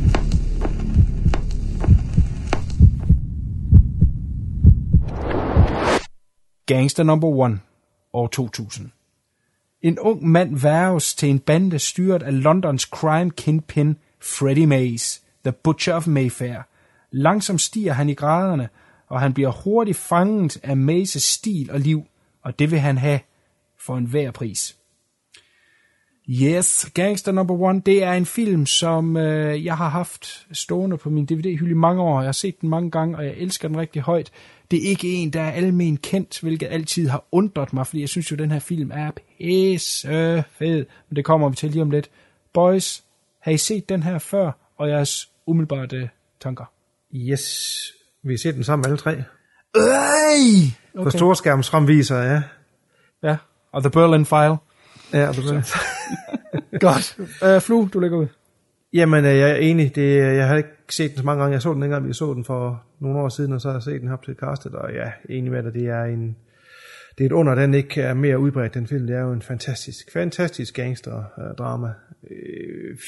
[6.66, 7.60] Gangster number one,
[8.12, 8.90] år 2000.
[9.82, 15.52] En ung mand værves til en bande styret af Londons crime kingpin Freddie Mays, The
[15.52, 16.56] Butcher of Mayfair.
[17.10, 18.68] Langsomt stiger han i graderne,
[19.09, 22.05] og han bliver hurtigt fanget af Mays' stil og liv,
[22.43, 23.20] og det vil han have
[23.78, 24.76] for enhver pris.
[26.28, 31.10] Yes, Gangster Number One, det er en film, som øh, jeg har haft stående på
[31.10, 32.20] min DVD-hylde i mange år.
[32.20, 34.30] Jeg har set den mange gange, og jeg elsker den rigtig højt.
[34.73, 38.09] Det er ikke en, der er almen kendt, hvilket altid har undret mig, fordi jeg
[38.09, 40.86] synes jo, den her film er pisse fed.
[41.09, 42.11] Men det kommer vi til lige om lidt.
[42.55, 43.05] Boys,
[43.40, 46.09] har I set den her før, og jeres umiddelbare
[46.40, 46.65] tanker?
[47.15, 47.93] Yes,
[48.24, 49.11] vi har set den sammen alle tre.
[49.74, 49.82] Øj!
[50.94, 51.05] Okay.
[51.05, 52.43] På storskærmsfremviser, ja.
[53.23, 53.36] Ja,
[53.73, 54.57] og The Berlin File.
[55.12, 55.69] Ja, det var
[56.86, 57.16] Godt.
[57.57, 58.27] Uh, Flu, du lægger ud.
[58.93, 59.94] Jamen, øh, jeg er enig.
[59.94, 61.52] Det, jeg har ikke set den så mange gange.
[61.52, 63.82] Jeg så den dengang, vi så den for nogle år siden, og så har jeg
[63.82, 66.36] set den op til castet, og jeg er enig med dig, det er en...
[67.19, 69.06] Det er et under, den ikke er mere udbredt, den film.
[69.06, 71.93] Det er jo en fantastisk, fantastisk gangster-drama.
[72.31, 72.98] Øh,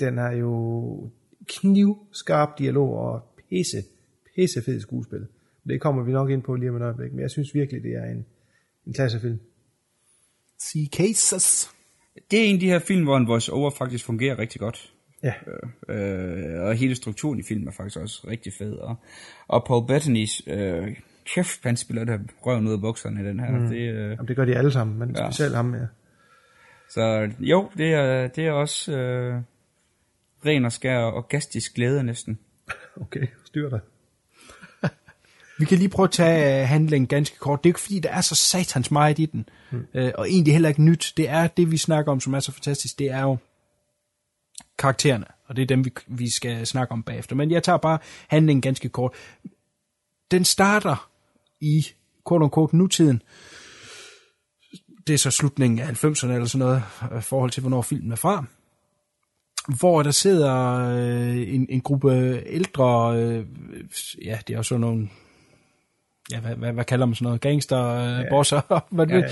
[0.00, 1.10] den er jo
[1.48, 3.82] knivskarp dialog og pisse,
[4.36, 5.26] pisse fed skuespil.
[5.68, 7.92] Det kommer vi nok ind på lige om et øjeblik, men jeg synes virkelig, det
[7.92, 8.26] er en,
[8.86, 9.40] en klassefilm.
[10.58, 11.70] See cases.
[12.30, 14.91] Det er en af de her film, hvor en voice-over faktisk fungerer rigtig godt.
[15.22, 15.32] Ja.
[15.88, 18.72] Øh, og hele strukturen i filmen er faktisk også rigtig fed.
[18.74, 18.96] Og,
[19.48, 20.96] og Paul Bettany's øh,
[21.34, 23.50] kæft, han spiller der røven ud af bukserne i den her.
[23.50, 23.68] Mm.
[23.68, 25.30] Det, øh, Jamen, det gør de alle sammen, men Ja.
[25.30, 25.80] specielt ham, ja.
[26.90, 29.40] så jo, det er, det er også øh,
[30.46, 32.38] ren og skær og gastisk glæde næsten.
[33.00, 33.80] Okay, styr dig.
[35.58, 37.64] Vi kan lige prøve at tage uh, handlingen ganske kort.
[37.64, 39.48] Det er jo ikke fordi, der er så satans meget i den.
[39.70, 39.86] Mm.
[39.94, 41.12] Uh, og egentlig heller ikke nyt.
[41.16, 42.98] Det er det, vi snakker om, som er så fantastisk.
[42.98, 43.36] Det er jo
[44.78, 45.26] karaktererne.
[45.46, 47.36] Og det er dem, vi, vi skal snakke om bagefter.
[47.36, 47.98] Men jeg tager bare
[48.28, 49.12] handlingen ganske kort.
[50.30, 51.10] Den starter
[51.60, 51.86] i
[52.24, 53.22] kort kort, nutiden.
[55.06, 56.82] Det er så slutningen af 90'erne eller sådan noget,
[57.18, 58.44] i forhold til, hvornår filmen er fra
[59.68, 63.46] hvor der sidder øh, en, en gruppe ældre, øh,
[64.24, 65.08] ja, det er jo sådan nogle,
[66.30, 68.28] ja, hvad, hvad, hvad kalder man sådan noget, gangster, øh, ja.
[68.30, 68.60] bosser,
[68.94, 69.22] hvad ja, Ja,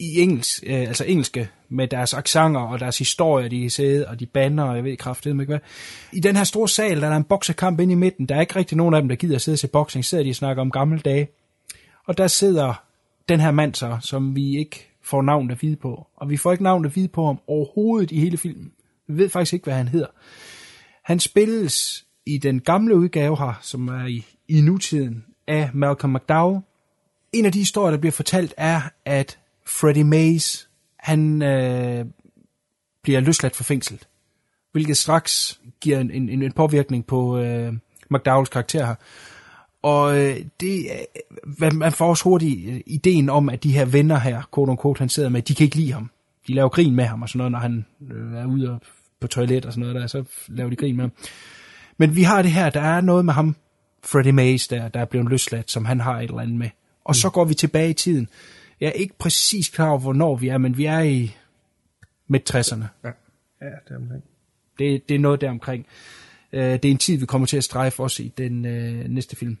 [0.00, 4.20] i engelsk, øh, altså engelske, med deres accenter og deres historier, de kan sidde, og
[4.20, 5.60] de banner, og jeg ved kraftedeme ikke hvad.
[6.12, 8.40] I den her store sal, der er der en boksekamp inde i midten, der er
[8.40, 10.34] ikke rigtig nogen af dem, der gider at sidde og se boksning, sidder de og
[10.34, 11.28] snakker om gamle dage,
[12.06, 12.84] og der sidder
[13.28, 16.52] den her mand så, som vi ikke får navn at vide på, og vi får
[16.52, 18.72] ikke navn at vide på ham overhovedet i hele filmen.
[19.08, 20.06] Vi ved faktisk ikke, hvad han hedder.
[21.04, 26.60] Han spilles i den gamle udgave her, som er i, i nutiden, af Malcolm McDowell.
[27.32, 30.68] En af de historier, der bliver fortalt, er, at Freddie Mays,
[30.98, 32.04] han øh,
[33.02, 34.08] bliver løsladt fra fængslet.
[34.72, 37.72] Hvilket straks giver en, en, en påvirkning på øh,
[38.10, 38.94] McDowells karakter her.
[39.82, 40.86] Og øh, det,
[41.72, 45.08] man får også hurtigt øh, ideen om, at de her venner her, quote unquote, han
[45.08, 46.10] sidder med, de kan ikke lide ham.
[46.46, 48.80] De laver grin med ham og sådan noget, når han øh, er ude og
[49.20, 51.12] på toilet og sådan noget der, så laver de grin med ham.
[51.98, 53.56] Men vi har det her, der er noget med ham,
[54.04, 56.70] Freddie Mays, der, der er blevet løsladt, som han har et eller andet med.
[57.04, 58.28] Og så går vi tilbage i tiden.
[58.80, 61.36] Jeg er ikke præcis klar over, hvornår vi er, men vi er i
[62.28, 62.84] midt-60'erne.
[63.04, 63.10] Ja,
[63.88, 64.24] det er omkring.
[64.78, 65.86] Det, det er noget deromkring.
[66.52, 69.36] Øh, det er en tid, vi kommer til at strejfe også i den øh, næste
[69.36, 69.58] film.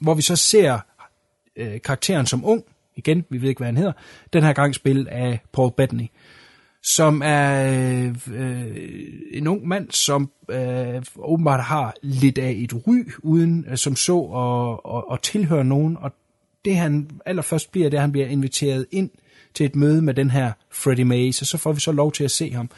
[0.00, 0.78] Hvor vi så ser
[1.56, 2.64] øh, karakteren som ung,
[2.96, 3.92] igen, vi ved ikke, hvad han hedder,
[4.32, 6.06] den her gang spillet af Paul Bettany,
[6.84, 8.76] som er øh, øh,
[9.30, 14.16] en ung mand, som øh, åbenbart har lidt af et ry, uden øh, som så
[14.16, 16.12] og, og, og tilhører nogen, og
[16.64, 19.10] det han allerførst bliver, det er, at han bliver inviteret ind
[19.54, 22.24] til et møde med den her Freddie Mays, og så får vi så lov til
[22.24, 22.70] at se ham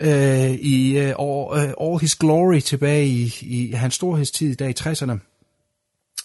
[0.00, 4.74] øh, i øh, all, øh, all His Glory tilbage i, i hans storhedstid der i
[4.80, 5.18] 60'erne.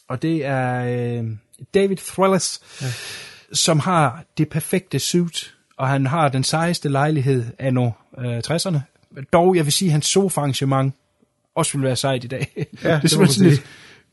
[0.08, 1.26] Og det er øh,
[1.74, 2.88] David Thwellis, ja.
[3.54, 8.80] som har det perfekte suit, og han har den sejeste lejlighed af nu øh, 60'erne.
[9.34, 10.94] Dog, jeg vil sige, at hans sofa-arrangement
[11.56, 12.52] også vil være sejt i dag.
[12.56, 12.62] Ja,
[12.96, 13.62] det er simpelthen sådan et,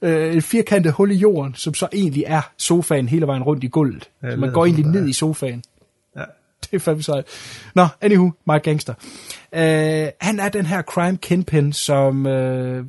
[0.03, 3.69] øh, et firkantet hul i jorden, som så egentlig er sofaen hele vejen rundt i
[3.69, 4.09] gulvet.
[4.23, 5.65] Ja, det man går egentlig ned i sofaen.
[6.17, 6.25] Ja.
[6.63, 7.25] Det er fandme sejt.
[7.75, 8.95] Nå, anywho, meget gangster.
[9.53, 9.59] Uh,
[10.21, 12.87] han er den her crime kingpin, som uh,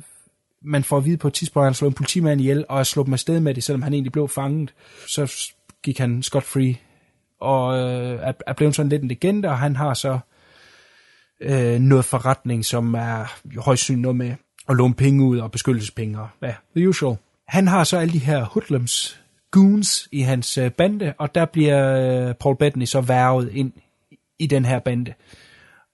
[0.62, 2.82] man får at vide på et tidspunkt, at han slår en politimand ihjel, og er
[2.82, 4.74] slået med sted med det, selvom han egentlig blev fanget.
[5.08, 5.52] Så
[5.82, 6.74] gik han scot-free,
[7.44, 10.18] og øh, er, er blevet sådan lidt en legende, og han har så
[11.40, 14.34] øh, noget forretning, som er højst synligt noget med
[14.68, 17.16] at låne penge ud og beskyttelsespenge og ja, the usual.
[17.48, 22.28] Han har så alle de her hoodlums, goons i hans øh, bande, og der bliver
[22.28, 23.72] øh, Paul Bettany så værvet ind
[24.38, 25.14] i den her bande.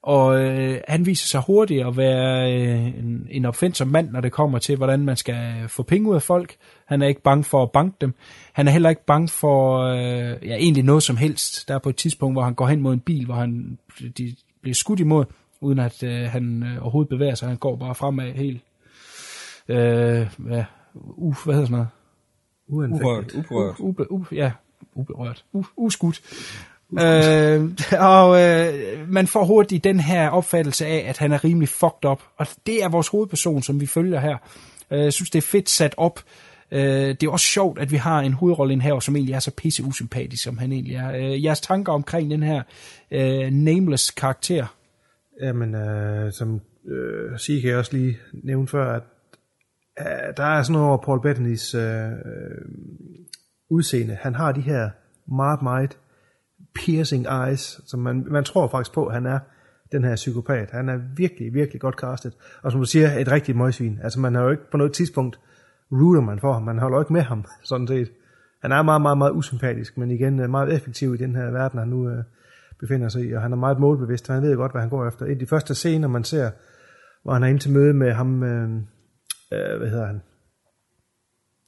[0.03, 4.31] Og øh, han viser sig hurtigt at være øh, en, en opfindsom mand, når det
[4.31, 6.55] kommer til, hvordan man skal få penge ud af folk.
[6.85, 8.13] Han er ikke bange for at banke dem.
[8.53, 11.67] Han er heller ikke bange for øh, ja, egentlig noget som helst.
[11.67, 13.77] Der er på et tidspunkt, hvor han går hen mod en bil, hvor han
[14.17, 15.25] de bliver skudt imod,
[15.61, 17.47] uden at øh, han øh, overhovedet bevæger sig.
[17.47, 18.61] Han går bare fremad helt...
[19.67, 19.77] Øh,
[20.49, 21.87] ja, uh, hvad hedder sådan noget?
[22.67, 23.79] Urørt, uberørt.
[23.79, 24.51] U, ube, u, ja,
[24.95, 25.45] uberørt.
[25.53, 26.21] U, uskudt.
[26.99, 27.69] Øh,
[27.99, 28.73] og øh,
[29.09, 32.21] man får hurtigt den her opfattelse af, at han er rimelig fucked up.
[32.37, 34.37] Og det er vores hovedperson, som vi følger her.
[34.91, 36.19] Øh, Jeg synes, det er fedt sat op.
[36.71, 39.51] Øh, Det er også sjovt, at vi har en hovedrolle her, som egentlig er så
[39.51, 41.11] pisse usympatisk, som han egentlig er.
[41.11, 42.63] Øh, Jeres tanker omkring den her
[43.11, 44.75] øh, nameless karakter?
[45.41, 46.61] Jamen, øh, som
[46.91, 49.03] øh, Sige kan jeg også lige nævne før, at
[49.99, 52.65] øh, der er sådan noget over Paul Bettany's øh, øh,
[53.69, 54.17] udseende.
[54.21, 54.89] Han har de her
[55.35, 55.97] meget, meget
[56.75, 59.39] piercing eyes, som man, man tror faktisk på, at han er
[59.91, 60.71] den her psykopat.
[60.71, 62.33] Han er virkelig, virkelig godt castet.
[62.63, 63.99] Og som du siger, et rigtigt møgsvin.
[64.03, 65.39] Altså man har jo ikke på noget tidspunkt
[65.91, 66.63] rooter man for ham.
[66.63, 68.11] Man holder jo ikke med ham, sådan set.
[68.61, 71.79] Han er meget, meget, meget usympatisk, men igen øh, meget effektiv i den her verden,
[71.79, 72.23] han nu øh,
[72.79, 73.31] befinder sig i.
[73.31, 75.25] Og han er meget målbevidst, og han ved godt, hvad han går efter.
[75.25, 76.51] I af de første scener, man ser,
[77.23, 78.69] hvor han er inde til møde med ham, øh,
[79.53, 80.21] øh, hvad hedder han?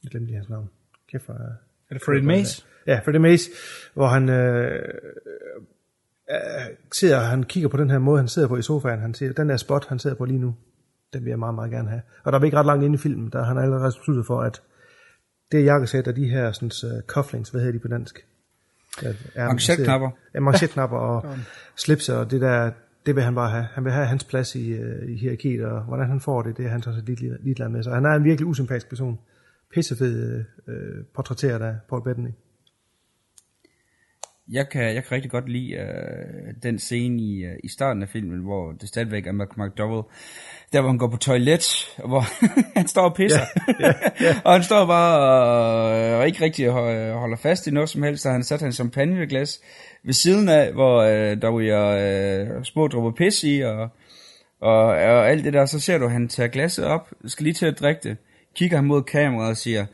[0.02, 0.70] Jeg glemte lige hans navn.
[1.10, 2.66] Kæft, hvor, Er det Fred Mace?
[2.86, 3.50] Ja, Freddie Mace,
[3.94, 4.74] hvor han øh,
[6.30, 6.36] øh,
[6.92, 9.48] sidder, han kigger på den her måde, han sidder på i sofaen, han siger, den
[9.48, 10.54] der spot, han sidder på lige nu,
[11.12, 12.02] den vil jeg meget, meget gerne have.
[12.24, 14.62] Og der er ikke ret langt inde i filmen, der han allerede besluttet for, at
[15.52, 18.26] det jakkesæt og de her sådan, uh, cufflinks, hvad hedder de på dansk?
[19.34, 20.10] Er- Manchetknapper.
[20.34, 21.36] Ja, manchetknapper og
[21.76, 22.70] slips og det der,
[23.06, 23.66] det vil han bare have.
[23.74, 26.64] Han vil have hans plads i, uh, i hierarkiet, og hvordan han får det, det
[26.64, 27.82] er han så lidt ligeglad med.
[27.82, 29.18] Så han er en virkelig usympatisk person.
[29.74, 30.74] Pissefed uh,
[31.14, 32.30] portrætteret af Paul Bettany.
[34.52, 38.08] Jeg kan, jeg kan rigtig godt lide øh, den scene i, øh, i starten af
[38.08, 40.02] filmen, hvor det stadigvæk er McDowell,
[40.72, 42.24] der hvor han går på toilet, og hvor
[42.78, 43.40] han står og pisser.
[43.40, 44.36] Ja, ja, ja.
[44.44, 48.22] og han står bare og, og ikke rigtig ho- holder fast i noget som helst,
[48.22, 49.60] så han sat hans champagneglas
[50.04, 53.88] ved siden af, hvor øh, der ryger øh, små dråber pis i, og,
[54.60, 57.66] og, og alt det der, så ser du, han tager glasset op, skal lige til
[57.66, 58.16] at drikke det,
[58.56, 59.86] kigger ham mod kameraet og siger,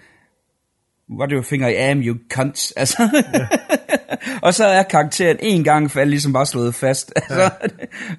[1.18, 2.72] what do you think I am, you cunt?
[2.76, 3.02] Altså,
[4.46, 7.12] og så er karakteren en gang for alle ligesom bare slået fast.
[7.16, 7.50] Altså,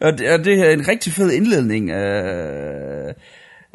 [0.02, 1.90] og, det, og det er en rigtig fed indledning.
[1.90, 3.14] Øh,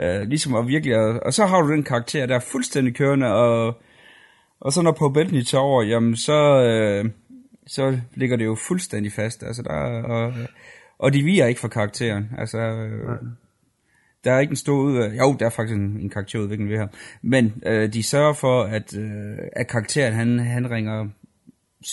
[0.01, 3.35] øh, ligesom at virkelig, og, og så har du den karakter, der er fuldstændig kørende,
[3.35, 3.75] og,
[4.61, 7.11] og så når Paul Bettany tager over, jamen så, øh,
[7.67, 9.43] så ligger det jo fuldstændig fast.
[9.43, 10.33] Altså, der, er- og,
[10.99, 12.31] og de viger ikke for karakteren.
[12.39, 13.19] Altså, øh,
[14.25, 16.87] der er ikke en stor ud Jo, der er faktisk en, en karakterudvikling ved her.
[17.23, 21.07] Men øh, de sørger for, at, øh, at karakteren, han, han ringer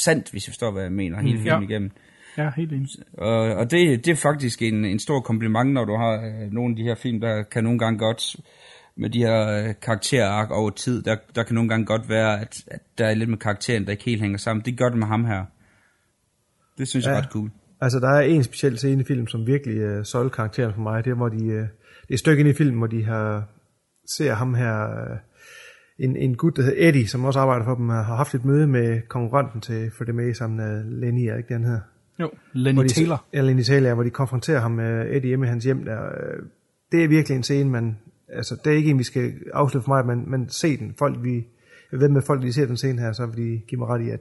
[0.04, 1.44] sandt, hvis jeg forstår, hvad jeg mener, hele Mm.
[1.44, 1.70] filmen Ja.
[1.70, 1.92] igennem.
[2.38, 2.88] Ja, helt enig.
[3.18, 6.72] Og, og det, det er faktisk en, en stor kompliment, når du har øh, nogle
[6.72, 8.36] af de her film, der kan nogle gange godt,
[8.98, 12.58] med de her øh, karakterark over tid, der, der kan nogle gange godt være, at,
[12.68, 14.66] at der er lidt med karakteren, der ikke helt hænger sammen.
[14.66, 15.46] Det gør det med ham her.
[16.78, 17.22] Det synes jeg er Ja.
[17.22, 17.52] ret cool.
[17.82, 21.06] Altså, der er en speciel scene i filmen, som virkelig uh, solgte karakteren for mig.
[21.06, 23.44] Det er, hvor de, uh, det er et stykke ind i filmen, hvor de har,
[24.18, 25.18] ser ham her, uh,
[26.00, 28.68] en, en gut, der hedder Eddie, som også arbejder for dem, har haft et møde
[28.68, 31.80] med konkurrenten til Freddie May, sammen med Lenny, er ikke det, han hedder?
[32.20, 33.26] Jo, Lenny Hvor de, Taylor.
[33.34, 35.86] Ja, Lenny Taylor, hvor de konfronterer ham med Eddie hjemme i hans hjem.
[35.86, 36.44] Der, øh,
[36.92, 37.98] det er virkelig en scene, man,
[38.30, 40.94] altså, det er ikke en, vi skal afslutte for mig, men, men se den.
[41.00, 41.48] Folk, vi,
[41.92, 44.02] jeg ved med folk, de ser den scene her, så vil de give mig ret
[44.02, 44.20] i, at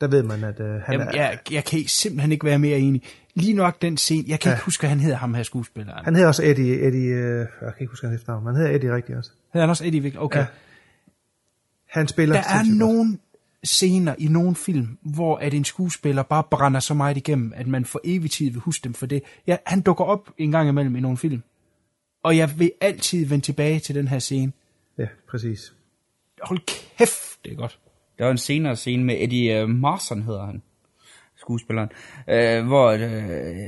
[0.00, 1.12] der ved man, at øh, han Jamen, er...
[1.14, 3.02] jeg, jeg kan simpelthen ikke være mere enig.
[3.34, 4.54] Lige nok den scene, jeg kan Ja.
[4.56, 6.04] ikke huske, hvad han hedder, ham her skuespilleren.
[6.04, 8.76] Han hedder også Eddie, Eddie øh, jeg kan ikke huske hans efternavn, men han hedder
[8.76, 9.30] Eddie rigtigt også.
[9.52, 10.16] Hedder han også Eddie Wick?
[10.18, 10.38] Okay.
[10.38, 10.46] Ja.
[11.88, 13.18] Han spiller Der er nogle
[13.64, 17.84] scener i nogle film, hvor at en skuespiller bare brænder så meget igennem, at man
[17.84, 19.22] for evig tid vil huske dem for det.
[19.46, 21.42] Ja, han dukker op en gang imellem i nogle film.
[22.22, 24.52] Og jeg vil altid vende tilbage til den her scene.
[24.98, 25.72] Ja, præcis.
[26.42, 26.60] Hold
[26.98, 27.78] kæft, det er godt.
[28.20, 30.62] Der var en senere scene med Eddie uh, Marson, hedder han,
[31.36, 31.88] skuespilleren,
[32.30, 33.00] øh, hvor øh,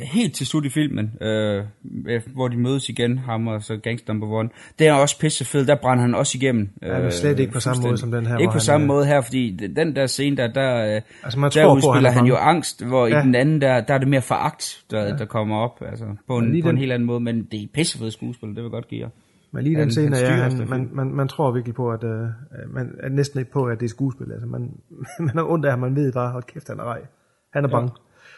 [0.02, 1.64] helt til slut i filmen, øh,
[2.08, 4.48] øh, hvor de mødes igen, ham og så Gangster Number One,
[4.78, 6.70] det er også pissefed, der brænder han også igennem.
[6.82, 8.88] Ja, men slet ikke på samme måde som den her, Ikke på han, samme øh,
[8.88, 12.10] måde her, fordi den der scene der, der, øh, Altså, man der tror på, udspiller
[12.10, 13.20] han er han jo angst, hvor Ja.
[13.20, 15.16] i den anden der, der er det mere foragt, der, ja.
[15.16, 18.10] der kommer op, altså på en, på en helt anden måde, men det er pissefed
[18.10, 19.08] skuespil, det vil godt give jer.
[19.54, 22.28] Men lige den scene, ja, han, man, man, man tror virkelig på, at øh,
[22.68, 24.32] man er næsten ikke på, at det er skuespil.
[24.32, 24.80] Altså, man,
[25.26, 27.06] man er ondt af ham, man ved bare, hold kæft, han er rej.
[27.52, 27.90] Han er bange.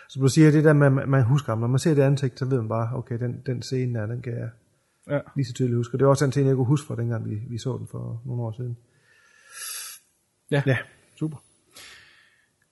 [0.09, 1.59] Som du siger, det der med, at man husker ham.
[1.59, 4.23] Når man ser det ansigt, så ved man bare, okay, den, den scene der, den
[4.23, 4.49] kan jeg
[5.11, 5.19] Ja.
[5.37, 5.99] lige så tydeligt huske.
[5.99, 8.23] Det var også den scene, jeg kunne huske fra dengang, vi, vi så den for
[8.25, 8.77] nogle år siden.
[10.51, 10.77] Ja, Ja.
[11.19, 11.37] super.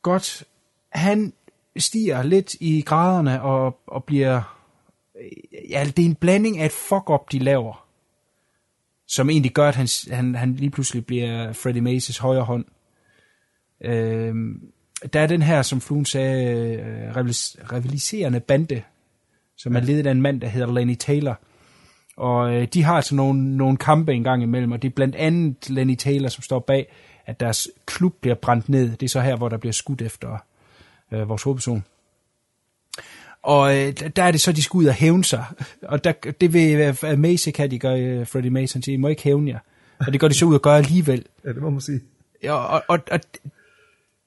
[0.03, 0.45] Godt.
[0.89, 1.33] Han
[1.77, 4.59] stiger lidt i graderne og, og bliver...
[5.71, 7.82] Ja, det er en blanding af et fuck-up, de laver,
[9.13, 12.65] som egentlig gør, at han, han, han lige pludselig bliver Freddie Maces højre hånd.
[13.85, 14.61] Øhm,
[15.13, 18.83] der er den her, som Fluen sagde, øh, rivalis- rivaliserende bande,
[19.57, 21.41] som er ledet af en mand, der hedder Lenny Taylor.
[22.17, 25.17] Og øh, de har altså nogle, nogle kampe en gang imellem, og det er blandt
[25.17, 26.93] andet Lenny Taylor, som står bag,
[27.27, 28.91] at deres klub bliver brændt ned.
[28.91, 30.39] Det er så her, hvor der bliver skudt efter
[31.13, 31.85] øh, vores hovedperson.
[33.43, 35.45] Og øh, der er det så, de skal ud og hævne sig.
[35.83, 39.09] Og der, det vil uh, Macy kan de gøre, øh, Freddie Mason siger, I må
[39.09, 39.59] ikke hævne jer.
[39.99, 41.25] Og det går de så ud og gøre alligevel.
[41.45, 42.01] Ja, det må man sige.
[42.43, 43.21] Ja, og, og, og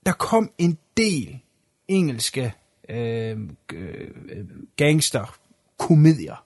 [0.06, 1.40] der kom en del
[1.88, 2.54] engelske
[2.90, 3.38] øh,
[3.74, 4.08] øh,
[4.78, 6.44] gangster-komedier.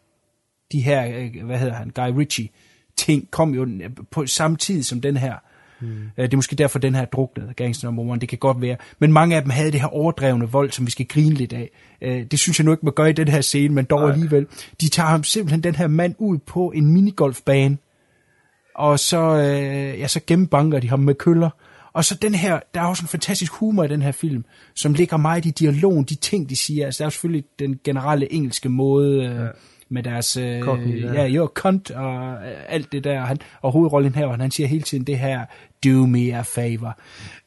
[0.72, 2.50] De her, øh, hvad hedder han, Guy Ritchie
[2.98, 3.68] ting kom jo
[4.12, 5.36] på samme tid som den her.
[5.82, 6.10] Mm.
[6.18, 8.78] Det er måske derfor, den her druknede Gangster Number One, det kan godt være.
[9.00, 11.70] Men mange af dem havde det her overdrevne vold, som vi skal grine lidt af.
[12.02, 14.12] Øh, det synes jeg nu ikke, man gør i den her scene, men dog Nej.
[14.12, 14.48] alligevel.
[14.82, 17.78] De tager ham simpelthen den her mand ud på en minigolfbane,
[18.76, 21.50] og så, øh, ja, så gennembanker de ham med køller.
[21.94, 24.46] Og så den her, der er også en fantastisk humor i den her film,
[24.76, 26.86] som ligger meget i dialogen, de ting, de siger.
[26.86, 29.48] Altså, der er selvfølgelig den generelle engelske måde, ja
[29.90, 31.14] med deres, øh, Cockney, ja.
[31.14, 33.22] ja, jo, cunt og øh, alt det der.
[33.22, 35.46] Han, og hovedrollen her, han siger hele tiden det her,
[35.86, 37.00] do me a favor.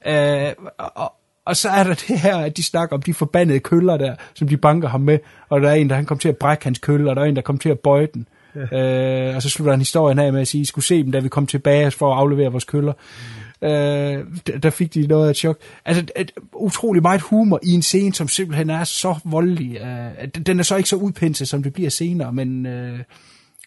[0.06, 1.12] Øh, og,
[1.44, 4.48] og så er der det her, at de snakker om de forbandede køller der, som
[4.48, 6.78] de banker ham med, og der er en, der han kom til at brække hans
[6.78, 8.28] kølle, og der er en, der kom til at bøje den.
[8.72, 9.28] Ja.
[9.28, 11.20] Øh, og så slutter han historien af med at sige, I skulle se dem, da
[11.20, 12.92] vi kom tilbage for at aflevere vores køller.
[12.92, 13.41] Mm.
[13.62, 14.24] Øh,
[14.62, 15.58] der fik de noget af et chok.
[15.84, 19.76] Altså, et, utrolig meget humor i en scene, som simpelthen er så voldelig.
[19.76, 22.66] Øh, den er så ikke så udpinset, som det bliver senere, men...
[22.66, 22.98] Øh,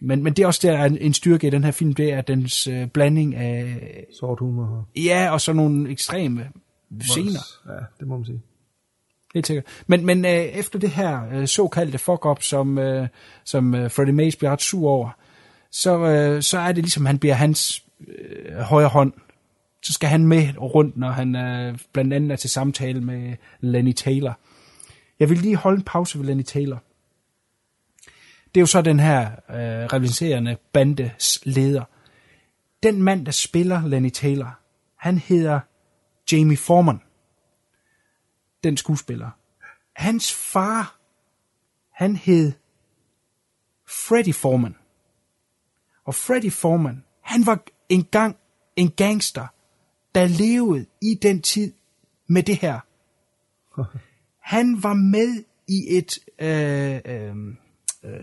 [0.02, 2.22] men, men det er også der en, en styrke i den her film, det er
[2.22, 3.76] dens øh, blanding af...
[4.20, 4.88] Sort humor.
[4.96, 6.48] Ja, og så nogle ekstreme
[7.02, 7.40] scener.
[7.68, 8.42] Ja, det må man sige.
[9.34, 9.66] Helt sikkert.
[9.88, 13.08] Men, men øh, efter det her øh, såkaldte fuck-up, som, øh,
[13.46, 15.10] som øh, Freddie Mays bliver ret sur over,
[15.72, 19.14] så, øh, så er det ligesom, han bliver hans øh, højre hånd
[19.86, 23.94] så skal han med rundt, når han øh, blandt andet er til samtale med Lenny
[23.94, 24.40] Taylor.
[25.20, 26.84] Jeg vil lige holde en pause ved Lenny Taylor.
[28.46, 31.84] Det er jo så den her øh, rivaliserende bandes leder.
[32.84, 34.60] Den mand, der spiller Lenny Taylor,
[34.96, 35.60] han hedder
[36.32, 37.02] Jamie Foreman.
[38.64, 39.30] Den skuespiller.
[39.96, 41.00] Hans far,
[41.92, 42.52] han hed
[43.88, 44.76] Freddy Foreman.
[46.06, 48.38] Og Freddy Foreman, han var engang
[48.76, 49.48] en gangster,
[50.16, 51.74] der levede i den tid
[52.28, 52.80] med det her.
[54.56, 57.36] Han var med i et, øh, øh,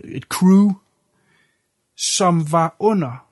[0.03, 0.71] et crew,
[1.97, 3.27] som var under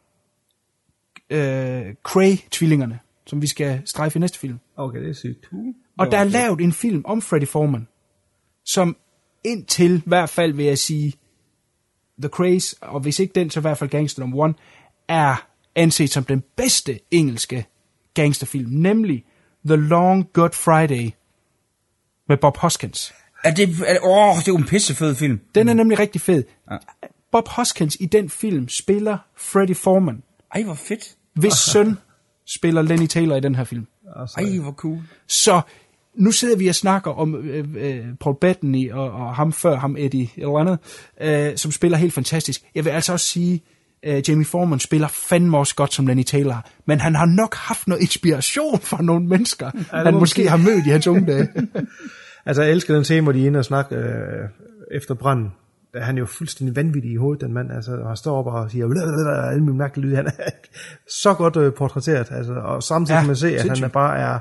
[1.30, 4.60] øh, Cray-tvillingerne, som vi skal strejfe i næste film.
[4.76, 5.50] Okay, det er sygt.
[5.98, 7.88] Og der er lavet en film om Freddie Foreman,
[8.66, 8.98] som
[9.44, 11.14] indtil i hvert fald vil jeg sige,
[12.20, 14.54] The Craze, og hvis ikke den, så i hvert fald Gangster Number One,
[15.08, 17.66] er anset som den bedste engelske
[18.14, 19.26] gangsterfilm, nemlig
[19.66, 21.12] The Long Good Friday
[22.28, 23.14] med Bob Hoskins.
[23.44, 25.40] Er det, er, åh, det er jo en pissefed film.
[25.56, 26.44] Den er nemlig rigtig fed.
[26.72, 26.78] Ja.
[27.32, 30.24] Bob Hoskins i den film spiller Freddie Foreman.
[30.56, 31.16] Ej, hvor fedt.
[31.34, 31.98] Hvis søn
[32.46, 33.88] spiller Lenny Taylor i den her film.
[34.38, 35.00] Ej, hvor cool.
[35.28, 35.62] Så
[36.16, 39.96] nu sidder vi og snakker om øh, øh, Paul Bettany og, og ham før ham
[40.00, 40.80] Eddie eller andet,
[41.22, 42.62] øh, som spiller helt fantastisk.
[42.76, 43.64] Jeg vil altså også sige,
[44.08, 47.88] uh, Jamie Foreman spiller fandme også godt som Lenny Taylor, men han har nok haft
[47.88, 51.50] noget inspiration fra nogle mennesker, ja, han måske har mødt i hans unge dage.
[52.46, 54.50] altså, jeg elsker den scene, hvor de er inde og snakker øh,
[54.92, 55.52] efter branden.
[55.94, 57.72] Der er han jo fuldstændig vanvittig i hovedet, den mand.
[57.72, 58.86] Altså, han står op og siger,
[59.50, 60.16] alle mine mærkelige lyde.
[60.16, 60.32] Han er
[61.24, 62.32] så godt øh, portrætteret.
[62.32, 63.84] Altså, og samtidig ja, kan man se, at sindssyg.
[63.84, 64.40] han er bare er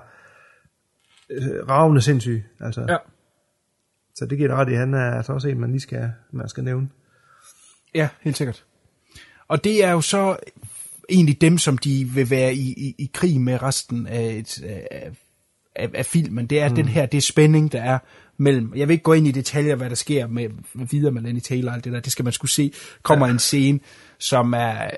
[1.31, 2.45] øh, ravende sindssyg.
[2.61, 2.87] Altså.
[2.89, 2.97] Ja.
[4.15, 6.65] Så det giver ret i, han er altså også en, man lige skal, man skal
[6.65, 6.89] nævne.
[7.95, 8.65] Ja, helt sikkert.
[9.51, 10.37] Og det er jo så
[11.09, 15.11] egentlig dem, som de vil være i, i, i krig med resten af, et, af,
[15.77, 16.47] af, af filmen.
[16.47, 16.75] Det er mm.
[16.75, 17.99] den her, det er spænding, der er
[18.37, 18.73] mellem.
[18.77, 21.41] Jeg vil ikke gå ind i detaljer, hvad der sker med, med videre med Lenny
[21.41, 22.01] Taylor og alt det der.
[22.01, 22.73] Det skal man skulle se.
[23.03, 23.33] Kommer ja.
[23.33, 23.81] en scene,
[24.19, 24.91] som er...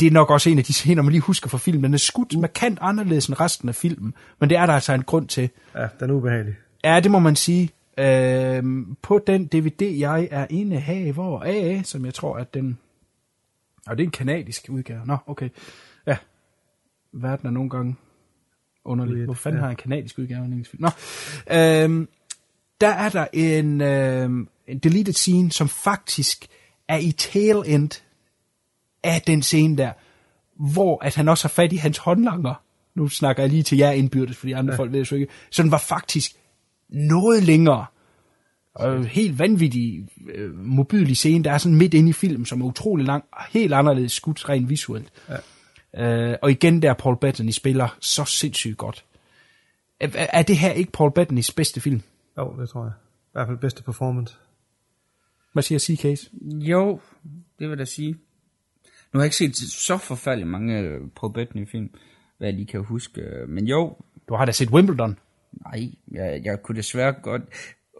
[0.00, 1.84] Det er nok også en af de scener, man lige husker fra filmen.
[1.84, 4.14] Den er skudt markant anderledes end resten af filmen.
[4.40, 5.50] Men det er der altså en grund til.
[5.74, 6.54] Ja, den er ubehagelig.
[6.84, 7.70] Ja, det må man sige.
[7.98, 12.78] Øhm, på den DVD, jeg er inde her, hvor A, som jeg tror, at den
[13.86, 15.06] og det er en kanadisk udgave.
[15.06, 15.48] Nå, okay.
[16.06, 16.16] Ja.
[17.12, 17.96] Verden er nogle gange
[18.84, 19.24] underlig.
[19.24, 19.64] Hvor fanden ja.
[19.64, 20.82] har en kanadisk udgave en engelsk film?
[20.82, 20.90] Nå.
[21.50, 22.08] Øhm,
[22.80, 26.46] der er der en, øhm, en deleted scene, som faktisk
[26.88, 27.90] er i tail end
[29.02, 29.92] af den scene der,
[30.54, 32.54] hvor at han også har fat i hans håndlanger.
[32.94, 34.78] Nu snakker jeg lige til jer indbyrdes, fordi andre ja.
[34.78, 35.32] folk ved det så ikke.
[35.50, 36.32] Så den var faktisk
[36.88, 37.86] noget længere
[38.74, 42.66] og helt vanvittig øh, mobil scene, der er sådan midt inde i filmen, som er
[42.66, 45.12] utrolig lang, og helt anderledes skudt rent visuelt.
[45.28, 45.36] Ja.
[45.96, 49.04] Øh, og igen der Paul Bettany spiller så sindssygt godt.
[50.00, 52.02] Er, er det her ikke Paul Bettanys bedste film?
[52.38, 52.92] Jo, det tror jeg.
[53.26, 54.36] I hvert fald bedste performance.
[55.52, 56.30] Hvad siger C-Case?
[56.42, 57.00] Jo,
[57.58, 58.12] det vil jeg sige.
[59.12, 61.90] Nu har jeg ikke set så forfærdeligt mange øh, Paul Bettany film,
[62.38, 63.22] hvad jeg lige kan huske.
[63.48, 63.96] Men jo.
[64.28, 65.18] Du har da set Wimbledon?
[65.52, 67.42] Nej, jeg, jeg kunne desværre godt...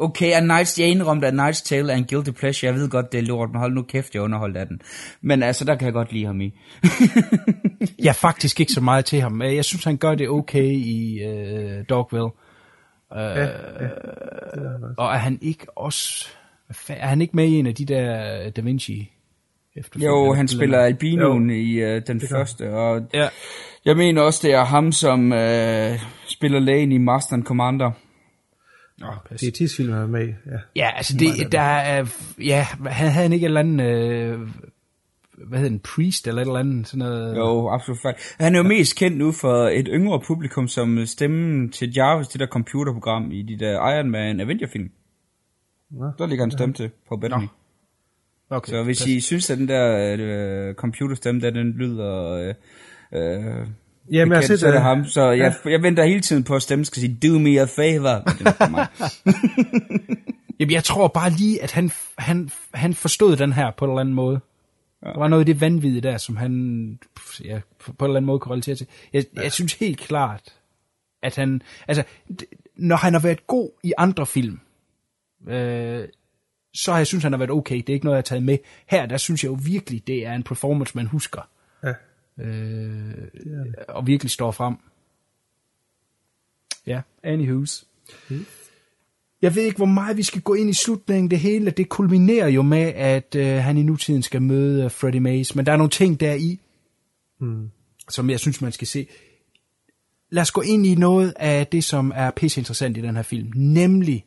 [0.01, 2.73] Okay, A Night's, jeg indrømte, at Night's Tale er en guilty pleasure.
[2.73, 4.81] Jeg ved godt, det er lort, men hold nu kæft, jeg er underholdt af den.
[5.23, 6.55] Men altså, der kan jeg godt lide ham i.
[7.99, 9.43] Jeg er faktisk ikke så meget til ham.
[9.43, 12.25] Jeg synes, han gør det okay i uh, Dogville.
[12.25, 12.31] Uh,
[13.16, 13.49] ja, ja,
[14.99, 16.29] og er han ikke også...
[16.89, 19.11] Er han ikke med i en af de der Da Vinci?
[19.97, 21.57] Jo, han spiller Albinoen Jo.
[21.57, 23.29] i uh, den første, og Ja.
[23.85, 27.91] jeg mener også, det er ham, som uh, spiller lægen i Master and Commander.
[29.41, 30.27] Det er tidsfilm, han er med.
[30.27, 30.59] Ja.
[30.77, 32.07] Ja, altså det, der er...
[32.39, 33.85] Ja, han havde han ikke et eller andet...
[33.85, 34.41] Øh,
[35.49, 35.81] hvad hedder den?
[35.81, 36.89] Priest eller et eller andet?
[36.89, 38.15] Sådan noget, Jo, absolut fejl.
[38.39, 42.41] Han er jo mest kendt nu for et yngre publikum, som stemmen til Jarvis, det
[42.41, 44.91] der computerprogram i de der Iron Man Avenger-film.
[45.91, 46.11] Nå.
[46.19, 47.47] Der ligger han stemme til på Bettany.
[48.51, 48.71] Okay.
[48.71, 52.31] Så hvis I synes, at den der øh, computerstemme, der den lyder...
[52.33, 52.55] Øh,
[53.12, 53.66] øh,
[54.10, 55.05] Jamen, jeg bekendt, set så er det ham.
[55.05, 58.14] Så jeg, jeg venter hele tiden på, at stemmen skal sige, do me a favor.
[60.60, 64.01] Jamen, jeg tror bare lige, at han, han, han forstod den her på en eller
[64.01, 64.40] anden måde.
[65.05, 65.09] Ja.
[65.09, 66.98] Der var noget af det vanvittige der, som han
[67.44, 68.86] ja, på en eller anden måde kunne relatere til.
[69.12, 69.43] Jeg, ja.
[69.43, 70.55] jeg synes helt klart,
[71.22, 71.62] at han...
[71.89, 72.05] Altså,
[72.76, 74.60] når han har været god i andre film,
[75.48, 76.09] øh,
[76.74, 77.76] så har jeg synes, han har været okay.
[77.76, 78.59] Det er ikke noget, jeg har taget med.
[78.86, 81.48] Her, der synes jeg jo virkelig, det er en performance, man husker.
[81.85, 81.93] Ja.
[82.40, 83.15] Øh,
[83.89, 84.77] og virkelig står frem.
[86.86, 87.85] Ja, anywho's.
[89.43, 91.31] Jeg ved ikke, hvor meget vi skal gå ind i slutningen.
[91.31, 95.20] Det hele, det kulminerer jo med, at øh, han i nutiden skal møde øh, Freddie
[95.20, 95.55] Mays.
[95.55, 96.61] Men der er nogle ting der i,
[97.40, 97.70] Mm.
[98.11, 99.06] som jeg synes, man skal se.
[100.31, 103.23] Lad os gå ind i noget af det, som er pisse interessant i den her
[103.23, 103.51] film.
[103.55, 104.24] Nemlig,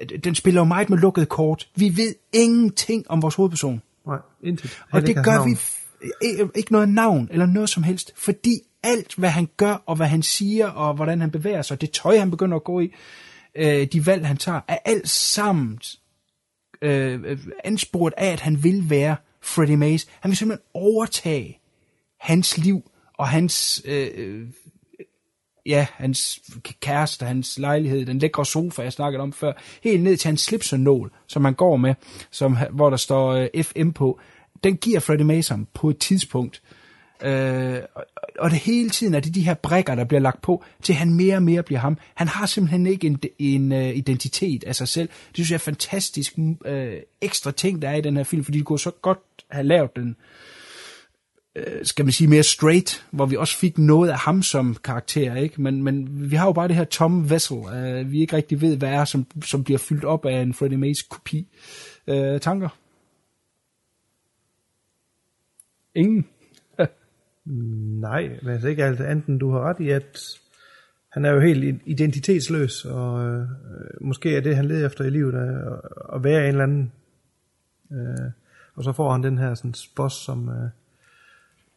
[0.00, 1.68] at den spiller jo meget med lukket kort.
[1.76, 3.82] Vi ved ingenting om vores hovedperson.
[4.06, 4.82] Nej, intet.
[4.90, 5.50] Og det gør navn.
[5.50, 5.56] vi
[6.02, 10.06] Øh, ikke- noget navn eller noget som helst, fordi alt, hvad han gør, og hvad
[10.06, 12.92] han siger, og hvordan han bevæger sig, det tøj, han begynder at gå i,
[13.54, 15.78] øh, de valg, han tager, er alt sammen
[16.82, 20.06] øh, øh, ansporet af, at han vil være Freddie Mays.
[20.20, 21.58] Han vil simpelthen overtage
[22.20, 23.82] hans liv og hans...
[23.84, 24.46] Øh, øh,
[25.66, 26.40] ja, hans
[26.80, 29.52] kæreste, hans lejlighed, den lækre sofa, jeg snakkede om før,
[29.82, 31.94] helt ned til hans slipsenål, som han går med,
[32.30, 34.20] som, hvor der står øh, FM på,
[34.64, 36.62] den giver Freddie Mason på et tidspunkt.
[37.22, 38.04] Øh, og-
[38.38, 41.14] og det hele tiden er det de her brækker, der bliver lagt på, til han
[41.14, 41.98] mere og mere bliver ham.
[42.14, 45.08] Han har simpelthen ikke en, en uh, identitet af sig selv.
[45.08, 46.46] Det synes jeg er fantastisk uh,
[47.20, 49.18] ekstra ting, der er i den her film, fordi de kunne så godt
[49.50, 50.16] have lavet den,
[51.56, 55.34] øh, skal man sige, mere straight, hvor vi også fik noget af ham som karakter,
[55.36, 55.62] ikke?
[55.62, 58.76] Men, men vi har jo bare det her tomme Vessel, øh, vi ikke rigtig ved,
[58.76, 61.46] hvad er, som, som bliver fyldt op af en Freddie Mays kopi.
[62.06, 62.68] Øh, tanker?
[65.94, 66.26] Ingen?
[68.00, 70.20] Nej, men altså ikke alt andet end du har ret i, at
[71.12, 73.46] han er jo helt identitetsløs, og øh,
[74.00, 75.80] måske er det, han leder efter i livet, at,
[76.14, 76.92] at være en eller anden.
[77.92, 78.30] Øh,
[78.74, 80.68] og så får han den her sådan, boss, som øh,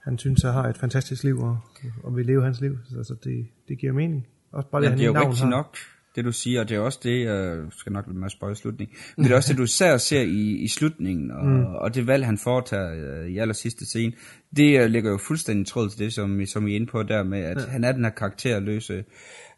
[0.04, 1.60] han synes, at har et fantastisk liv, og,
[2.04, 2.78] og vil leve hans liv.
[2.90, 4.28] Så altså, det, det giver mening.
[4.52, 5.50] Også bare Ja, han det er jo navn rigtigt har.
[5.50, 5.78] nok,
[6.16, 8.56] det du siger, og det er også det, jeg skal nok lade mig spørge i
[8.56, 11.66] slutningen, men det er også det, du især ser i, i slutningen, og, mm.
[11.66, 14.14] og det valg, han foretager øh, i aller sidste scene,
[14.58, 17.24] det øh, ligger jo fuldstændig tråd til det, som, som I er inde på der
[17.24, 17.68] med, at ja.
[17.68, 19.04] han er den her karakterløse,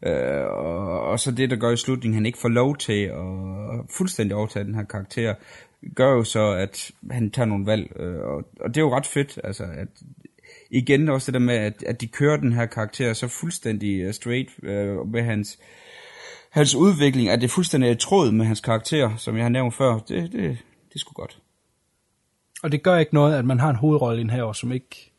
[0.06, 3.90] øh, og, og så det, der gør i slutningen, han ikke får lov til at
[3.96, 5.34] fuldstændig overtage den her karakter,
[5.94, 9.06] gør jo så, at han tager nogle valg, øh, og, og det er jo ret
[9.06, 9.88] fedt, altså, at
[10.70, 14.12] igen også det der med, at, at de kører den her karakter så fuldstændig uh,
[14.12, 15.58] straight uh, med hans,
[16.50, 19.74] hans udvikling, at det er fuldstændig i tråd med hans karakter, som jeg har nævnt
[19.74, 19.98] før.
[19.98, 21.38] Det, det, det er sgu godt.
[22.62, 25.12] Og det gør ikke noget, at man har en hovedrolle i en her, som ikke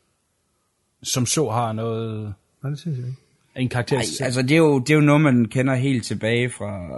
[1.02, 3.18] som så har noget Nej, det synes jeg ikke.
[3.56, 3.96] en karakter.
[3.96, 6.88] Nej, altså det er, jo, det er jo noget, man kender helt tilbage fra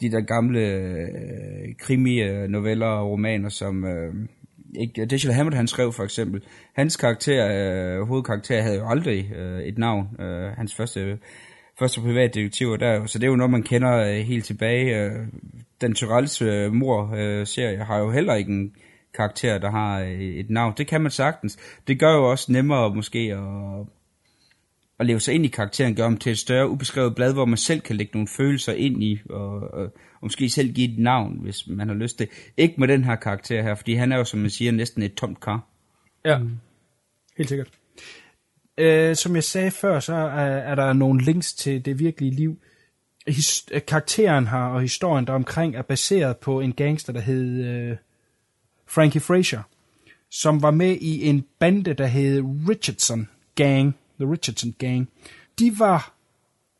[0.00, 4.14] de der gamle øh, krimi-noveller og romaner, som øh,
[4.74, 6.42] ikke, Dashiell Hammett han skrev for eksempel.
[6.74, 10.20] Hans karakter, øh, hovedkarakter, havde jo aldrig øh, et navn.
[10.20, 11.18] Øh, hans første,
[11.78, 15.04] første privatdetektiv der, så det er jo noget, man kender øh, helt tilbage.
[15.04, 15.26] Øh,
[15.80, 18.74] den Tyrells øh, mor-serie har jo heller ikke en
[19.14, 20.74] karakter, der har et navn.
[20.76, 21.58] Det kan man sagtens.
[21.88, 23.86] Det gør jo også nemmere måske at
[24.98, 27.56] at leve sig ind i karakteren, gøre ham til et større ubeskrevet blad, hvor man
[27.56, 29.92] selv kan lægge nogle følelser ind i, og, og, og
[30.22, 32.28] måske selv give et navn, hvis man har lyst til.
[32.56, 35.14] Ikke med den her karakter her, fordi han er jo, som man siger, næsten et
[35.14, 35.68] tomt kar.
[36.24, 36.40] Ja,
[37.36, 37.75] helt sikkert.
[38.78, 42.58] Øh, som jeg sagde før, så er, er der nogle links til det virkelige liv.
[43.26, 47.64] His, øh, karakteren her og historien der omkring er baseret på en gangster, der hed
[47.64, 47.96] øh,
[48.86, 49.62] Frankie Fraser,
[50.30, 55.08] som var med i en bande, der hed Richardson Gang, The Richardson Gang.
[55.58, 56.14] De var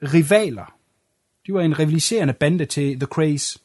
[0.03, 0.75] rivaler
[1.47, 3.59] De var en rivaliserende bande til The Craze.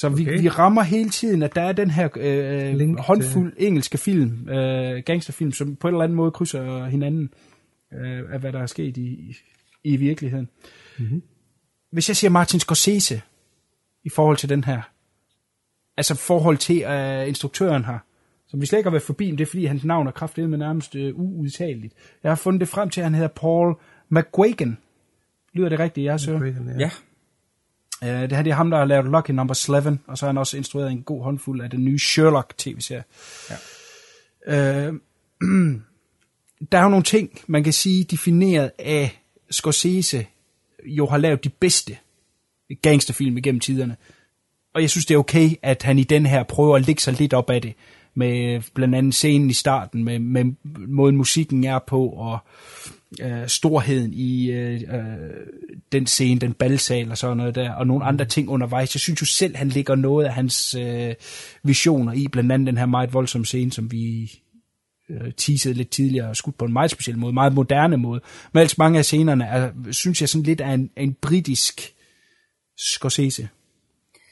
[0.00, 0.40] Så vi, Okay.
[0.40, 4.48] vi rammer hele tiden, at der er den her øh, Link til- håndfuld engelske film,
[4.48, 7.30] øh, gangsterfilm, som på en eller anden måde krydser hinanden
[7.94, 9.36] øh, af, hvad der er sket i,
[9.84, 10.48] i, virkeligheden.
[10.98, 11.22] Mm-hmm.
[11.92, 13.22] Hvis jeg siger Martin Scorsese
[14.04, 14.82] i forhold til den her,
[15.96, 17.98] altså forhold til øh, instruktøren her,
[18.48, 20.50] som vi slet ikke har været forbi, men det er fordi, hans navn er kraftigt
[20.50, 21.94] med nærmest øh, uudtaleligt.
[22.22, 23.74] Jeg har fundet det frem til, at han hedder Paul
[24.08, 24.78] McGuigan.
[25.52, 26.32] Lyder det rigtigt, jeg så?
[26.78, 26.90] Ja.
[28.02, 30.28] Uh, det her det er ham, der har lavet Lucky Number 11, og så har
[30.28, 33.04] han også instrueret en god håndfuld af den nye Sherlock-tv-serie.
[33.50, 34.88] Ja.
[34.88, 34.94] Uh,
[36.72, 40.26] der er jo nogle ting, man kan sige, defineret af Scorsese,
[40.84, 41.96] jo har lavet de bedste
[42.82, 43.96] gangsterfilm igennem tiderne.
[44.74, 47.12] Og jeg synes, det er okay, at han i den her prøver at lægge sig
[47.12, 47.74] lidt op af det,
[48.14, 50.44] med blandt andet scenen i starten, med, med
[50.88, 52.38] måden musikken er på, og
[52.86, 52.97] øh,
[53.46, 55.00] storheden i øh, øh,
[55.92, 58.94] den scene, den balsal og sådan noget der, og nogle andre ting undervejs.
[58.94, 61.14] Jeg synes jo selv, han lægger noget af hans øh,
[61.62, 64.32] visioner i, blandt andet den her meget voldsomme scene, som vi
[65.10, 68.20] øh, teasede lidt tidligere og skudt på en meget speciel måde, meget moderne måde.
[68.52, 71.94] Men ellers mange af scenerne er, synes jeg sådan lidt er en, en britisk
[72.78, 73.48] Scorsese.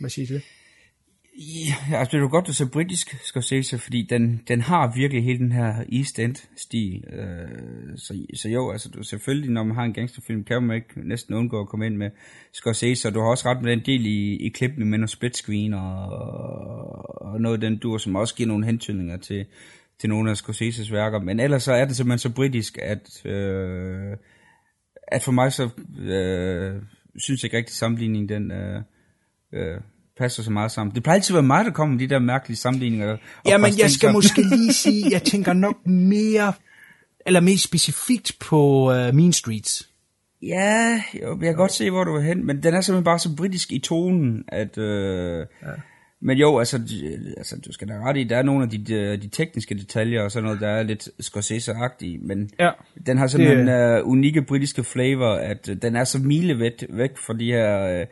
[0.00, 0.40] Hvad siger du?
[1.38, 5.24] Ja, altså det er jo godt, du ser britisk Scorsese, fordi den, den har virkelig
[5.24, 7.04] hele den her East End-stil.
[7.12, 11.08] Øh, så, så jo, altså du, selvfølgelig, når man har en gangsterfilm, kan man ikke
[11.08, 12.10] næsten undgå at komme ind med
[12.52, 15.36] Scorsese, og du har også ret med den del i, i klippene med noget split
[15.36, 16.08] screen og,
[17.22, 19.46] og noget af den dur, som også giver nogle hentydninger til,
[20.00, 21.20] til nogle af Scorseses værker.
[21.20, 24.16] Men ellers så er det simpelthen så britisk, at, øh,
[25.08, 26.82] at for mig så øh,
[27.16, 28.50] synes jeg ikke rigtig sammenligningen den...
[28.50, 28.82] Øh,
[29.52, 29.80] øh,
[30.18, 30.94] passer så meget sammen.
[30.94, 33.16] Det plejer altid at være mig, der kommer med de der mærkelige sammenligninger.
[33.46, 36.52] Jamen, jeg skal måske lige sige, jeg tænker nok mere,
[37.26, 39.88] eller mere specifikt på uh, Mean Streets.
[40.42, 43.18] Ja, jo, jeg kan godt se, hvor du er hen, men den er simpelthen bare
[43.18, 44.78] så britisk i tonen, at...
[44.78, 45.68] Øh, ja.
[46.20, 46.76] Men jo, altså,
[47.36, 50.22] altså, du skal da ret i, der er nogle af de, de, de tekniske detaljer
[50.22, 52.70] og sådan noget, der er lidt Scorsese-agtige, men Ja.
[53.06, 57.16] den har simpelthen Det- uh, unikke britiske flavor, at uh, den er så milevægt væk
[57.18, 58.06] fra de her uh,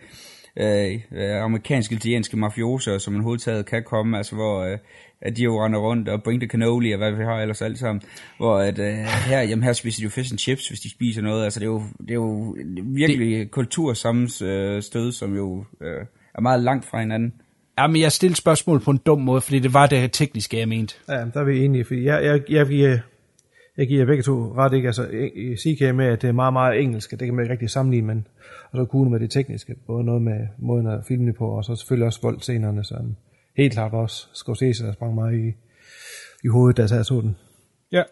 [0.60, 4.78] uh, amerikanske, italienske mafioser, som man hovedtaget kan komme, altså hvor uh,
[5.20, 7.78] at de jo render rundt og bring the cannoli og hvad vi har ellers alt
[7.78, 8.02] sammen,
[8.36, 8.84] hvor at, uh,
[9.28, 11.66] her, jamen, her spiser de jo fish and chips, hvis de spiser noget, altså det
[11.66, 13.50] er jo, det er jo virkelig det...
[13.50, 15.86] kultursammenstød, som jo uh,
[16.34, 17.32] er meget langt fra hinanden.
[17.78, 20.94] Jamen, jeg stillede spørgsmål på en dum måde, fordi det var det tekniske, jeg mente.
[21.08, 22.98] Ja, der er vi enige, fordi jeg, jeg, jeg, giver,
[23.76, 24.88] jeg giver begge to ret, ikke?
[24.88, 25.06] Altså,
[25.58, 28.26] CK med, at det er meget, meget engelsk, det kan man ikke rigtig sammenligne, men
[28.74, 31.64] og så kunne med det tekniske, både noget med måden at filme det på, og
[31.64, 33.16] så selvfølgelig også voldscenerne, som
[33.56, 35.52] helt klart også Scorsese, der sprang mig i,
[36.44, 37.36] i hovedet, da jeg så den.
[37.92, 38.02] Ja.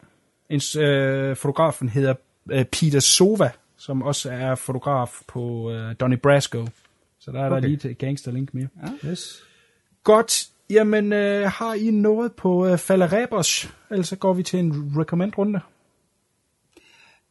[0.50, 2.14] En, øh, fotografen hedder
[2.50, 6.66] øh, Peter Sova, som også er fotograf på øh, Donnie Brasco.
[7.18, 7.62] Så der er okay.
[7.62, 8.68] der lige et gangsterlink mere.
[8.82, 9.08] Ja.
[9.08, 9.42] Yes.
[10.04, 10.48] Godt.
[10.70, 13.74] Jamen, øh, har I noget på øh, Fallerebos?
[13.90, 15.60] Ellers så går vi til en recommend-runde.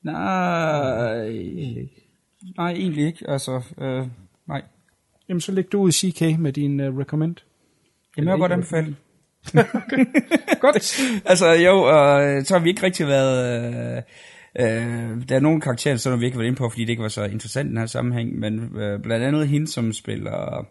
[0.04, 1.90] Nej,
[2.58, 3.30] nej, egentlig ikke.
[3.30, 4.08] Altså, øh,
[4.48, 4.62] nej.
[5.30, 7.36] Jamen, så læg du ud i CK med din øh, recommend.
[8.18, 8.96] Jamen, jeg vil godt anbefale den.
[10.62, 11.02] Godt.
[11.26, 13.64] altså, jo, øh, så har vi ikke rigtig været...
[13.96, 14.02] Øh,
[14.60, 17.04] øh, der er nogle karakterer, som vi ikke har været inde på, fordi det ikke
[17.04, 20.66] var så interessant i den her sammenhæng, men øh, blandt andet hende, som spiller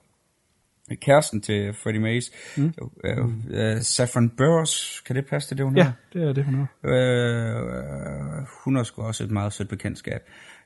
[0.97, 2.73] kæresten til Freddie Mays, mm.
[3.05, 3.19] øh,
[3.51, 6.69] øh, Saffron Burrows, kan det passe til det, hun Ja, det er det, hun har.
[6.85, 10.21] Øh, hun har sgu også et meget sødt bekendtskab.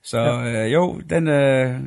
[0.04, 0.64] Så ja.
[0.64, 1.28] øh, jo, den...
[1.28, 1.80] Øh,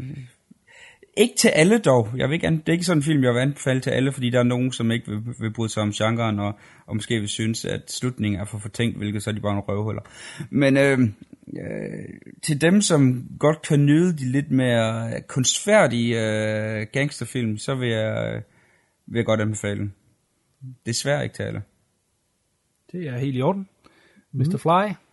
[1.18, 2.10] ikke til alle dog.
[2.15, 4.30] Jeg vil ikke, det er ikke sådan en film, jeg vil anbefale til alle, fordi
[4.30, 7.30] der er nogen, som ikke vil, vil bryde sig om genren, og, og måske vil
[7.30, 10.02] synes, at slutningen er for fortænkt, hvilket så er de bare nogle røvhuller.
[10.49, 10.99] Men øh,
[11.57, 12.06] øh,
[12.44, 18.34] til dem, som godt kan nyde de lidt mere kunstfærdige øh, gangsterfilm, så vil jeg,
[18.35, 18.41] øh,
[19.07, 19.94] vil jeg godt anbefale den.
[20.85, 21.61] Desværre ikke til alle.
[22.91, 23.69] Det er helt i orden.
[24.31, 24.57] Mr.
[24.57, 25.06] Fly.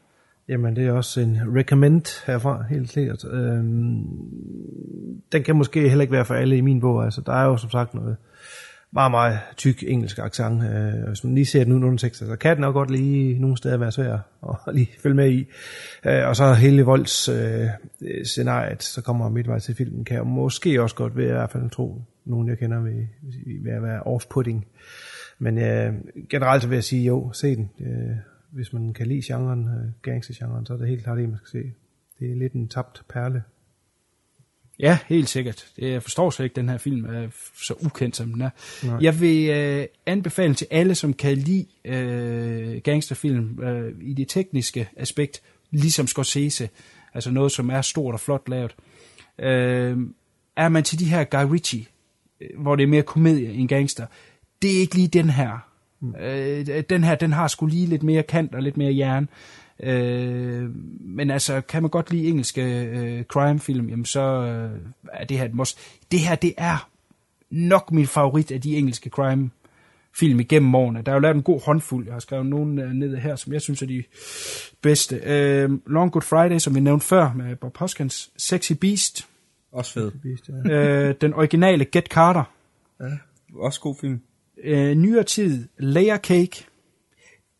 [0.49, 3.25] Jamen, det er også en recommend herfra, helt sikkert.
[3.33, 4.05] Øhm,
[5.33, 7.05] den kan måske heller ikke være for alle i min bog.
[7.05, 8.17] Altså, der er jo som sagt noget
[8.95, 10.63] meget, meget tyk engelsk accent.
[10.63, 13.57] Øh, hvis man lige ser den uden undertekster, så kan den også godt lige nogle
[13.57, 14.19] steder være svær
[14.49, 15.47] at lige følge med i.
[16.07, 17.67] Øh, og så hele volds øh,
[18.25, 21.71] scenariet, så kommer midtvejs til filmen, kan jeg måske også godt være i hvert fald
[21.71, 23.09] tro, nogen jeg kender vil,
[23.63, 24.67] vil være off-putting.
[25.39, 25.95] Men øh,
[26.31, 27.71] generelt så vil jeg sige, jo, se den.
[27.81, 28.17] Øh,
[28.55, 31.63] hvis man kan lide genren, øh, gangstergenren, så er det helt klart det, man skal
[31.63, 31.73] se.
[32.19, 33.43] Det er lidt en tabt perle.
[34.79, 35.67] Ja, helt sikkert.
[35.77, 37.29] Det- Jeg forstår slet ikke, den her film er
[37.67, 38.51] så ukendt, som den er.
[38.87, 38.99] Nej.
[39.01, 44.89] Jeg vil øh, anbefale til alle, som kan lide øh, gangsterfilm øh, i det tekniske
[44.97, 46.69] aspekt, ligesom Scorsese.
[47.15, 48.75] Altså noget, som er stort og flot lavet.
[49.39, 49.99] Øh,
[50.57, 51.87] er man til de her Guy Ritchie,
[52.41, 54.07] øh, hvor det er mere komedie end gangster,
[54.63, 55.71] det er ikke lige den her.
[56.05, 56.15] Mm.
[56.21, 59.29] Øh, den her, den har sgu lige lidt mere kant og lidt mere jern.
[59.81, 60.71] Øh,
[61.01, 64.81] men altså, kan man godt lide engelske øh, crime-film, jamen så øh,
[65.13, 65.79] er det her et must.
[66.11, 66.89] Det her, det er
[67.51, 69.51] nok min favorit af de engelske crime
[70.17, 71.03] film igennem årene.
[71.03, 72.07] Der er jo lavet en god håndfuld.
[72.07, 74.05] Jeg har skrevet nogle øh, ned her, som jeg synes er de
[74.83, 75.17] bedste.
[75.17, 78.31] Øh, Long Good Friday, som vi nævnte før, med Bob Hoskins.
[78.37, 79.29] Sexy Beast.
[79.73, 80.11] Også fed.
[80.23, 80.73] Beast, ja.
[80.73, 82.45] øh, den originale Get Carter.
[83.55, 84.21] Også god film.
[84.63, 86.67] Øh, nyere tid, Layer Cake.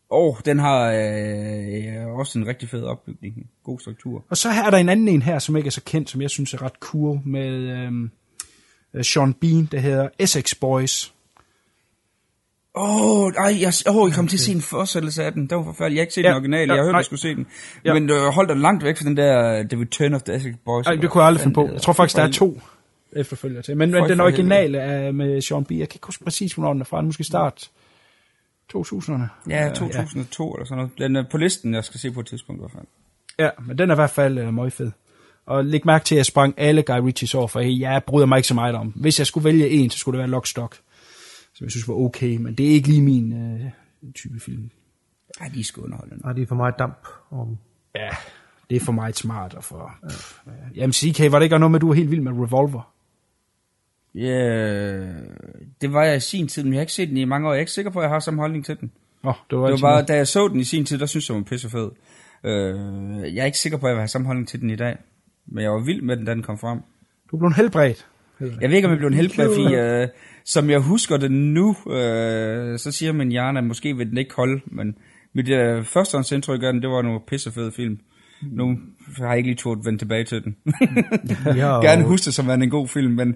[0.09, 3.49] Og oh, den har øh, også en rigtig fed opbygning.
[3.63, 4.25] God struktur.
[4.29, 6.29] Og så er der en anden en her, som ikke er så kendt, som jeg
[6.29, 8.11] synes er ret cool, med øhm,
[8.93, 11.13] øh, Sean Bean, der hedder Essex Boys.
[12.77, 15.47] Åh, oh, ej, jeg, oh, jeg kom til at se en forsættelse af den.
[15.49, 15.95] Den var forfærdelig.
[15.95, 16.73] Jeg har ikke set ja, den originale.
[16.73, 16.99] ja, jeg har hørt, nej.
[16.99, 17.47] jeg skulle se den.
[17.85, 17.93] Ja.
[17.93, 20.53] Men øh, hold dig langt væk fra den der uh, The Return of the Essex
[20.65, 20.85] Boys.
[20.85, 21.69] Nej, det kunne jeg aldrig finde på.
[21.73, 22.61] Jeg tror faktisk, der er to
[23.11, 23.77] efterfølger til.
[23.77, 25.79] Men, men den originale er med Sean Bean.
[25.79, 26.97] Jeg kan ikke huske præcis, hvornår den er fra.
[26.97, 27.71] Den er måske start
[28.73, 29.49] 2000'erne.
[29.49, 30.97] Ja, 2002 eller sådan noget.
[30.97, 32.85] Den er på listen, jeg skal se på et tidspunkt i hvert fald.
[33.39, 34.91] Ja, men den er i hvert fald uh, meget fed.
[35.45, 38.37] Og læg mærke til, at jeg sprang alle Guy Ritchies over, for jeg bryder mig
[38.37, 38.87] ikke så meget om.
[38.87, 40.77] Hvis jeg skulle vælge en, så skulle det være Lockstock,
[41.53, 44.69] som jeg synes var okay, men det er ikke lige min uh, type film.
[45.41, 46.23] Ej, de er sgu underholdende.
[46.23, 47.57] Nej, det er for meget damp om.
[47.95, 48.09] Ja,
[48.69, 49.95] det er for meget smart og for...
[50.09, 50.51] Pff, ja.
[50.75, 52.94] Jamen CK, var det ikke noget med, at du var helt vild med Revolver?
[54.15, 54.99] Ja,
[55.81, 57.51] det var jeg i sin tid, men jeg har ikke set den i mange år.
[57.51, 58.91] Jeg er ikke sikker på, at jeg har samme holdning til den.
[59.23, 61.05] Åh, oh, det var, Det var bare, da jeg så den i sin tid, der
[61.05, 61.89] synes jeg, den var pissefed.
[62.43, 64.97] Øh, jeg er ikke sikker på, at jeg have samme holdning til den i dag.
[65.47, 66.79] Men jeg var vild med den, da den kom frem.
[67.31, 68.07] Du blev helbredt.
[68.39, 70.07] Jeg ved ikke, om jeg blev en helbred, fordi øh,
[70.45, 74.35] som jeg husker det nu, øh, så siger min hjerne, at måske vil den ikke
[74.35, 74.95] holde, men
[75.33, 77.99] mit øh, førstehåndsindtryk af den, det var nogle pissefede film.
[78.41, 78.77] Nu
[79.17, 80.55] har jeg ikke lige turt vende tilbage til den.
[81.45, 83.35] Ja, Gerne huske det som en god film, men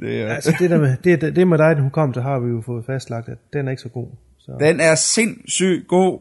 [0.00, 2.50] det, er, Altså, det, der med, det, det, det med dig, den hukommelse, har vi
[2.50, 4.08] jo fået fastlagt, at den er ikke så god.
[4.38, 6.20] Så den er sindssygt god.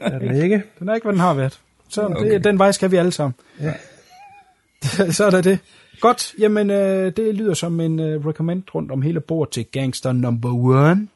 [0.00, 0.62] er den ikke.
[0.78, 1.60] Den er ikke, hvad den har været.
[1.88, 2.16] Så okay.
[2.16, 2.30] Okay.
[2.30, 3.34] det, den vej skal vi alle sammen.
[3.60, 3.72] Ja.
[5.16, 5.58] så er der det.
[6.00, 10.12] Godt, jamen øh, det lyder som en øh, recommend rundt om hele bordet til Gangster
[10.12, 11.08] Number One.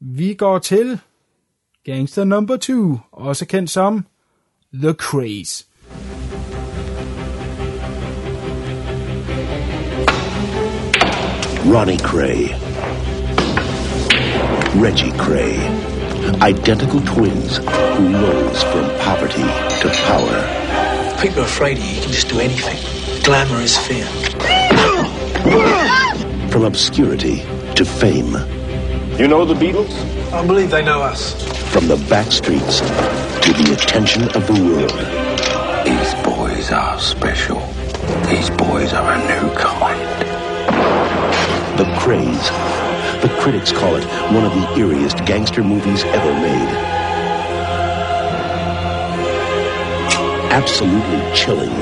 [0.00, 0.98] Vi går til
[1.84, 4.06] Gangster Number Two, også kendt som
[4.74, 5.65] The Craze.
[11.66, 12.54] Ronnie Cray.
[14.76, 15.58] Reggie Cray.
[16.40, 19.42] Identical twins who rose from poverty
[19.80, 21.20] to power.
[21.20, 21.90] People are afraid of you.
[21.96, 22.78] You can just do anything.
[23.24, 24.06] Glamour is fear.
[26.50, 27.38] From obscurity
[27.74, 28.32] to fame.
[29.18, 29.92] You know the Beatles?
[30.32, 31.34] I believe they know us.
[31.72, 34.98] From the back streets to the attention of the world.
[35.84, 37.60] These boys are special.
[38.30, 39.95] These boys are a new kind.
[41.96, 42.50] The Craze.
[43.22, 46.68] The critics call it one of the eeriest gangster movies ever made.
[50.52, 51.74] Absolutely chilling.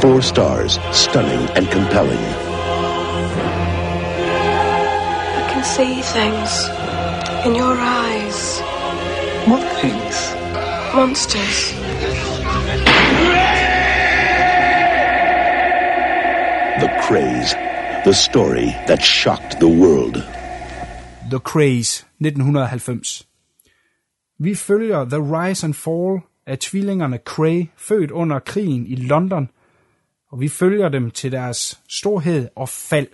[0.00, 2.18] Four stars, stunning and compelling.
[5.38, 6.68] I can see things
[7.46, 8.60] in your eyes.
[9.48, 10.34] What things?
[10.94, 11.81] Monsters.
[17.08, 17.56] Craze.
[18.04, 20.14] The story that shocked the world.
[21.30, 23.26] The Craze 1990.
[24.38, 29.48] Vi følger The Rise and Fall af tvillingerne Cray, født under krigen i London,
[30.30, 33.08] og vi følger dem til deres storhed og fald.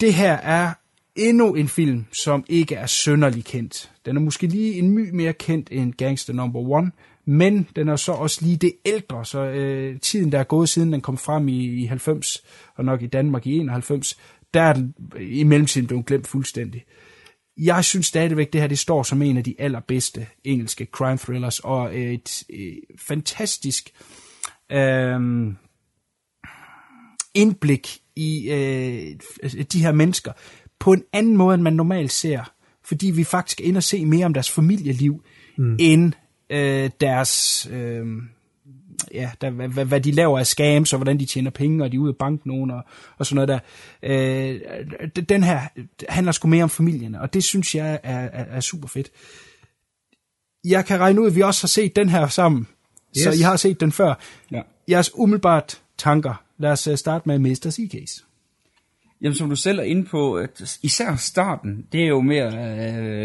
[0.00, 0.72] Det her er
[1.16, 3.92] endnu en film, som ikke er sønderlig kendt.
[4.06, 6.90] Den er måske lige en my mere kendt end Gangster Number One,
[7.24, 10.92] men den er så også lige det ældre, så øh, tiden, der er gået siden
[10.92, 12.44] den kom frem i, i 90,
[12.76, 14.18] og nok i Danmark i 91,
[14.54, 16.84] der er den i mellemtiden blevet glemt fuldstændig.
[17.56, 21.60] Jeg synes stadigvæk, det her det står som en af de allerbedste engelske crime thrillers,
[21.60, 23.90] og et, et fantastisk
[24.72, 25.20] øh,
[27.34, 30.32] indblik i øh, de her mennesker
[30.78, 32.52] på en anden måde, end man normalt ser.
[32.84, 35.24] Fordi vi faktisk er inde og se mere om deres familieliv,
[35.58, 35.76] mm.
[35.80, 36.12] end
[36.54, 37.66] øh, deres...
[37.70, 38.06] Øh,
[39.14, 41.96] ja, der, hvad, hvad- de laver af scams, og hvordan de tjener penge, og de
[41.96, 42.82] er ude at banke nogen, og,
[43.18, 43.58] og sådan noget der.
[44.02, 44.60] Øh,
[45.28, 45.60] den her
[46.08, 49.10] handler sgu mere om familierne, og det synes jeg er, er, er super fedt.
[50.64, 52.66] Jeg kan regne ud, at vi også har set den her sammen,
[53.18, 53.22] yes.
[53.24, 53.30] så.
[53.30, 54.14] I har set den før.
[54.50, 54.62] Ja.
[54.88, 56.42] Jeres umiddelbart tanker.
[56.58, 57.70] Lad os øh, starte med Mr.
[57.70, 58.24] C-Case.
[59.22, 62.52] Jamen, som du selv er inde på, at især starten, det er jo mere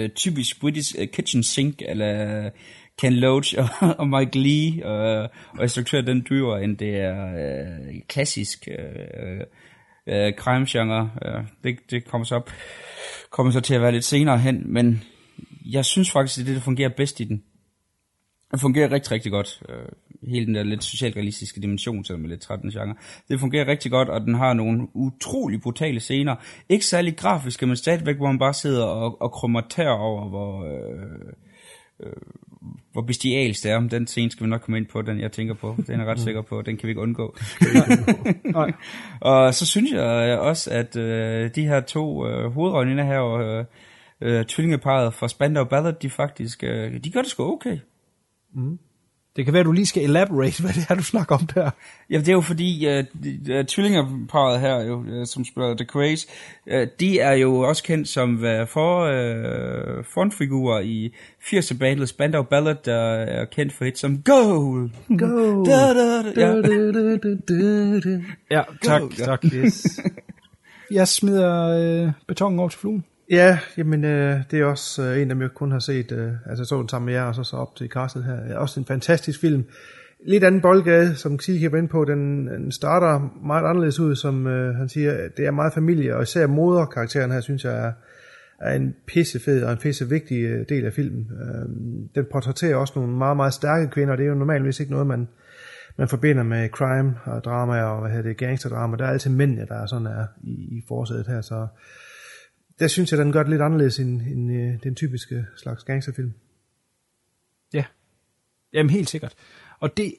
[0.03, 2.49] øh, typisk British øh, kitchen sink, eller
[2.99, 3.67] Ken Loach og,
[3.99, 8.85] og Mike Lee og, og instruktør den dyre, end det er øh, klassisk øh,
[9.23, 9.39] øh,
[10.07, 11.11] øh, crime-genre.
[11.25, 12.51] Øh, det, det kommer så op
[13.29, 15.03] kommer så til at være lidt senere hen, men
[15.65, 17.43] jeg synes faktisk, det er det, der fungerer bedst i den.
[18.51, 19.61] Det fungerer rigtig, rigtig godt.
[19.69, 22.95] Øh, hele den der lidt socialrealistiske dimension, selvom det er lidt 13 genre.
[23.27, 26.35] Det fungerer rigtig godt, og den har nogle utrolig brutale scener.
[26.69, 30.65] Ikke særlig grafiske, men stadigvæk, hvor man bare sidder og, og krummer tær over, hvor...
[30.65, 31.33] Øh,
[31.99, 32.13] øh,
[32.91, 33.79] hvor bestialsk det er.
[33.79, 35.75] Den scene skal vi nok komme ind på, den jeg tænker på.
[35.87, 37.37] Den er jeg ret sikker på, den kan vi ikke undgå.
[38.43, 38.71] Nej.
[39.21, 43.65] og så synes jeg også, at øh, de her to øh, hovedroller her, og øh,
[44.21, 47.77] øh, tvillingeparet fra Spandau Ballad, de faktisk, øh, de gør det sgu okay.
[48.53, 48.79] Mm.
[49.39, 51.69] Det kan være, at du lige skal elaborate, hvad det er, du snakker om der.
[52.09, 53.05] Ja, det er jo fordi, uh,
[53.55, 56.27] uh, tvillingeparet her, jo, uh, som spiller The Craze,
[56.67, 62.43] uh, de er jo også kendt som uh, for, uh, frontfigurer i 80'er bandet Spandau
[62.43, 64.91] Ballad, der er kendt for hit som Goal.
[65.17, 65.65] Goal.
[65.65, 66.55] Da, da, da, ja.
[68.51, 69.25] Ja, tak, Go, ja.
[69.25, 69.45] tak.
[69.53, 69.99] Yes.
[70.91, 71.67] Jeg smider
[72.05, 73.05] øh, betongen over til fluen.
[73.29, 76.31] Ja, jamen øh, det er også øh, en af dem, jeg kun har set, øh,
[76.45, 78.35] altså så den sammen med jer, og så, så op til Castle her.
[78.49, 79.63] Ja, også en fantastisk film.
[80.25, 84.47] Lidt anden boldgade, som Xie kan ind på, den, den starter meget anderledes ud, som
[84.47, 87.91] øh, han siger, det er meget familie, og især moderkarakteren her, synes jeg er,
[88.61, 91.31] er en pissefed og en pisse vigtig øh, del af filmen.
[91.41, 91.69] Øh,
[92.15, 95.07] den portrætterer også nogle meget, meget stærke kvinder, og det er jo normalvis ikke noget,
[95.07, 95.27] man,
[95.97, 98.97] man forbinder med crime og drama og hvad hedder det, gangsterdrama.
[98.97, 101.67] Der er altid mændene, der er sådan er i, i forsædet her, så
[102.79, 106.33] der synes jeg, den gør det lidt anderledes end, end øh, den typiske slags gangsterfilm.
[107.73, 107.83] Ja,
[108.73, 109.33] jamen helt sikkert.
[109.79, 110.13] Og det,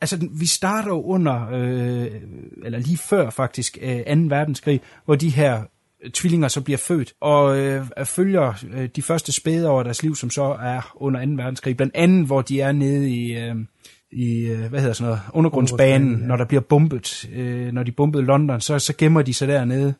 [0.00, 2.22] altså vi starter under, øh,
[2.64, 4.12] eller lige før faktisk, øh, 2.
[4.28, 5.62] verdenskrig, hvor de her
[6.14, 10.30] tvillinger så bliver født, og øh, følger øh, de første spæde over deres liv, som
[10.30, 11.32] så er under 2.
[11.32, 11.76] verdenskrig.
[11.76, 13.54] Blandt andet, hvor de er nede i, øh,
[14.10, 16.26] i øh, hvad hedder sådan noget, undergrundsbanen, Undergrundsbanen, ja.
[16.26, 17.28] når der bliver bombet.
[17.32, 19.94] Øh, når de bombede London, så, så gemmer de sig dernede,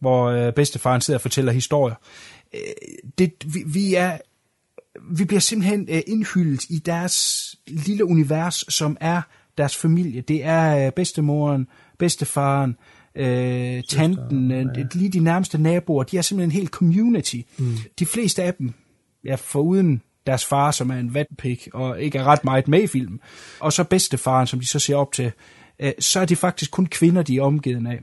[0.00, 1.96] hvor øh, bedstefaren sidder og fortæller historier.
[2.54, 2.60] Øh,
[3.18, 4.18] det, vi, vi er
[5.10, 9.22] vi bliver simpelthen øh, indhyldet i deres lille univers, som er
[9.58, 10.20] deres familie.
[10.20, 11.66] Det er øh, bedstemoren,
[11.98, 12.76] bedstefaren,
[13.14, 14.84] øh, tanten, øh, ja.
[14.94, 16.02] lige de nærmeste naboer.
[16.02, 17.36] De er simpelthen en hel community.
[17.58, 17.76] Mm.
[17.98, 18.74] De fleste af dem,
[19.24, 22.86] ja, foruden deres far, som er en vatpik, og ikke er ret meget med i
[22.86, 23.20] filmen,
[23.60, 25.32] og så bedstefaren, som de så ser op til,
[25.78, 28.00] øh, så er det faktisk kun kvinder, de er omgivet af.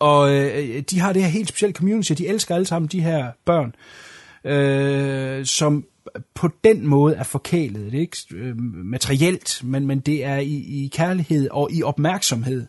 [0.00, 3.30] Og øh, de har det her helt specielle community, de elsker alle sammen de her
[3.44, 3.74] børn,
[4.44, 5.84] øh, som
[6.34, 7.92] på den måde er forkælet.
[7.92, 12.66] Det er ikke øh, materielt, men, men det er i, i kærlighed og i opmærksomhed,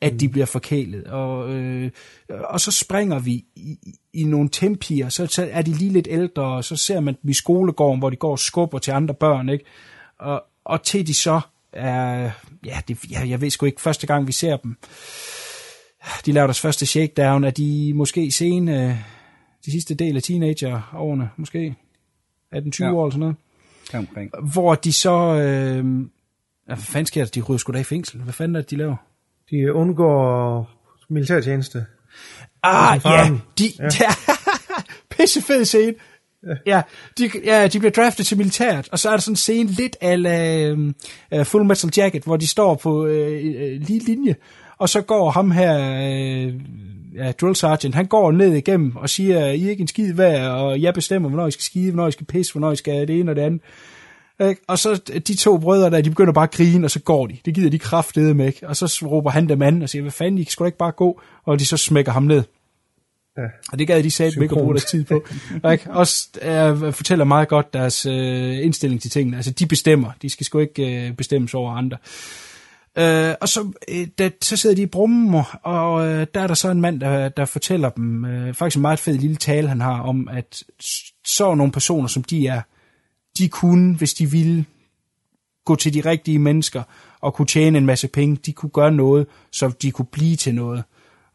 [0.00, 1.04] at de bliver forkælet.
[1.04, 1.90] Og, øh,
[2.28, 3.78] og så springer vi i,
[4.12, 7.30] i nogle tempier, så, så er de lige lidt ældre, og så ser man dem
[7.30, 9.64] i skolegården, hvor de går og skubber til andre børn, ikke?
[10.18, 11.40] Og, og til de så
[11.72, 12.30] er,
[12.64, 14.76] ja, det, ja, jeg ved sgu ikke, første gang vi ser dem,
[16.26, 18.94] de laver deres første shakedown, er de måske sene, øh,
[19.66, 21.74] de sidste del af teenagerårene, måske
[22.54, 22.86] 18-20 Ja.
[22.86, 22.92] ja.
[22.92, 23.36] år eller sådan noget,
[23.94, 24.30] Omkring.
[24.52, 25.84] hvor de så, øh,
[26.66, 28.76] hvad fanden sker der, de ryger sgu da i fængsel, hvad fanden er det, de
[28.76, 28.96] laver?
[29.50, 30.70] De undgår
[31.08, 31.86] militærtjeneste.
[32.62, 33.84] Ah, ja, de, ja.
[34.00, 34.10] ja
[35.10, 35.94] pissefed scene.
[36.66, 36.82] Ja,
[37.18, 39.96] de, ja, de bliver draftet til militæret, og så er der sådan en scene lidt
[40.00, 40.72] af
[41.32, 44.36] uh, Full Metal Jacket, hvor de står på uh, lige linje,
[44.78, 45.74] og så går ham her,
[46.46, 46.54] uh,
[47.14, 50.50] ja, drill sergeant, han går ned igennem og siger, I er ikke en skid værd,
[50.50, 53.20] og jeg bestemmer, hvornår I skal skide, hvornår I skal pisse, hvornår I skal det
[53.20, 53.60] ene og det andet.
[54.40, 54.60] Ikke?
[54.68, 57.36] Og så de to brødre der, de begynder bare at grine, og så går de.
[57.44, 58.68] Det gider de kraftedeme med, ikke?
[58.68, 61.20] Og så råber han dem an og siger, hvad fanden, I skal ikke bare gå?
[61.44, 62.42] Og de så smækker ham ned.
[63.36, 63.42] Ja.
[63.72, 65.24] Og det gad de sagde ikke at bruge deres tid på.
[65.72, 65.90] ikke?
[65.90, 69.36] Også øh, fortæller meget godt deres øh, indstilling til tingene.
[69.36, 70.10] Altså, de bestemmer.
[70.22, 71.96] De skal sgu ikke øh, bestemmes over andre.
[72.02, 72.53] Øh,
[73.40, 76.70] og så, øh, da, så sidder de i brummen, og øh, der er der så
[76.70, 80.00] en mand, der, der fortæller dem, øh, faktisk en meget fed lille tale, han har
[80.00, 80.62] om, at
[81.26, 82.60] så nogle personer, som de er,
[83.38, 84.64] de kunne, hvis de ville,
[85.64, 86.82] gå til de rigtige mennesker
[87.20, 88.36] og kunne tjene en masse penge.
[88.46, 90.84] De kunne gøre noget, så de kunne blive til noget.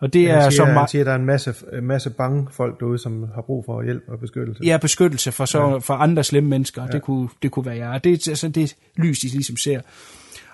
[0.01, 0.89] Og det Han er siger, så meget...
[0.89, 4.03] siger, at der er en masse, masse bange folk derude, som har brug for hjælp
[4.07, 4.63] og beskyttelse.
[4.65, 5.69] Ja, beskyttelse for, så, Ja.
[5.69, 5.77] ja.
[5.77, 6.81] for andre slemme mennesker.
[6.81, 6.85] Ja.
[6.87, 6.91] Ja.
[6.91, 8.03] Det, kunne, det kunne være jeg.
[8.03, 9.81] Det er altså det lys, de ligesom ser.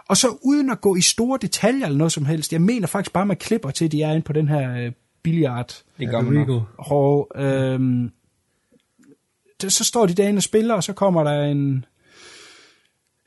[0.09, 3.13] Og så uden at gå i store detaljer eller noget som helst, jeg mener faktisk
[3.13, 4.91] bare, man klipper til, at de er inde på den her øh,
[5.23, 5.83] billiard.
[5.99, 6.65] Det gør man.
[6.77, 7.31] Og
[9.61, 11.85] det, så står de derinde og spiller, og så kommer der en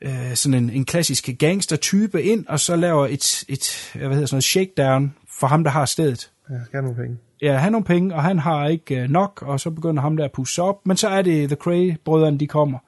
[0.01, 4.35] øh, sådan en, en klassisk gangster-type ind, og så laver et, et hvad hedder sådan
[4.35, 6.31] noget, shakedown for ham, der har stedet.
[6.49, 7.17] Ja, skal have nogle penge.
[7.41, 10.17] Ja, han har nogle penge, og han har ikke øh, nok, og så begynder ham
[10.17, 10.87] der at pusse op.
[10.87, 12.79] Men så er det The Cray-brødrene, de kommer.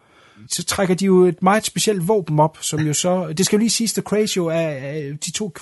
[0.47, 3.33] Så trækker de jo et meget specielt våben op, som jo så...
[3.33, 5.53] Det skal jo lige siges, at Crazy jo er, er de to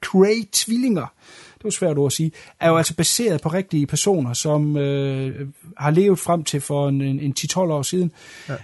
[0.00, 1.06] Cray-tvillinger,
[1.54, 5.48] det var svært ord at sige, er jo altså baseret på rigtige personer, som øh,
[5.76, 8.12] har levet frem til for en, en 10-12 år siden.
[8.48, 8.54] Ja.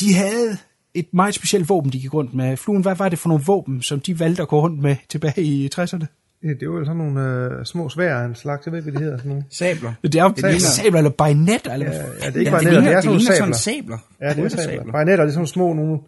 [0.00, 0.58] De havde
[0.94, 2.56] et meget specielt våben, de gik rundt med.
[2.56, 5.42] Fluen, hvad var det for nogle våben, som de valgte at gå rundt med tilbage
[5.42, 6.19] i 60'erne?
[6.42, 7.20] Det var jo sådan nogle
[7.58, 9.16] øh, små svær en slags, jeg ved hvad de hedder.
[9.16, 9.44] Sådan nogle.
[9.50, 9.92] Sabler.
[10.02, 12.70] Det er jo sabler, sabler eller bajonet, eller Ja, ja, det er ikke Ja, bajonetter,
[12.70, 13.36] ligner- det er sådan nogle sabler.
[13.36, 13.98] sådan sabler.
[14.20, 14.92] Ja, det er sabler.
[14.92, 15.98] Bajonetter, det er sådan nogle små nogle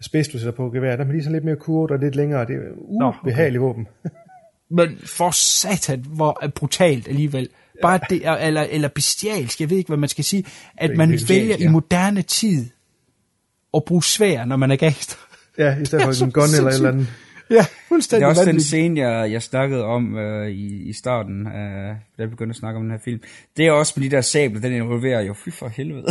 [0.00, 0.96] spids, du sætter på gevær.
[0.96, 2.46] Der er lige sådan lidt mere kurvet og lidt længere.
[2.46, 2.58] Det er
[3.00, 3.18] Nå, okay.
[3.22, 3.86] ubehageligt våben.
[4.70, 7.48] Men for satan, hvor er brutalt alligevel.
[7.82, 10.44] Bare det, er- eller, eller bestialsk, jeg ved ikke, hvad man skal sige,
[10.76, 11.70] at Det er man bestialsk, vælger i ja.
[11.70, 12.66] moderne tid
[13.74, 15.16] at bruge svær, når man er gangster.
[15.58, 17.06] Ja, i stedet for en gun eller et eller andet.
[17.50, 18.66] Ja, Det fuldstændig er også den vanvittigt.
[18.68, 22.76] scene, jeg, jeg snakkede om øh, i, i starten, øh, da jeg begyndte at snakke
[22.76, 23.20] om den her film.
[23.56, 26.06] Det er også med de der sabler, den involverer jo, fy for helvede.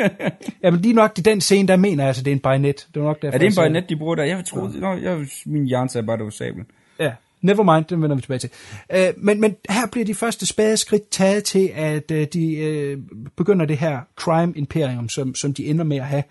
[0.62, 2.86] Jamen lige nok i den scene, der mener jeg altså, det er en bajonet.
[2.94, 4.24] Det var nok derfor, er det en jeg bajonet, de bruger der?
[4.24, 4.80] Jeg troede, ja.
[4.80, 6.66] nå, jeg, min hjerne sagde bare, det var sablen.
[7.00, 8.50] Ja, never mind, den vender vi tilbage til.
[8.92, 12.98] Øh, men, men her bliver de første spadeskridt taget til, at øh, de øh,
[13.36, 16.22] begynder det her crime imperium, som, som de ender med at have.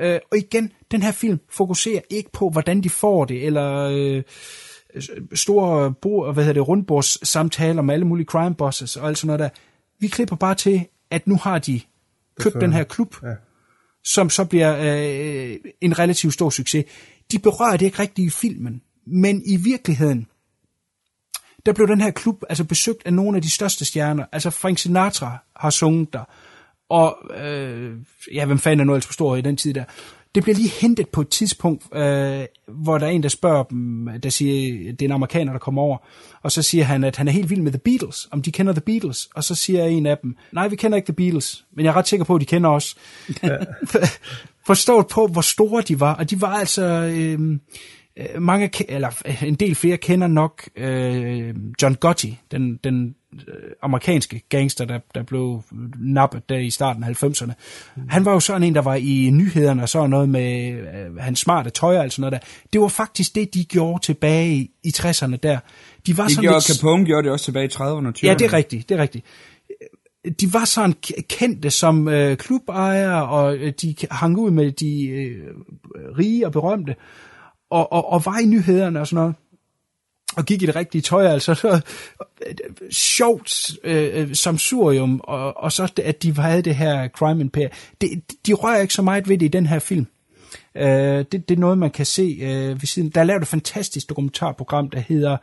[0.00, 4.22] Øh, og igen, den her film fokuserer ikke på, hvordan de får det, eller øh,
[5.34, 9.26] store bord, hvad hedder det, rundbords samtaler med alle mulige crime bosses og alt sådan
[9.26, 9.48] noget der.
[10.00, 11.80] Vi klipper bare til, at nu har de
[12.40, 13.28] købt Så- den her klub, Ja.
[14.04, 16.84] som så bliver øh, en relativt stor succes.
[17.32, 20.26] De berører det ikke rigtigt i filmen, men i virkeligheden,
[21.66, 24.24] der blev den her klub altså besøgt af nogle af de største stjerner.
[24.32, 26.24] Altså Frank Sinatra har sunget der,
[26.88, 27.96] og øh,
[28.34, 29.84] ja, hvem fanden er nu ellers på stor i den tid der.
[30.38, 34.08] Det bliver lige hentet på et tidspunkt, øh, hvor der er en, der spørger dem,
[34.22, 35.98] der siger, det er en amerikaner, der kommer over,
[36.42, 38.72] og så siger han, at han er helt vild med The Beatles, om de kender
[38.72, 41.84] The Beatles, og så siger en af dem, nej, vi kender ikke The Beatles, men
[41.84, 42.96] jeg er ret sikker på, at de kender os.
[44.66, 47.58] Forstået på, hvor store de var, og de var altså, øh,
[48.16, 53.14] øh, mange, eller en del flere kender nok øh, John Gotti, den, den
[53.82, 55.62] amerikanske gangster, der, der blev
[55.98, 57.52] nappet der i starten af 90'erne.
[58.08, 61.38] Han var jo sådan en, der var i nyhederne og sådan noget med øh, hans
[61.38, 62.48] smarte tøj og sådan noget der.
[62.72, 65.58] Det var faktisk det, de gjorde tilbage i, i 60'erne der.
[66.06, 68.20] De var Det sådan gjorde lidt- Capone gjorde det også tilbage i 30'erne og 20'erne.
[68.26, 69.24] Ja, det er rigtigt, det er rigtigt.
[70.40, 70.94] De var sådan
[71.28, 75.44] kendte som øh, klubejere, og øh, de hang ud med de øh,
[76.18, 76.94] rige og berømte,
[77.70, 79.34] og, og, og var i nyhederne og sådan noget,
[80.36, 81.80] og gik i det rigtige tøj, altså så,
[82.46, 82.54] øh,
[82.90, 87.70] sjovt øh, samsurium, og, og så at de havde det her crime imperium.
[88.00, 88.08] Det,
[88.46, 90.06] de rører ikke så meget ved det i den her film.
[90.76, 93.08] Øh, det, det er noget, man kan se øh, ved siden.
[93.10, 95.36] Der er lavet et fantastisk dokumentarprogram, der hedder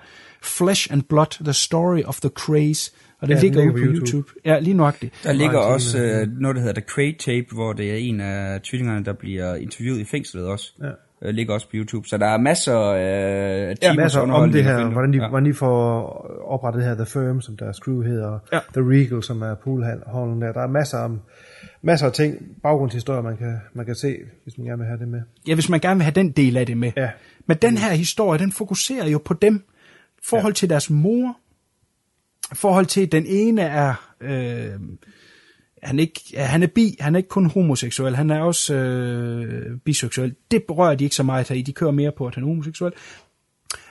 [0.44, 2.92] Flesh and Blood, The Story of the Craze,
[3.22, 4.00] og det Ja, ligger ligger på YouTube.
[4.00, 4.32] YouTube.
[4.46, 5.14] Ja, lige nøjagtigt.
[5.24, 8.62] Der ligger også øh, noget, der hedder The Crate Tape, hvor det er en af
[8.62, 10.74] tvillingerne, der bliver interviewet i fængslet også.
[10.82, 10.90] Ja.
[11.22, 12.08] Øh, ligger også på YouTube.
[12.08, 15.30] Så der er masser øh, af Ja, timers masser om det her, hvordan de, Ja.
[15.30, 16.02] hvordan de får
[16.48, 18.60] oprettet det her The Firm, som deres crew hedder, Ja.
[18.74, 20.52] The Regal, som er poolhallen der.
[20.52, 21.22] Der er masser, om,
[21.82, 25.08] masser af ting, baggrundshistorier, man kan, man kan se, hvis man gerne vil have det
[25.08, 25.22] med.
[25.48, 26.92] Ja, hvis man gerne vil have den del af det med.
[26.98, 27.10] Ja.
[27.46, 29.64] Men den her historie, den fokuserer jo på dem,
[30.24, 30.56] forhold ja.
[30.56, 31.38] til deres mor,
[32.54, 34.68] forhold til, at den ene er, øh,
[35.86, 39.78] han, er ikke, han er bi, han er ikke kun homoseksuel, han er også øh,
[39.78, 40.36] biseksuel.
[40.52, 42.48] Det berører de ikke så meget her i, de kører mere på, at han er
[42.48, 42.94] homoseksuel.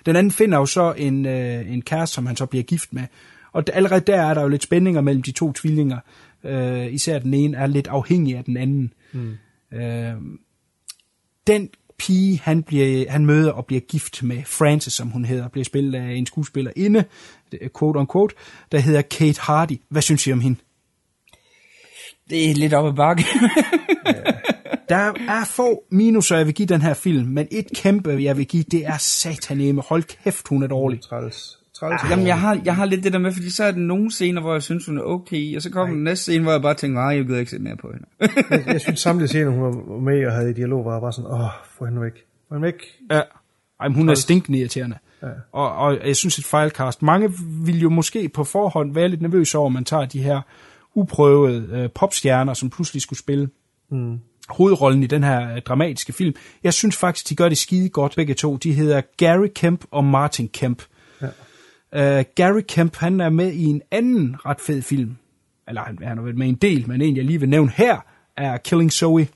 [0.07, 3.03] Den anden finder jo så en, øh, en kæreste, som han så bliver gift med.
[3.53, 5.99] Og allerede der er der jo lidt spændinger mellem de to tvillinger.
[6.45, 8.93] Øh, især den ene er lidt afhængig af den anden.
[9.13, 9.35] Mm.
[9.79, 10.15] Øh,
[11.47, 11.69] den
[11.99, 15.99] pige, han, bliver, han møder og bliver gift med, Frances, som hun hedder, bliver spillet
[15.99, 17.05] af en skuespillerinde,
[17.79, 18.35] quote on quote,
[18.73, 19.81] der hedder Kate Hardy.
[19.89, 20.59] Hvad synes I om hende?
[22.31, 23.25] Det er lidt op ad bakke.
[24.89, 28.47] Der er få minuser, jeg vil give den her film, men et kæmpe, jeg vil
[28.47, 29.83] give, det er sataneme.
[29.89, 31.01] Hold kæft, hun er dårlig.
[31.01, 31.59] Træls.
[31.75, 32.11] Træls.
[32.11, 34.41] Jamen, jeg har, jeg har lidt det der med, fordi så er der nogle scener,
[34.41, 36.75] hvor jeg synes, hun er okay, og så kommer den næste scene, hvor jeg bare
[36.75, 38.07] tænker, nej, jeg gider ikke se mere på hende.
[38.51, 41.31] jeg, jeg synes samtlige scener, hun var med og havde i dialog, var bare sådan,
[41.31, 41.49] åh,
[41.79, 42.13] få hende væk.
[42.49, 42.75] Få hende væk.
[43.11, 43.21] Ja.
[43.81, 44.97] Ej, men hun er stinkende irriterende.
[45.23, 45.29] Ja.
[45.53, 47.03] Og, og jeg synes et fejlcast.
[47.03, 47.33] Mange
[47.65, 50.41] vil jo måske på forhånd være lidt nervøse over, at man tager de her
[50.95, 53.49] uprøvede øh, popstjerner, som pludselig skulle spille
[53.91, 54.19] Mm.
[54.49, 56.35] hovedrollen i den her øh, dramatiske film.
[56.65, 58.57] Jeg synes faktisk, de gør det skide godt, begge to.
[58.57, 60.83] De hedder Gary Kemp og Martin Kemp.
[61.93, 62.19] Ja.
[62.19, 65.17] Uh, Gary Kemp, han er med i en anden ret fed film.
[65.69, 67.99] Eller han, han været med i en del, men en, jeg lige vil nævne her,
[68.37, 69.29] er Killing Zoe.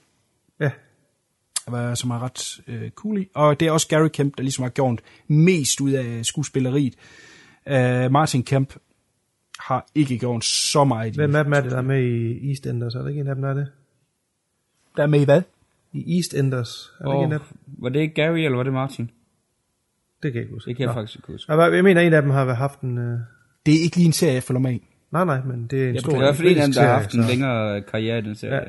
[0.60, 0.70] Ja.
[1.94, 3.28] Som er ret øh, cool i.
[3.34, 6.94] Og det er også Gary Kemp, der ligesom har gjort mest ud af skuespilleriet.
[7.66, 8.74] Uh, Martin Kemp
[9.58, 11.16] har ikke gjort så meget i.
[11.16, 12.94] Hvem af dem er det, der er med i EastEnders?
[12.94, 13.68] Er der ikke en af dem, der er det?
[14.96, 15.42] Der er med i hvad?
[15.92, 16.92] I EastEnders.
[17.00, 17.58] Er det Og, ikke en af dem?
[17.82, 19.10] var det ikke Gary, eller var det Martin?
[20.22, 20.68] Det kan jeg ikke huske.
[20.68, 21.00] Det kan jeg Nå.
[21.00, 21.52] faktisk ikke huske.
[21.52, 22.98] Jeg, jeg mener, en af dem har haft en...
[22.98, 23.18] Øh...
[23.66, 24.86] Det er ikke lige en serie, jeg følger med i.
[25.10, 26.10] Nej, nej, men det er en Ja, stor...
[26.10, 28.22] det er i hvert fald en af dem, der har haft en længere karriere i
[28.22, 28.54] den serie.
[28.54, 28.60] Ja.
[28.60, 28.68] Ja.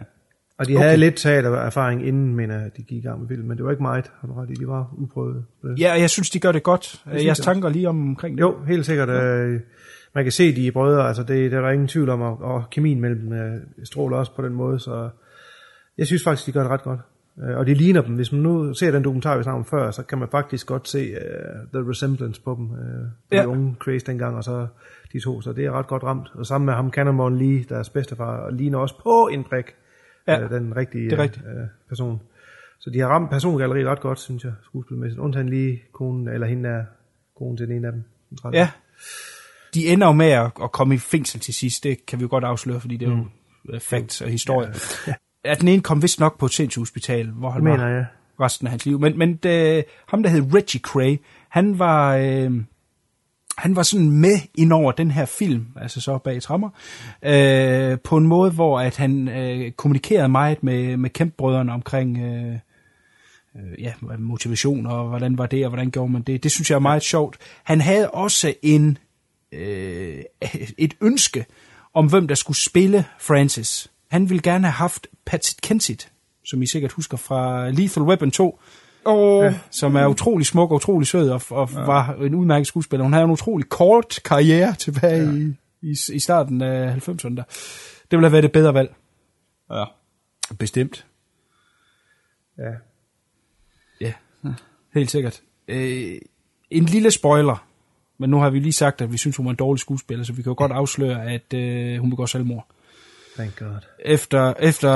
[0.57, 0.83] Og de Okay.
[0.85, 3.71] havde lidt teatererfaring inden, mener jeg, de gik i gang med film, men det var
[3.71, 5.43] ikke meget, har du ret i, de var uprøvede.
[5.79, 6.83] Ja, og jeg synes, de gør det godt.
[6.85, 8.41] synes Jeres jeg tanker lige om, omkring det?
[8.41, 9.09] Jo, helt sikkert.
[9.09, 9.59] Øh,
[10.15, 12.41] man kan se, de er brødre, altså det, det er der ingen tvivl om, og,
[12.41, 15.09] og kemien mellem øh, stråler også på den måde, så
[15.97, 16.99] jeg synes faktisk, de gør det ret godt.
[17.43, 18.15] Øh, og de ligner dem.
[18.15, 20.87] Hvis man nu ser den dokumentar, vi snakkede om før, så kan man faktisk godt
[20.87, 22.65] se uh, the resemblance på dem.
[22.71, 23.45] Uh, de Ja.
[23.45, 24.67] unge Craze dengang, og så
[25.13, 26.27] de to, så det er ret godt ramt.
[26.33, 29.65] Og sammen med ham, Cannonball Lee, deres bedstefar, og ligner også på en prik,
[30.27, 31.45] Ja, uh, den rigtige det er rigtigt.
[31.45, 32.21] øh, person.
[32.79, 35.19] Så de har ramt persongalleriet ret godt, synes jeg, skuespilmæssigt.
[35.19, 36.83] Undtagen lige konen, eller hende er
[37.37, 38.03] konen til den ene af dem.
[38.43, 38.53] den.
[38.53, 38.69] Ja.
[39.73, 41.83] De ender jo med at, at komme i fængsel til sidst.
[41.83, 43.79] Det kan vi jo godt afsløre, fordi det er jo mm.
[43.79, 44.73] facts og historie.
[45.07, 45.13] Ja.
[45.45, 48.05] Ja, den ene kom vist nok på et sindshospital, hvor han Det var mener jeg.
[48.39, 48.99] resten af hans liv.
[48.99, 51.17] Men, men det, ham, der hed Reggie Cray,
[51.49, 52.51] han var, øh,
[53.57, 56.69] han var sådan med ind over den her film, altså så bag trammer,
[57.25, 62.53] øh, på en måde, hvor at han øh, kommunikerede meget med, med kæmpbrødrene omkring øh,
[63.55, 66.43] øh, ja, motivation, og hvordan var det, og hvordan gjorde man det.
[66.43, 67.37] Det synes jeg er meget sjovt.
[67.63, 68.97] Han havde også en,
[69.51, 70.23] øh,
[70.77, 71.45] et ønske
[71.93, 73.91] om, hvem der skulle spille Francis.
[74.11, 76.11] Han ville gerne have haft Patsy Kensit,
[76.45, 78.59] som I sikkert husker fra Lethal Weapon 2,
[79.05, 79.45] Oh.
[79.45, 81.81] Ja, som er utrolig smuk og utrolig sød, og, og ja.
[81.81, 83.03] var en udmærket skuespiller.
[83.03, 85.31] Hun havde en utrolig kort karriere tilbage ja.
[85.31, 87.35] i, i, i starten af 90'erne.
[87.35, 87.43] der.
[88.11, 88.95] Det ville have været et bedre valg.
[89.71, 89.83] Ja.
[90.59, 91.05] Bestemt.
[92.57, 92.71] Ja.
[94.01, 94.13] Ja,
[94.93, 95.41] helt sikkert.
[95.67, 96.21] Øh,
[96.71, 97.67] en lille spoiler,
[98.19, 100.33] men nu har vi lige sagt, at vi synes, hun var en dårlig skuespiller, så
[100.33, 102.67] vi kan jo godt afsløre, at øh, hun begår selvmord.
[103.37, 103.67] Thank God.
[104.05, 104.93] Efter, efter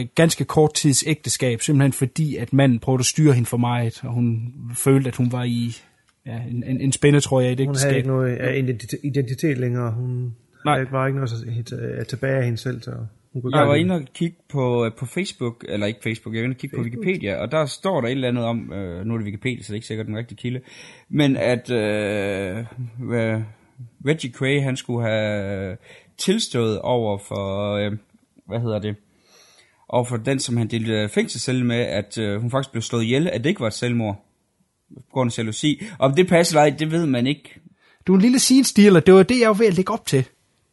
[0.00, 4.00] øh, ganske kort tids ægteskab, simpelthen fordi, at manden prøvede at styre hende for meget,
[4.04, 5.76] og hun følte, at hun var i
[6.26, 7.88] ja, en, en, en spændetrøje i et Hun ægteskab.
[7.88, 8.38] havde ikke noget
[9.04, 9.92] identitet, længere.
[9.92, 10.74] Hun Nej.
[10.78, 12.82] havde var ikke noget at- at tilbage af hende selv.
[12.82, 13.06] Så hun
[13.44, 16.58] Jeg var inde og kigge på, på Facebook, eller ikke Facebook, jeg var inde og
[16.58, 19.24] kigge på Wikipedia, og der står der et eller andet om, øh, nu er det
[19.24, 20.60] Wikipedia, så det er ikke sikkert den rigtige kilde,
[21.08, 22.58] men at øh,
[23.12, 23.40] øh,
[24.06, 25.76] Reggie Cray, han skulle have
[26.18, 27.92] tilstået over for, øh,
[28.46, 28.96] hvad hedder det,
[29.88, 33.28] over for den, som han delte fængselscelle med, at øh, hun faktisk blev slået ihjel,
[33.28, 34.24] at det ikke var et selvmord,
[34.94, 35.82] på grund af jalousi.
[35.98, 37.60] Om det passer eller ej, det ved man ikke.
[38.06, 40.06] Du er en lille scene stealer, det var det, jeg var ved at lægge op
[40.06, 40.24] til.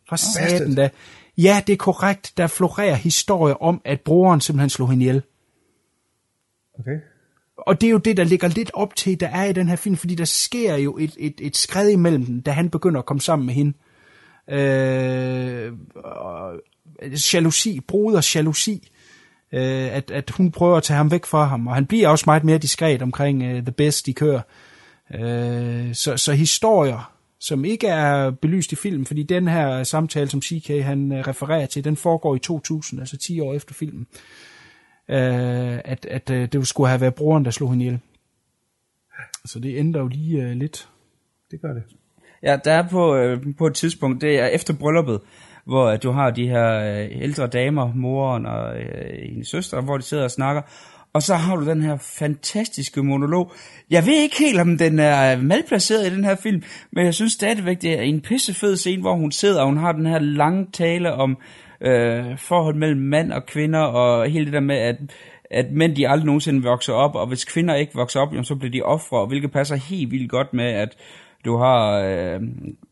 [0.09, 0.89] For satan da.
[1.37, 2.33] Ja, det er korrekt.
[2.37, 5.21] Der florerer historier om, at broren simpelthen slog hende ihjel.
[6.79, 6.99] Okay.
[7.57, 9.75] Og det er jo det, der ligger lidt op til, der er i den her
[9.75, 13.05] film, fordi der sker jo et, et, et skred imellem dem, da han begynder at
[13.05, 13.73] komme sammen med hende.
[14.49, 16.53] Øh, og
[17.33, 18.91] jalousi, broders jalousi,
[19.51, 22.23] øh, at, at hun prøver at tage ham væk fra ham, og han bliver også
[22.27, 24.41] meget mere diskret omkring uh, The Best, de kører.
[25.13, 27.12] Øh, så, så historier,
[27.43, 31.65] som ikke er belyst i filmen, fordi den her samtale, som CK han øh, refererer
[31.65, 34.07] til, den foregår i 2000, altså 10 år efter filmen,
[35.09, 37.99] øh, at, at øh, det skulle have været broren, der slog hende ihjel.
[39.45, 40.89] Så det ændrer jo lige øh, lidt.
[41.51, 41.83] Det gør det.
[42.43, 45.21] Ja, der er på, øh, på et tidspunkt, det er efter brylluppet,
[45.65, 49.97] hvor øh, du har de her øh, ældre damer, moren og øh, hendes søster, hvor
[49.97, 50.61] de sidder og snakker,
[51.13, 53.51] og så har du den her fantastiske monolog.
[53.89, 57.33] Jeg ved ikke helt, om den er malplaceret i den her film, men jeg synes
[57.33, 60.67] stadigvæk, det er en pissefed scene, hvor hun sidder, og hun har den her lange
[60.73, 61.37] tale om
[61.81, 64.97] øh, forhold mellem mand og kvinder, og hele det der med, at,
[65.51, 68.55] at mænd de aldrig nogensinde vokser op, og hvis kvinder ikke vokser op, jamen, så
[68.55, 70.97] bliver de ofre, hvilket passer helt vildt godt med, at
[71.45, 72.41] du har øh,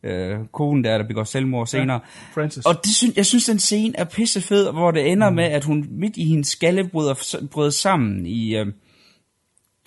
[0.03, 1.99] øh, konen der, der begår selvmord senere.
[2.03, 2.65] Ja, Francis.
[2.65, 5.35] Og det synes, jeg synes, den scene er pissefed, hvor det ender mm.
[5.35, 8.67] med, at hun midt i hendes skalle bryder, bryder sammen i, øh,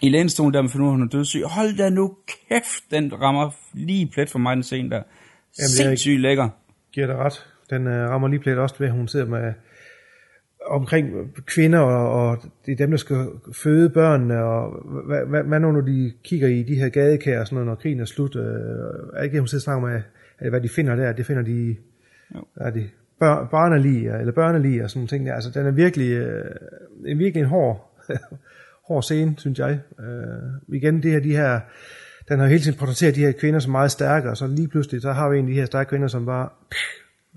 [0.03, 1.43] i lænestolen der, men for nu er hun dødssyg.
[1.45, 2.17] Hold da nu
[2.49, 4.97] kæft, den rammer lige plet for mig, den scene der.
[4.97, 5.05] Jamen,
[5.65, 6.49] er Sindssygt lækker.
[6.93, 7.47] Giver dig ret.
[7.71, 9.53] Den uh, rammer lige plet også ved, at hun sidder med
[10.67, 15.61] omkring kvinder, og, og det er dem, der skal føde børnene, og hvad, hvad, hvad
[15.61, 18.37] nu, når de kigger i de her gadekær og sådan noget, når krigen er slut,
[18.37, 18.43] øh,
[19.15, 20.03] er ikke det, hun sidder og snakker med,
[20.39, 21.77] at hvad de finder der, det finder de,
[22.35, 22.45] Jo.
[22.57, 22.89] er de
[23.21, 25.35] bør, barnelig, eller børnelig og sådan nogle ting der.
[25.35, 26.45] Altså, den er virkelig, øh,
[27.07, 28.01] en virkelig en hård,
[28.89, 29.81] hård scene, synes jeg.
[30.01, 31.61] Øh, igen, det her, de her,
[32.29, 35.03] den har hele tiden portrætteret de her kvinder som meget stærke, og så lige pludselig,
[35.03, 36.49] så har vi en af de her stærke kvinder, som bare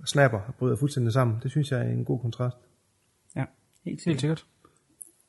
[0.05, 1.37] snapper og bryder fuldstændig sammen.
[1.43, 2.57] Det synes jeg er en god kontrast.
[3.87, 4.45] Helt Helt sikkert.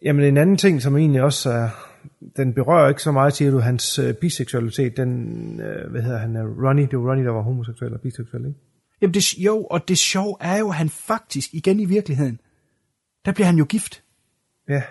[0.02, 1.68] Jamen en anden ting, som egentlig også er,
[2.36, 6.36] den berører ikke så meget, siger du, hans øh, biseksualitet, den, øh, hvad hedder han,
[6.36, 8.58] øh, Ronnie, det var Ronnie, der var homoseksuel og biseksuel, ikke?
[9.02, 12.40] Jamen det, jo, og det sjove er jo, at han faktisk, igen i virkeligheden,
[13.24, 14.02] der bliver han jo gift.
[14.68, 14.82] Ja.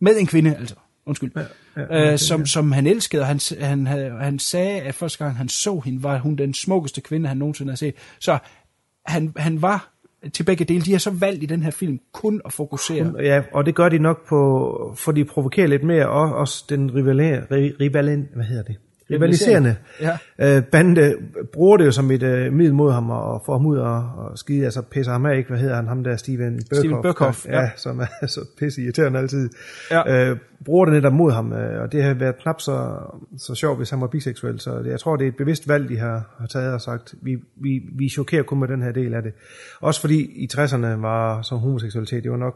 [0.00, 0.74] Med en kvinde, altså.
[1.06, 1.32] Undskyld.
[1.36, 1.40] Ja,
[1.76, 2.46] ja, okay, øh, som, ja.
[2.46, 3.86] som han elskede, og han, han,
[4.20, 7.70] han sagde, at første gang han så hende, var hun den smukkeste kvinde, han nogensinde
[7.70, 7.94] har set.
[8.18, 8.38] Så
[9.06, 9.97] han, han var
[10.32, 10.80] til begge dele.
[10.80, 13.12] De har så valgt i den her film kun at fokusere.
[13.22, 16.94] Ja, og det gør de nok på, for de provokerer lidt mere, og også den
[16.94, 17.42] rivaler,
[17.80, 18.76] rivalen, hvad hedder det?
[19.10, 20.18] Rivaliserende Ja.
[20.56, 21.14] øh, bande
[21.52, 24.38] bruger det jo som et øh, middel mod ham og får ham ud og, og
[24.38, 25.48] skide, altså pisser ham af, ikke?
[25.48, 25.86] Hvad hedder han?
[25.86, 26.78] Ham der, Steven Burkhoff.
[26.78, 27.60] Steven Burkhoff, ja.
[27.60, 27.70] ja.
[27.76, 29.50] som er så pisse irriterende altid.
[29.90, 30.30] Ja.
[30.30, 32.90] Øh, bruger det netop mod ham, øh, og det har været knap så,
[33.38, 35.88] så sjovt, hvis han var biseksuel, så det, jeg tror, det er et bevidst valg,
[35.88, 39.14] de har, har taget og sagt, vi, vi, vi chokerer kun med den her del
[39.14, 39.32] af det.
[39.80, 42.54] Også fordi i 60'erne var så homoseksualitet, det var nok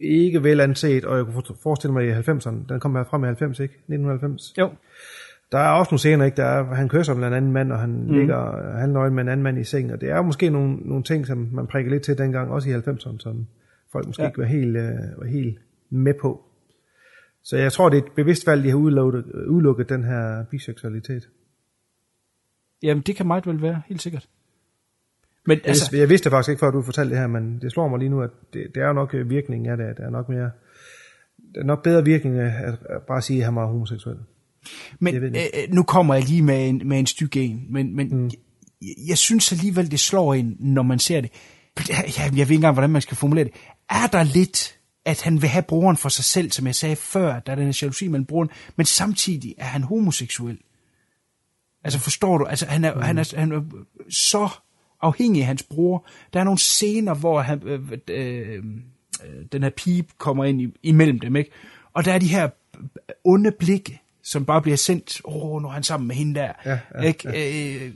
[0.00, 3.26] ikke vel anset, og jeg kunne forestille mig i 90'erne, den kom her frem i
[3.26, 3.74] 90, ikke?
[3.74, 4.54] 1990.
[4.58, 4.70] Jo.
[5.52, 6.36] Der er også nogle scener, ikke?
[6.36, 8.12] Der er, han kysser med en anden mand, og han mm.
[8.12, 11.26] ligger halvnøgen med en anden mand i seng, og det er måske nogle, nogle ting,
[11.26, 13.46] som man prikker lidt til dengang, også i 90'erne, som
[13.92, 14.28] folk måske Ja.
[14.28, 15.58] ikke var helt, øh, var helt
[15.90, 16.44] med på.
[17.42, 21.28] Så jeg tror, det er et bevidst valg, de har udelukket, udelukket den her biseksualitet.
[22.82, 24.28] Jamen, det kan meget vel være, helt sikkert.
[25.46, 27.72] Men Altså, jeg, jeg vidste det faktisk ikke, før du fortalte det her, men det
[27.72, 29.96] slår mig lige nu, at det, det er jo nok øh, virkningen af det, at
[29.96, 30.50] der er nok mere,
[31.54, 34.16] der er nok bedre virkning af at, at bare sige, at han var homoseksuel.
[35.00, 37.96] Men Jeg det øh, nu kommer jeg lige med en, med en stykke en, men,
[37.96, 38.30] men mm.
[38.82, 41.30] jeg, jeg synes alligevel, det slår en, når man ser det.
[41.88, 43.52] Ja, jeg ved ikke engang, hvordan man skal formulere det.
[43.90, 47.40] Er der lidt, at han vil have broren for sig selv, som jeg sagde før,
[47.40, 50.58] der er den her jalousi mellem broren, men samtidig er han homoseksuel?
[51.84, 52.44] Altså forstår du?
[52.44, 53.00] Altså han er, mm.
[53.00, 53.62] han er, han er
[54.10, 54.48] så
[55.00, 56.06] afhængig af hans bror.
[56.32, 58.64] Der er nogle scener, hvor han, øh, øh,
[59.24, 61.50] øh, den her pige kommer ind i, imellem dem, ikke?
[61.92, 62.48] Og der er de her
[63.24, 66.52] onde blikke, som bare bliver sendt, åh, oh, nu er han sammen med hende der.
[66.64, 67.28] Ja, ja, ikke?
[67.28, 67.92] Øh,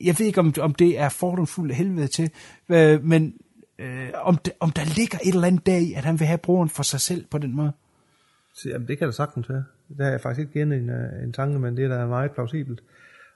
[0.00, 2.30] jeg ved ikke, om, om det er fordomsfuldt helvede til,
[2.68, 3.34] øh, men
[3.78, 6.38] øh, om, det, om der ligger et eller andet der i, at han vil have
[6.38, 7.72] broren for sig selv på den måde.
[8.54, 9.64] Så, jamen, det kan der sagtens være.
[9.88, 12.30] Det har jeg faktisk ikke givet en, øh, en tanke, men det er da meget
[12.30, 12.80] plausibelt.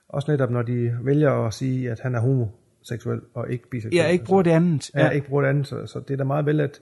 [0.09, 3.95] Også netop, når de vælger at sige, at han er homoseksuel og ikke biseksuel.
[3.95, 4.91] Ja, ikke bruger det andet.
[4.95, 6.81] Ja, ikke bruger det andet, så, så det er da meget vel, at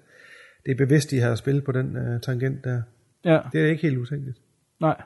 [0.65, 2.81] det er bevidst, de har spillet på den uh, tangent der.
[3.25, 3.39] Ja.
[3.51, 4.37] Det er ikke helt utænkeligt.
[4.79, 5.01] Nej.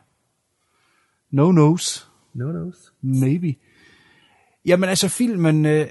[1.31, 2.09] No knows.
[2.33, 2.93] No knows.
[3.01, 3.55] Maybe.
[4.65, 5.87] Jamen altså filmen, øh,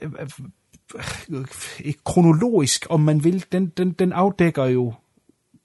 [1.31, 4.95] øh, kronologisk, om man vil, den, den, den afdækker jo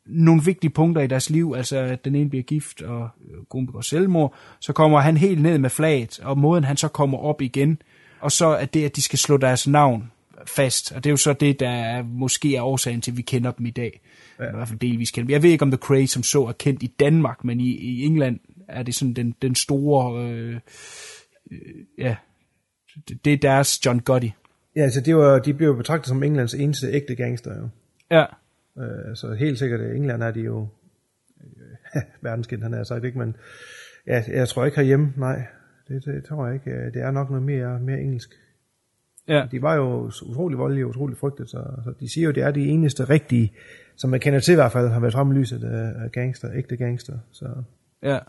[0.06, 3.65] nogle vigtige punkter i deres liv, altså at den ene bliver gift, og øh, konen
[3.65, 7.41] begår selvmord, så kommer han helt ned med flaget, og måden han så kommer op
[7.41, 7.81] igen,
[8.19, 10.11] og så er det, at de skal slå deres navn
[10.47, 13.22] fast, og det er jo så det, der er, måske er årsagen til, at vi
[13.22, 14.02] kender dem i dag.
[14.39, 14.43] Ja.
[14.43, 15.31] I hvert fald delvis kender dem.
[15.31, 18.06] Jeg ved ikke, om The Cray som så er kendt i Danmark, men i, i
[18.06, 20.60] England er det sådan den, den store, øh,
[21.52, 21.60] øh,
[21.98, 22.16] ja,
[23.10, 24.34] det, det er deres John Gotti.
[24.76, 27.70] Ja, altså det var, de blev betragtet som Englands eneste ægte gangster jo.
[28.12, 28.26] Ja.
[28.78, 30.68] Øh, så helt sikkert, at i England er de jo
[31.42, 33.36] øh, verdenskendt, han har sagt ikke, men
[34.08, 35.46] ja, jeg tror ikke herhjemme, nej.
[35.88, 36.72] Det, det tror jeg ikke.
[36.72, 38.30] Øh, Det er nok noget mere, mere engelsk.
[39.28, 39.48] Ja.
[39.52, 42.52] De var jo utrolig voldelige og utrolig frygtet, så, så de siger jo, det er
[42.52, 43.54] de eneste rigtige,
[43.96, 46.78] som man kender til i hvert fald, har været frem i lyset af gangster, ægte
[46.78, 47.18] gangster.
[47.32, 47.64] Så.
[48.04, 48.20] Ja.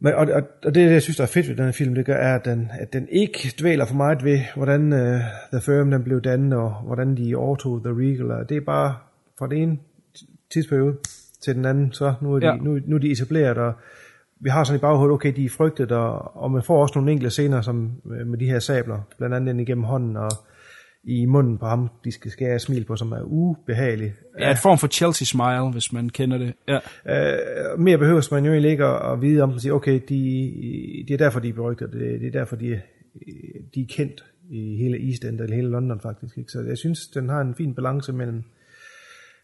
[0.00, 2.06] Men, og, og, og det, jeg synes, der er fedt ved den her film, det
[2.06, 5.20] gør, er, at den, at den ikke dvæler for meget ved, hvordan uh,
[5.52, 8.30] The Firm den blev dannet, og hvordan de overtog The Regal.
[8.30, 8.94] Og det er bare
[9.38, 9.78] fra den ene
[10.50, 10.96] tidsperiode
[11.44, 12.56] til den anden, så nu er de, Ja.
[12.56, 13.72] nu, nu er de etableret, og
[14.40, 17.12] vi har sådan i baghovedet, okay, de er frygtet, og, og man får også nogle
[17.12, 20.30] enkelte scener som, øh, med de her sabler, blandt andet den igennem hånden, og
[21.08, 24.14] i munden på ham, de skal skære et smil på, som er ubehagelig.
[24.38, 26.54] Ja, et form for Chelsea smile, hvis man kender det.
[26.68, 26.78] Ja.
[27.72, 31.04] Øh, mere behøves man jo egentlig ikke at, at vide om, at sige, okay, de,
[31.08, 32.80] det er derfor, de er berygtet, det, det er derfor, de, er-
[33.74, 36.38] de er kendt i hele East End, eller hele London faktisk.
[36.38, 36.50] Ikke?
[36.52, 38.42] Så jeg synes, den har en fin balance mellem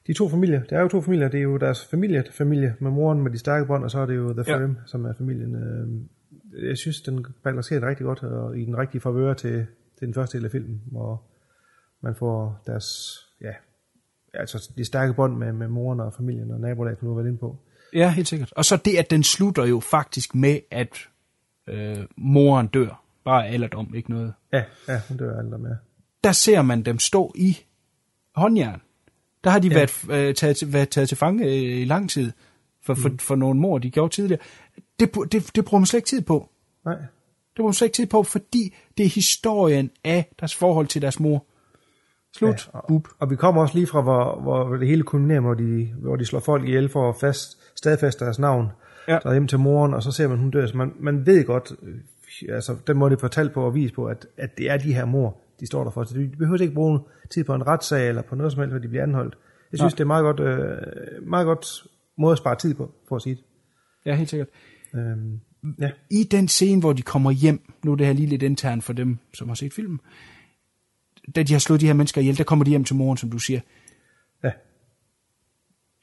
[0.06, 0.62] de to familier.
[0.62, 3.38] Der er jo to familier, det er jo deres familie, familie med moren med de
[3.38, 4.58] stærke bånd, og så er det jo The Ja.
[4.58, 5.54] Firm, som er familien.
[5.54, 9.66] Øh, Jeg synes, den balancerer det rigtig godt, og i den rigtige favør til,
[9.98, 11.22] til den første del af filmen, hvor
[12.04, 13.52] man får deres, ja,
[14.34, 17.28] altså de stærke bånd med, med moren og familien og nabolaget, som du har været
[17.28, 17.56] inde på.
[17.94, 18.52] ja, helt sikkert.
[18.52, 20.98] Og så det, at den slutter jo faktisk med, at
[21.68, 23.00] øh, moren dør.
[23.24, 24.34] Bare alderdom, ikke noget.
[24.52, 25.76] Ja, ja, hun dør aldrig med.
[26.24, 27.58] Der ser man dem stå i
[28.36, 28.80] håndjern.
[29.44, 29.74] Der har de Ja.
[29.78, 29.86] ja.
[30.08, 32.32] været, øh, taget, til, været taget til fange øh, i lang tid
[32.82, 33.18] for, for, Mhm.
[33.18, 34.42] for nogle mor, de gjorde tidligere.
[35.00, 36.48] Det, det, det bruger man slet ikke tid på.
[36.84, 36.94] Nej.
[36.94, 41.02] Det bruger man slet ikke tid på, fordi det er historien af deres forhold til
[41.02, 41.44] deres mor.
[42.36, 42.70] Slut.
[42.74, 45.88] Ja, og, og vi kommer også lige fra, hvor, hvor det hele kulminerer, hvor de,
[45.98, 48.68] hvor de slår folk ihjel for at fast, stadfæste deres navn.
[49.08, 49.18] Ja.
[49.22, 50.66] Så hjem til moren, og så ser man, hun dør.
[50.66, 54.06] Så man, man ved godt, øh, altså den måde det fortalt på og vise på,
[54.06, 56.04] at, at det er de her mor, de står der for.
[56.04, 57.00] Så de behøver ikke bruge
[57.30, 59.38] tid på en retssag eller på noget som helst, hvor de bliver anholdt.
[59.72, 59.96] Jeg synes, Nej.
[59.96, 61.66] det er meget godt, øh, meget godt
[62.18, 63.44] måde at spare tid på, for at sige det.
[64.06, 64.48] Ja, helt sikkert.
[64.94, 65.40] Øhm,
[65.80, 65.90] ja.
[66.10, 68.92] I den scene, hvor de kommer hjem, nu er det her lige lidt intern for
[68.92, 70.00] dem, som har set filmen,
[71.36, 73.30] da de har slået de her mennesker ihjel, der kommer de hjem til moren, som
[73.30, 73.60] du siger.
[74.44, 74.50] Ja.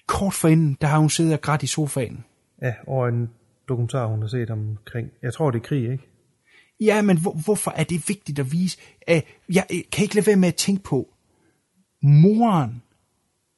[0.07, 2.23] Kort forinden, der har hun siddet og grædt i sofaen.
[2.61, 3.29] Ja, og en
[3.69, 6.07] dokumentar, hun har set omkring, jeg tror, det er krig, ikke?
[6.79, 8.77] Ja, men hvor, hvorfor er det vigtigt at vise?
[9.11, 9.17] Uh,
[9.55, 11.07] jeg kan ikke lade være med at tænke på,
[12.03, 12.81] moren,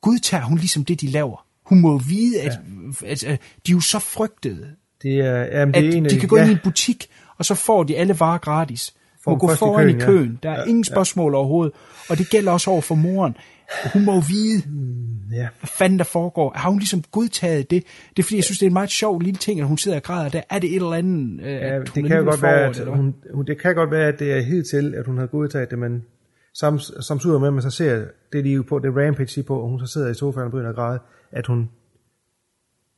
[0.02, 1.48] godtager hun ligesom det, de laver.
[1.66, 2.60] Hun må vide, at,
[3.02, 3.08] ja.
[3.08, 6.20] at, at de er jo så frygtede, Det er, jamen, det at er en, de
[6.20, 7.08] kan gå ja, ind i en butik,
[7.38, 8.94] og så får de alle varer gratis.
[9.28, 10.06] Må gå først i foran køen, i ja.
[10.06, 10.40] køen.
[10.44, 11.76] Der er Ja, ingen spørgsmål overhovedet.
[12.10, 13.36] Og det gælder også over for moren.
[13.94, 14.64] Hun må jo vide,
[15.32, 15.48] ja.
[15.60, 16.54] hvad fanden der foregår.
[16.56, 17.84] Har hun ligesom godtaget det?
[18.10, 19.98] Det er fordi, jeg synes, det er en meget sjov lille ting, at hun sidder
[19.98, 20.30] og græder.
[20.30, 23.16] Der er det et eller andet, øh, Ja, det kan jo godt være, at hun,
[23.34, 26.04] hun, det kan godt være, at det er hidtil, at hun har godtaget det, men
[26.54, 29.60] som sur med, at man så ser det, de jo på, det Rampage siger på,
[29.60, 31.00] og hun så sidder i sofaen og begynder at græde,
[31.32, 31.70] at hun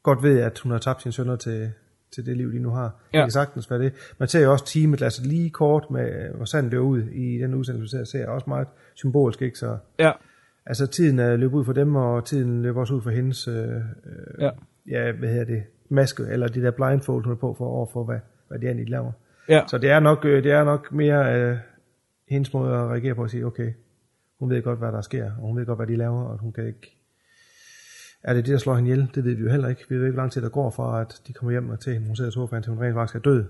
[0.03, 1.71] godt ved, at hun har tabt sine sønner til,
[2.15, 2.95] til det liv, de nu har.
[3.13, 3.17] Ja.
[3.17, 3.93] Det kan sagtens være det.
[4.19, 7.37] Man ser jo også teamet, altså lige kort med, hvor sandt det er ud i
[7.37, 9.57] den udsendelse, vi ser, også meget symbolsk, ikke?
[9.59, 10.11] Så, Ja.
[10.65, 13.55] altså tiden er løbet ud for dem, og tiden løber også ud for hendes, øh,
[13.55, 13.81] øh,
[14.39, 14.49] Ja.
[14.89, 18.03] ja, hvad hedder det, maske, eller de der blindfold, hun er på for over for,
[18.03, 19.11] hvad, hvad de egentlig laver.
[19.49, 19.61] Ja.
[19.67, 21.57] Så det er nok, øh, det er nok mere øh,
[22.29, 23.73] hendes måde at reagere på at sige, okay,
[24.39, 26.53] hun ved godt, hvad der sker, og hun ved godt, hvad de laver, og hun
[26.53, 26.94] kan ikke...
[28.27, 29.07] Er det det, der slår hende ihjel?
[29.15, 29.81] Det ved vi jo heller ikke.
[29.89, 31.93] Vi ved ikke, hvor lang tid der går fra, at de kommer hjem og til
[31.93, 32.07] hende.
[32.07, 33.45] Hun sidder i sofaen, til hun rent faktisk er død.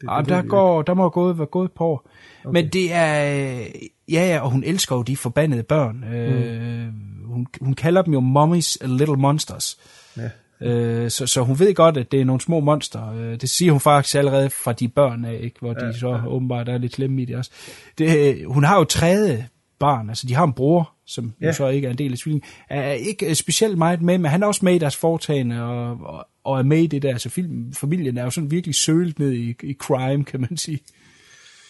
[0.00, 2.10] Det, Ej, ved der, vi jo går, der må have gået, være gået på år.
[2.44, 2.52] Okay.
[2.52, 3.56] Men det er...
[3.58, 3.66] øh,
[4.12, 5.96] Ja, ja, og hun elsker jo de forbandede børn.
[5.96, 6.14] Mm.
[6.14, 6.88] Øh,
[7.24, 9.78] hun, hun kalder dem jo mummies little monsters.
[10.16, 10.30] Ja.
[10.68, 13.12] Øh, så, så hun ved godt, at det er nogle små monster.
[13.12, 15.56] Øh, det siger hun faktisk allerede fra de børn af, ikke?
[15.60, 17.50] hvor de Ja, så åbenbart er lidt slemme i det også.
[17.98, 19.48] Det, øh, hun har jo tredje
[19.78, 21.52] barn, altså de har en bror, som ja.
[21.52, 24.42] Så ikke er en del af tvillingen, er ikke øh, specielt meget med, men han
[24.42, 27.30] er også med i deres foretagende, og, og, og er med i det der, så
[27.30, 30.80] film, familien er jo sådan virkelig sølet ned i, i crime, kan man sige.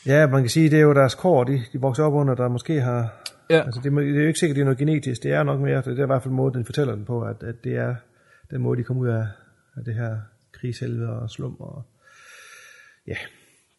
[0.06, 2.48] Ja, man kan sige, det er jo deres kår, de, de vokser op under, der
[2.48, 3.22] måske har...
[3.50, 3.62] Ja.
[3.62, 5.22] Altså, det, det er jo ikke sikkert, det er noget genetisk.
[5.22, 7.42] Det er nok mere, det er i hvert fald måden, den fortæller den på, at,
[7.42, 7.94] at det er
[8.50, 9.26] den måde, de kommer ud af,
[9.76, 10.16] af det her
[10.52, 11.56] krigshelvede og slum.
[11.60, 11.82] Og,
[13.06, 13.16] ja,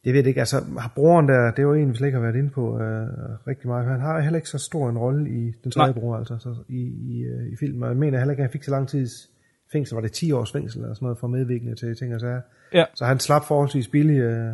[0.08, 0.40] det ved jeg ikke.
[0.42, 2.80] Altså, har broren der, det er jo en, vi slet ikke har været inde på
[2.80, 3.08] øh,
[3.48, 3.86] rigtig meget.
[3.88, 6.00] Han har heller ikke så stor en rolle i den tredje Nej.
[6.00, 7.84] bror, altså så i, i, øh, i filmen.
[7.84, 9.30] Og jeg mener heller ikke, at han fik så lang tids
[9.72, 9.96] fængsel.
[9.96, 12.42] Var det 10 års fængsel eller sådan noget for medvirkende til ting og sager.
[12.74, 12.86] Ja.
[12.96, 14.50] Så han slap forholdsvis billigt, øh,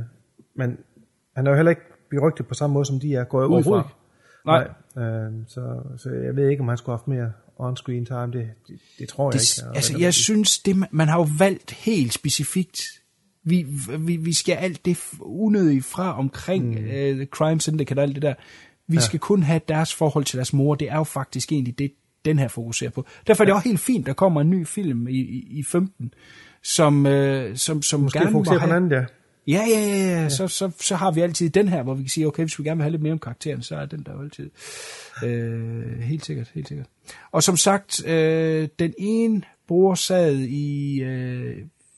[0.56, 0.78] men
[1.36, 3.64] han er jo heller ikke berygtet på samme måde, som de er, går jeg ud
[3.64, 3.94] fra.
[4.46, 4.68] Nej.
[4.96, 5.06] Nej.
[5.06, 8.32] Øh, så, så jeg ved ikke, om han skulle have haft mere on-screen time.
[8.40, 9.70] Det, det, det tror jeg Det, ikke.
[9.70, 12.82] Og altså, hvad jeg synes, det, man- man har jo valgt helt specifikt,
[13.44, 13.66] vi,
[14.00, 17.20] vi, vi skal alt det unødige fra omkring mm.
[17.20, 18.34] uh, Crime Syndicate og alt det der.
[18.88, 19.02] Vi ja.
[19.02, 20.76] skal kun have deres forhold til deres mor.
[20.76, 21.92] Det er jo faktisk egentlig det,
[22.26, 23.06] den her fokuserer på.
[23.28, 23.56] Derfor er det ja.
[23.56, 26.14] også helt fint, der kommer en ny film i, i, i 15,
[26.64, 27.12] som, uh,
[27.56, 29.06] som, som Måske gerne må fokusere på den anden, ja.
[29.48, 30.22] Ja, ja, ja, ja.
[30.22, 30.30] ja.
[30.30, 32.64] Så, så, så har vi altid den her, hvor vi kan sige, okay, hvis vi
[32.64, 34.50] gerne vil have lidt mere om karakteren, så er den der jo altid.
[35.24, 36.88] Øh, helt sikkert, helt sikkert.
[37.32, 41.58] Og som sagt, øh, den ene bror sad i, øh,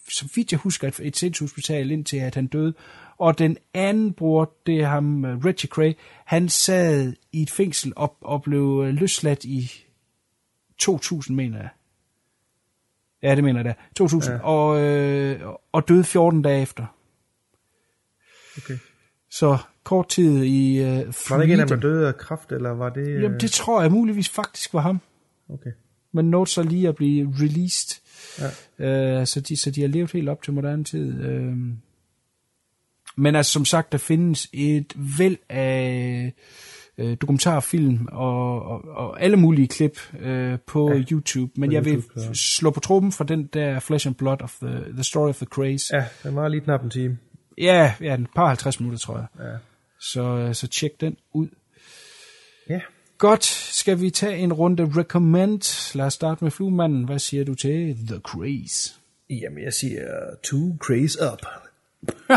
[0.10, 2.74] så vidt jeg husker, et, et sindshospital indtil at han døde.
[3.18, 5.94] Og den anden bror, det er ham, øh, Reggie Cray,
[6.26, 9.72] han sad i et fængsel og, og blev øh, løsladt i
[10.78, 11.70] 2000, mener jeg.
[13.24, 13.74] Ja, det mener jeg da.
[13.96, 14.36] 2000.
[14.36, 14.42] Ja.
[14.42, 15.42] Og, øh,
[15.72, 16.86] og døde 14 dage efter.
[18.58, 18.78] Okay.
[19.30, 22.70] Så kort tid i øh, Var det ikke en af dem, døde af kraft, eller
[22.70, 23.08] var det...
[23.08, 25.02] øh, Jamen, det tror jeg muligvis faktisk var ham.
[25.50, 25.72] Okay.
[26.12, 28.02] Men nåede så lige at blive released.
[28.80, 28.86] Ja.
[29.20, 31.24] Øh, så, de, så de har levet helt op til moderne tid.
[31.24, 31.54] Øh.
[33.18, 36.34] Men altså, som sagt, der findes et væld af
[36.98, 41.52] øh, dokumentarfilm og, og, og alle mulige klip øh, på ja, YouTube.
[41.56, 42.34] Men på jeg vil YouTube, ja.
[42.34, 45.46] slå på truppen for den der Flesh and Blood of the, the Story of the
[45.46, 45.96] Craze.
[45.96, 47.18] Ja, den var lige knap en time.
[47.58, 49.28] Ja, ja, et par 50 minutter, tror jeg.
[49.40, 49.58] Ja.
[50.00, 51.48] Så, så tjek den ud.
[52.70, 52.80] Ja.
[53.18, 55.94] Godt, skal vi tage en runde recommend?
[55.98, 57.06] Lad os starte med fluemanden.
[57.06, 58.94] Hvad siger du til The Craze?
[59.30, 60.04] Jamen, jeg siger
[60.44, 61.40] two craze up.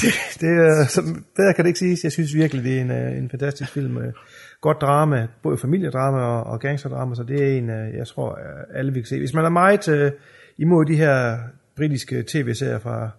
[0.00, 2.04] det, det er, som, bedre kan det ikke siges.
[2.04, 3.94] Jeg synes virkelig, det er en, øh, en fantastisk film.
[3.94, 4.12] med
[4.60, 8.78] Godt drama, både familiedrama og, og gangsterdrama, så det er en, øh, jeg tror, øh,
[8.78, 9.18] alle vi kan se.
[9.18, 10.12] Hvis man er meget uh,
[10.58, 11.38] imod de her
[11.76, 13.10] britiske tv-serier fra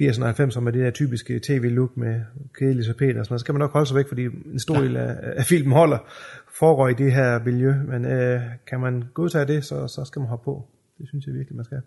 [0.00, 2.20] 80'erne og 90'erne med det her typiske tv-look med
[2.58, 4.76] kedelig tapet og sådan noget, så skal man nok holde sig væk, fordi en stor
[4.76, 5.98] del af, af filmen holder,
[6.58, 7.72] foregår i det her miljø.
[7.72, 10.68] Men øh, kan man godtage det, så, så skal man hoppe på.
[10.98, 11.80] Det synes jeg virkelig, man skal.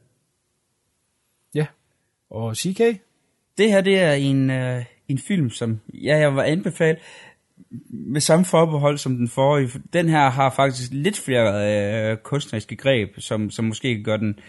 [1.55, 1.65] Ja.
[2.29, 2.79] Og CK?
[3.57, 7.01] Det her, det er en, øh, en film, som ja, jeg var anbefalet,
[7.89, 9.69] med samme forbehold som den forrige.
[9.69, 14.39] for Den her har faktisk lidt flere øh, kunstneriske greb, som, som måske gør den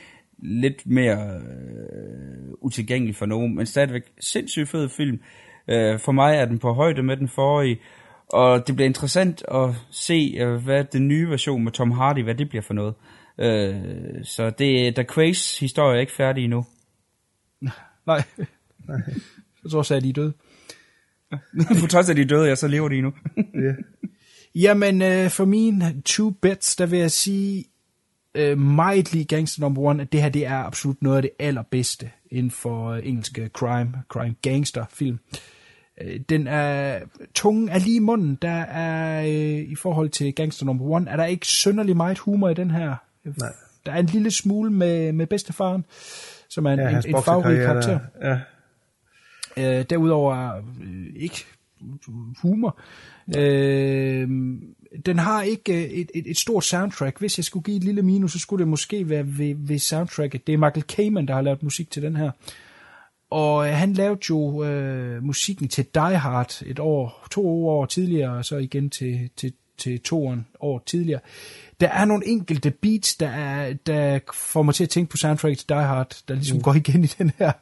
[0.43, 5.21] lidt mere øh, utilgængelig for nogen, men stadigvæk sindssygt fed film.
[5.69, 7.81] Øh, for mig er den på højde med den forrige,
[8.29, 12.35] og det bliver interessant at se, øh, hvad den nye version med Tom Hardy, hvad
[12.35, 12.95] det bliver for noget.
[13.39, 16.67] Øh, så det, The Craze historie er ikke færdig endnu.
[18.07, 18.23] Nej.
[19.63, 20.33] Jeg tror så, at de er døde.
[21.81, 23.13] på trods af, at de er døde, ja, så lever de endnu.
[23.37, 23.73] Ja.
[24.55, 27.65] Jamen, øh, for mine two bets, der vil jeg sige,
[28.35, 31.31] øh, meget lige Gangster Number One, at det her det er absolut noget af det
[31.39, 35.19] allerbedste inden for øh, engelske crime, crime gangster film.
[36.01, 37.01] Øh, den er,
[37.35, 41.17] tungen er lige i munden, der er øh, i forhold til Gangster Number One, er
[41.17, 42.95] der ikke synderlig meget humor i den her.
[43.25, 43.53] Nej.
[43.87, 45.85] Der er en lille smule med, med bedstefaren,
[46.49, 47.99] som er en, Ja, en, en farverig karakter.
[48.23, 48.39] Ja.
[49.57, 51.45] Øh, derudover øh, ikke
[52.43, 52.81] humor.
[53.37, 54.29] Øh,
[55.07, 57.19] den har ikke øh, et, et, et stort soundtrack.
[57.19, 60.47] Hvis jeg skulle give et lille minus, så skulle det måske være ved, ved soundtracket.
[60.47, 62.31] Det er Michael Kamen, der har lavet musik til den her.
[63.31, 68.33] Og øh, han lavede jo øh, musikken til Die Hard et år, to år tidligere,
[68.33, 71.21] og så igen til, til, til toeren år tidligere.
[71.81, 75.59] Der er nogle enkelte beats, der, er, der får mig til at tænke på soundtracket
[75.59, 76.63] til Die Hard, der ligesom mm.
[76.63, 77.53] går igen i den her.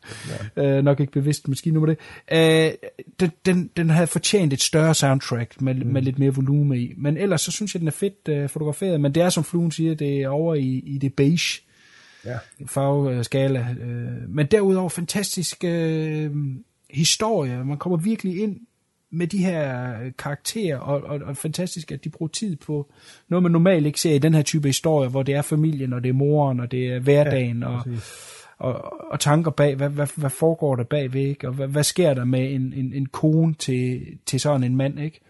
[0.57, 0.77] Ja.
[0.77, 1.99] Øh, nok ikke bevidst måske nu med det.
[2.33, 2.73] Øh,
[3.21, 5.87] den, den, den havde fortjent et større soundtrack med, mm.
[5.87, 6.95] med lidt mere volume i.
[6.97, 9.01] Men ellers så synes jeg, den er fedt øh, fotograferet.
[9.01, 11.61] Men det er, som Fluen siger, det er over i, i det beige
[12.25, 12.39] Ja.
[12.67, 13.67] farveskala.
[13.81, 16.31] Øh, men derudover fantastisk øh,
[16.91, 17.65] historie.
[17.65, 18.61] Man kommer virkelig ind
[19.13, 22.93] med de her karakterer, og, og, og fantastisk, at de bruger tid på
[23.29, 26.03] noget, man normalt ikke ser i den her type historie, hvor det er familien, og
[26.03, 27.85] det er moren, og det er hverdagen, ja, og,
[28.59, 31.49] og, og tanker bag, hvad, hvad, hvad foregår der bagved, ikke?
[31.49, 35.01] og hvad, hvad sker der med en, en, en kone til, til sådan en mand,
[35.01, 35.21] ikke?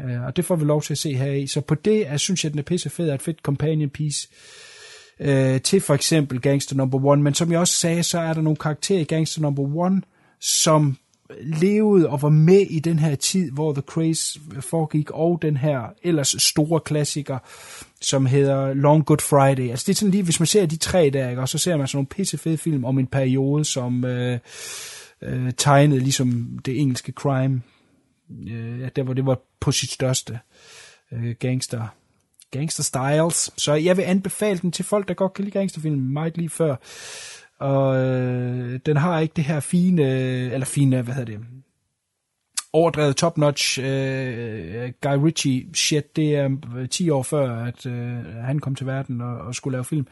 [0.00, 1.46] Øh, og det får vi lov til at se her i.
[1.46, 4.28] Så på det, jeg synes jeg, den er pisse fed, er et fedt companion piece
[5.20, 8.40] øh, til for eksempel Gangster Number One, men som jeg også sagde, så er der
[8.40, 10.02] nogle karakterer i Gangster Number One,
[10.40, 10.96] som
[11.40, 15.82] levede og var med i den her tid, hvor The Craze foregik, og den her
[16.02, 17.38] ellers store klassiker,
[18.00, 19.70] som hedder Long Good Friday.
[19.70, 21.76] Altså det er sådan lige, hvis man ser de tre der, ikke, og så ser
[21.76, 24.38] man sådan nogle pissefede film om en periode, som øh,
[25.22, 27.62] øh, tegnede ligesom det engelske crime,
[28.50, 30.38] øh, der hvor det var på sit største
[31.12, 31.86] øh, gangster
[32.50, 33.50] gangster styles.
[33.56, 36.76] Så jeg vil anbefale den til folk, der godt kan lide gangsterfilm meget lige før.
[37.58, 40.02] Og øh, den har ikke det her fine,
[40.52, 41.40] eller fine, hvad hedder det,
[42.72, 46.16] overdrevet top-notch øh, Guy Ritchie shit.
[46.16, 49.72] Det er øh, 10 år før, at øh, han kom til verden og, og skulle
[49.72, 50.06] lave film.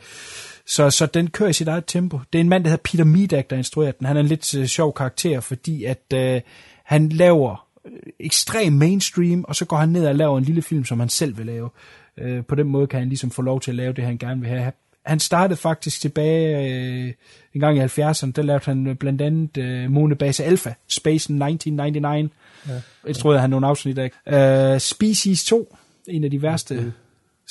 [0.67, 2.21] Så, så den kører i sit eget tempo.
[2.33, 4.07] Det er en mand, der hedder Peter Medak, der instruerer den.
[4.07, 6.41] Han er en lidt øh, sjov karakter, fordi at øh,
[6.85, 10.85] han laver øh, ekstrem mainstream, og så går han ned og laver en lille film,
[10.85, 11.71] som han selv vil lave.
[12.19, 14.41] Øh, på den måde kan han ligesom få lov til at lave det, han gerne
[14.41, 14.73] vil have.
[15.07, 17.13] Han startede faktisk tilbage øh,
[17.55, 22.33] en gang i 70'erne, der lavede han øh, blandt andet øh, Månebase Alpha, Space 1999.
[22.69, 22.73] Ja.
[23.07, 24.75] Jeg tror, han nogle afsnit af.
[24.75, 25.77] Uh, Species 2,
[26.09, 26.91] en af de værste okay.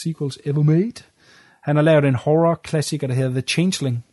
[0.04, 1.04] sequels ever made.
[1.64, 4.06] Han har lavet en horror-klassiker, der hedder The Changeling,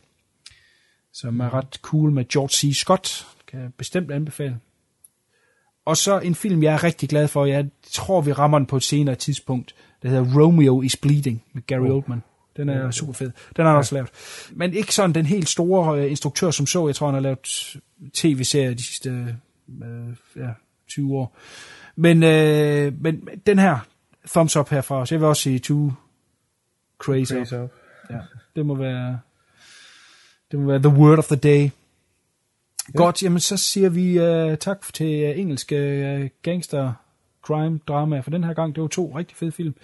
[1.13, 2.77] som er ret cool med George C.
[2.77, 3.27] Scott.
[3.47, 4.59] Kan jeg bestemt anbefale.
[5.85, 7.45] Og så en film, jeg er rigtig glad for.
[7.45, 9.75] Jeg tror, vi rammer den på et senere tidspunkt.
[10.03, 11.95] Der hedder Romeo is Bleeding med Gary oh.
[11.95, 12.21] Oldman.
[12.57, 13.31] Den er super fed.
[13.55, 14.09] Den har han også lavet.
[14.51, 16.87] Men ikke sådan den helt store øh, instruktør som så.
[16.87, 17.77] Jeg tror, han har lavet
[18.13, 19.09] tv-serier de sidste
[19.83, 20.49] øh, ja,
[20.87, 21.37] 20 år.
[21.95, 23.79] Men, øh, men den her,
[24.27, 25.05] thumbs up herfra.
[25.05, 25.91] Så jeg vil også sige two
[26.97, 27.61] crazy, Crazy up.
[27.61, 27.71] up.
[28.09, 28.19] Ja,
[28.55, 29.19] det må være
[30.51, 31.69] det må være the word of the day.
[32.95, 35.75] Godt, jamen så siger vi uh, tak til uh, engelske
[36.21, 36.93] uh, gangster
[37.43, 38.75] crime drama for den her gang.
[38.75, 39.75] Det var to rigtig fede film.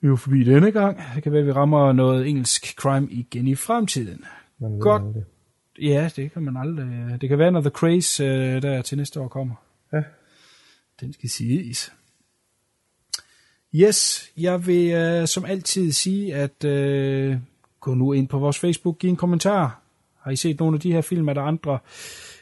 [0.00, 1.00] Vi er jo forbi denne gang.
[1.14, 4.24] Det kan være, at vi rammer noget engelsk crime igen i fremtiden.
[4.58, 5.02] Man Godt.
[5.02, 5.24] aldrig.
[5.80, 7.20] Ja, det kan man aldrig.
[7.20, 9.54] Det kan være, når The Craze uh, der til næste år kommer.
[9.92, 10.02] Ja.
[11.00, 11.92] Den skal siges.
[13.74, 17.40] Yes, jeg vil uh, som altid sige, at uh,
[17.80, 19.85] gå nu ind på vores Facebook, giv en kommentar.
[20.26, 21.28] Har I set nogle af de her film?
[21.28, 21.78] Er der andre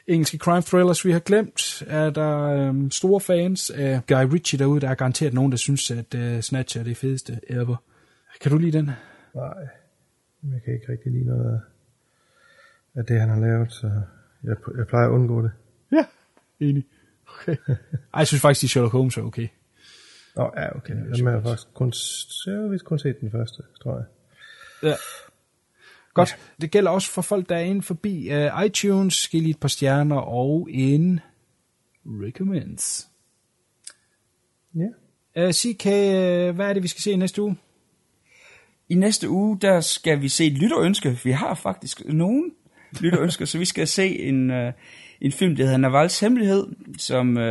[0.06, 1.82] engelske crime thrillers, vi har glemt?
[1.86, 4.80] Er der um, store fans af Guy Ritchie derude?
[4.80, 7.76] Der er garanteret nogen, der synes, at uh, Snatch er det fedeste ever.
[8.40, 8.84] Kan du lide den?
[9.34, 9.54] Nej,
[10.42, 11.60] jeg kan ikke rigtig lide noget
[12.94, 13.86] af, det, han har lavet, så
[14.44, 15.52] jeg, jeg plejer at undgå det.
[15.92, 16.04] Ja,
[16.60, 16.84] enig.
[17.26, 17.56] Okay.
[17.68, 17.76] Ej,
[18.18, 19.48] jeg synes faktisk, at Sherlock Holmes er okay.
[20.36, 20.94] Nå, ja, okay.
[20.94, 21.92] Jeg har faktisk kun,
[22.46, 24.04] jeg har vist kun set den første, tror jeg.
[24.82, 24.94] Ja.
[26.14, 26.30] Godt.
[26.30, 26.36] Ja.
[26.60, 29.28] Det gælder også for folk, der er inde forbi uh, iTunes.
[29.28, 31.20] Giv lige et par stjerner og en
[32.06, 33.08] recommends.
[34.74, 35.46] Ja.
[35.46, 37.56] Uh, CK, uh, hvad er det, vi skal se i næste uge?
[38.88, 41.18] I næste uge, der skal vi se et lytterønske.
[41.24, 42.52] Vi har faktisk nogen
[43.00, 44.72] lytterønsker, så vi skal se en, uh,
[45.20, 46.66] en film, der hedder Navals Hemmelighed,
[46.98, 47.42] som uh,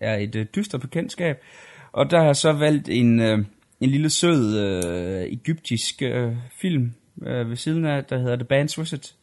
[0.00, 1.36] er et uh, dystert bekendtskab.
[1.92, 3.38] Og der har jeg så valgt en, uh,
[3.80, 4.44] en lille sød
[5.24, 9.14] uh, egyptisk uh, film uh, ved siden af, der hedder The Band's Wizard.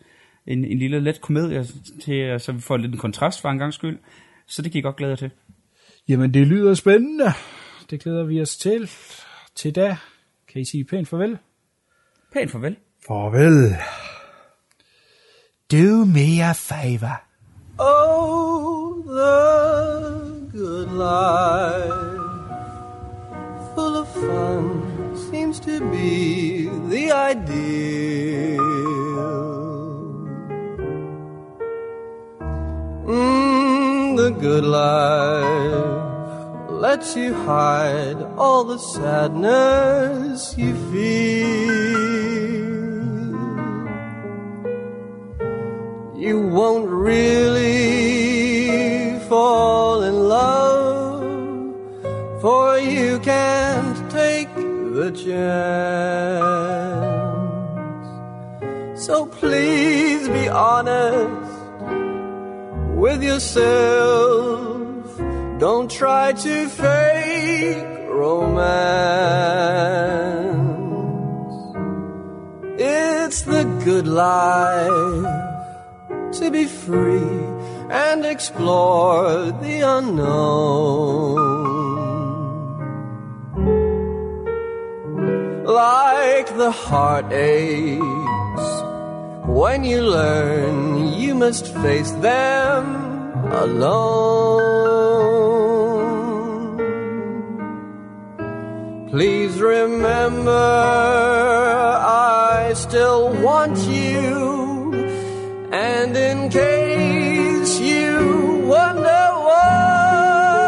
[0.47, 1.65] En, en lille let komedie,
[2.03, 3.99] til, uh, så vi får lidt en kontrast for en gang skyld.
[4.47, 5.31] Så det kan I godt glæde jer til.
[6.07, 7.33] Jamen, det lyder spændende.
[7.89, 8.89] Det glæder vi os til.
[9.55, 9.97] Til da
[10.47, 11.37] kan I sige pænt farvel.
[12.33, 12.75] Pænt farvel.
[13.07, 13.75] Farvel.
[15.71, 17.21] Do me a favor.
[17.79, 21.93] Oh, the good life,
[23.73, 24.90] full of fun,
[25.61, 28.57] to be the ideal.
[33.05, 36.01] Mm, the good life
[36.71, 42.01] lets you hide all the sadness you feel.
[46.17, 47.99] You won't really
[49.29, 51.21] fall in love,
[52.41, 54.00] for you can't
[55.01, 56.61] the chance.
[59.05, 61.53] So please be honest
[63.03, 65.07] with yourself.
[65.57, 68.61] Don't try to fake romance.
[72.77, 75.31] It's the good life
[76.39, 77.39] to be free
[77.89, 81.50] and explore the unknown.
[85.71, 88.01] Like the heartaches,
[89.47, 92.83] when you learn you must face them
[93.51, 94.59] alone.
[99.11, 104.91] Please remember, I still want you.
[105.71, 110.67] And in case you wonder why,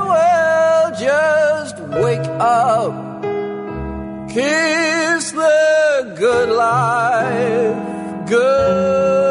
[0.00, 3.09] well, just wake up,
[4.32, 9.29] Kiss the good life, good.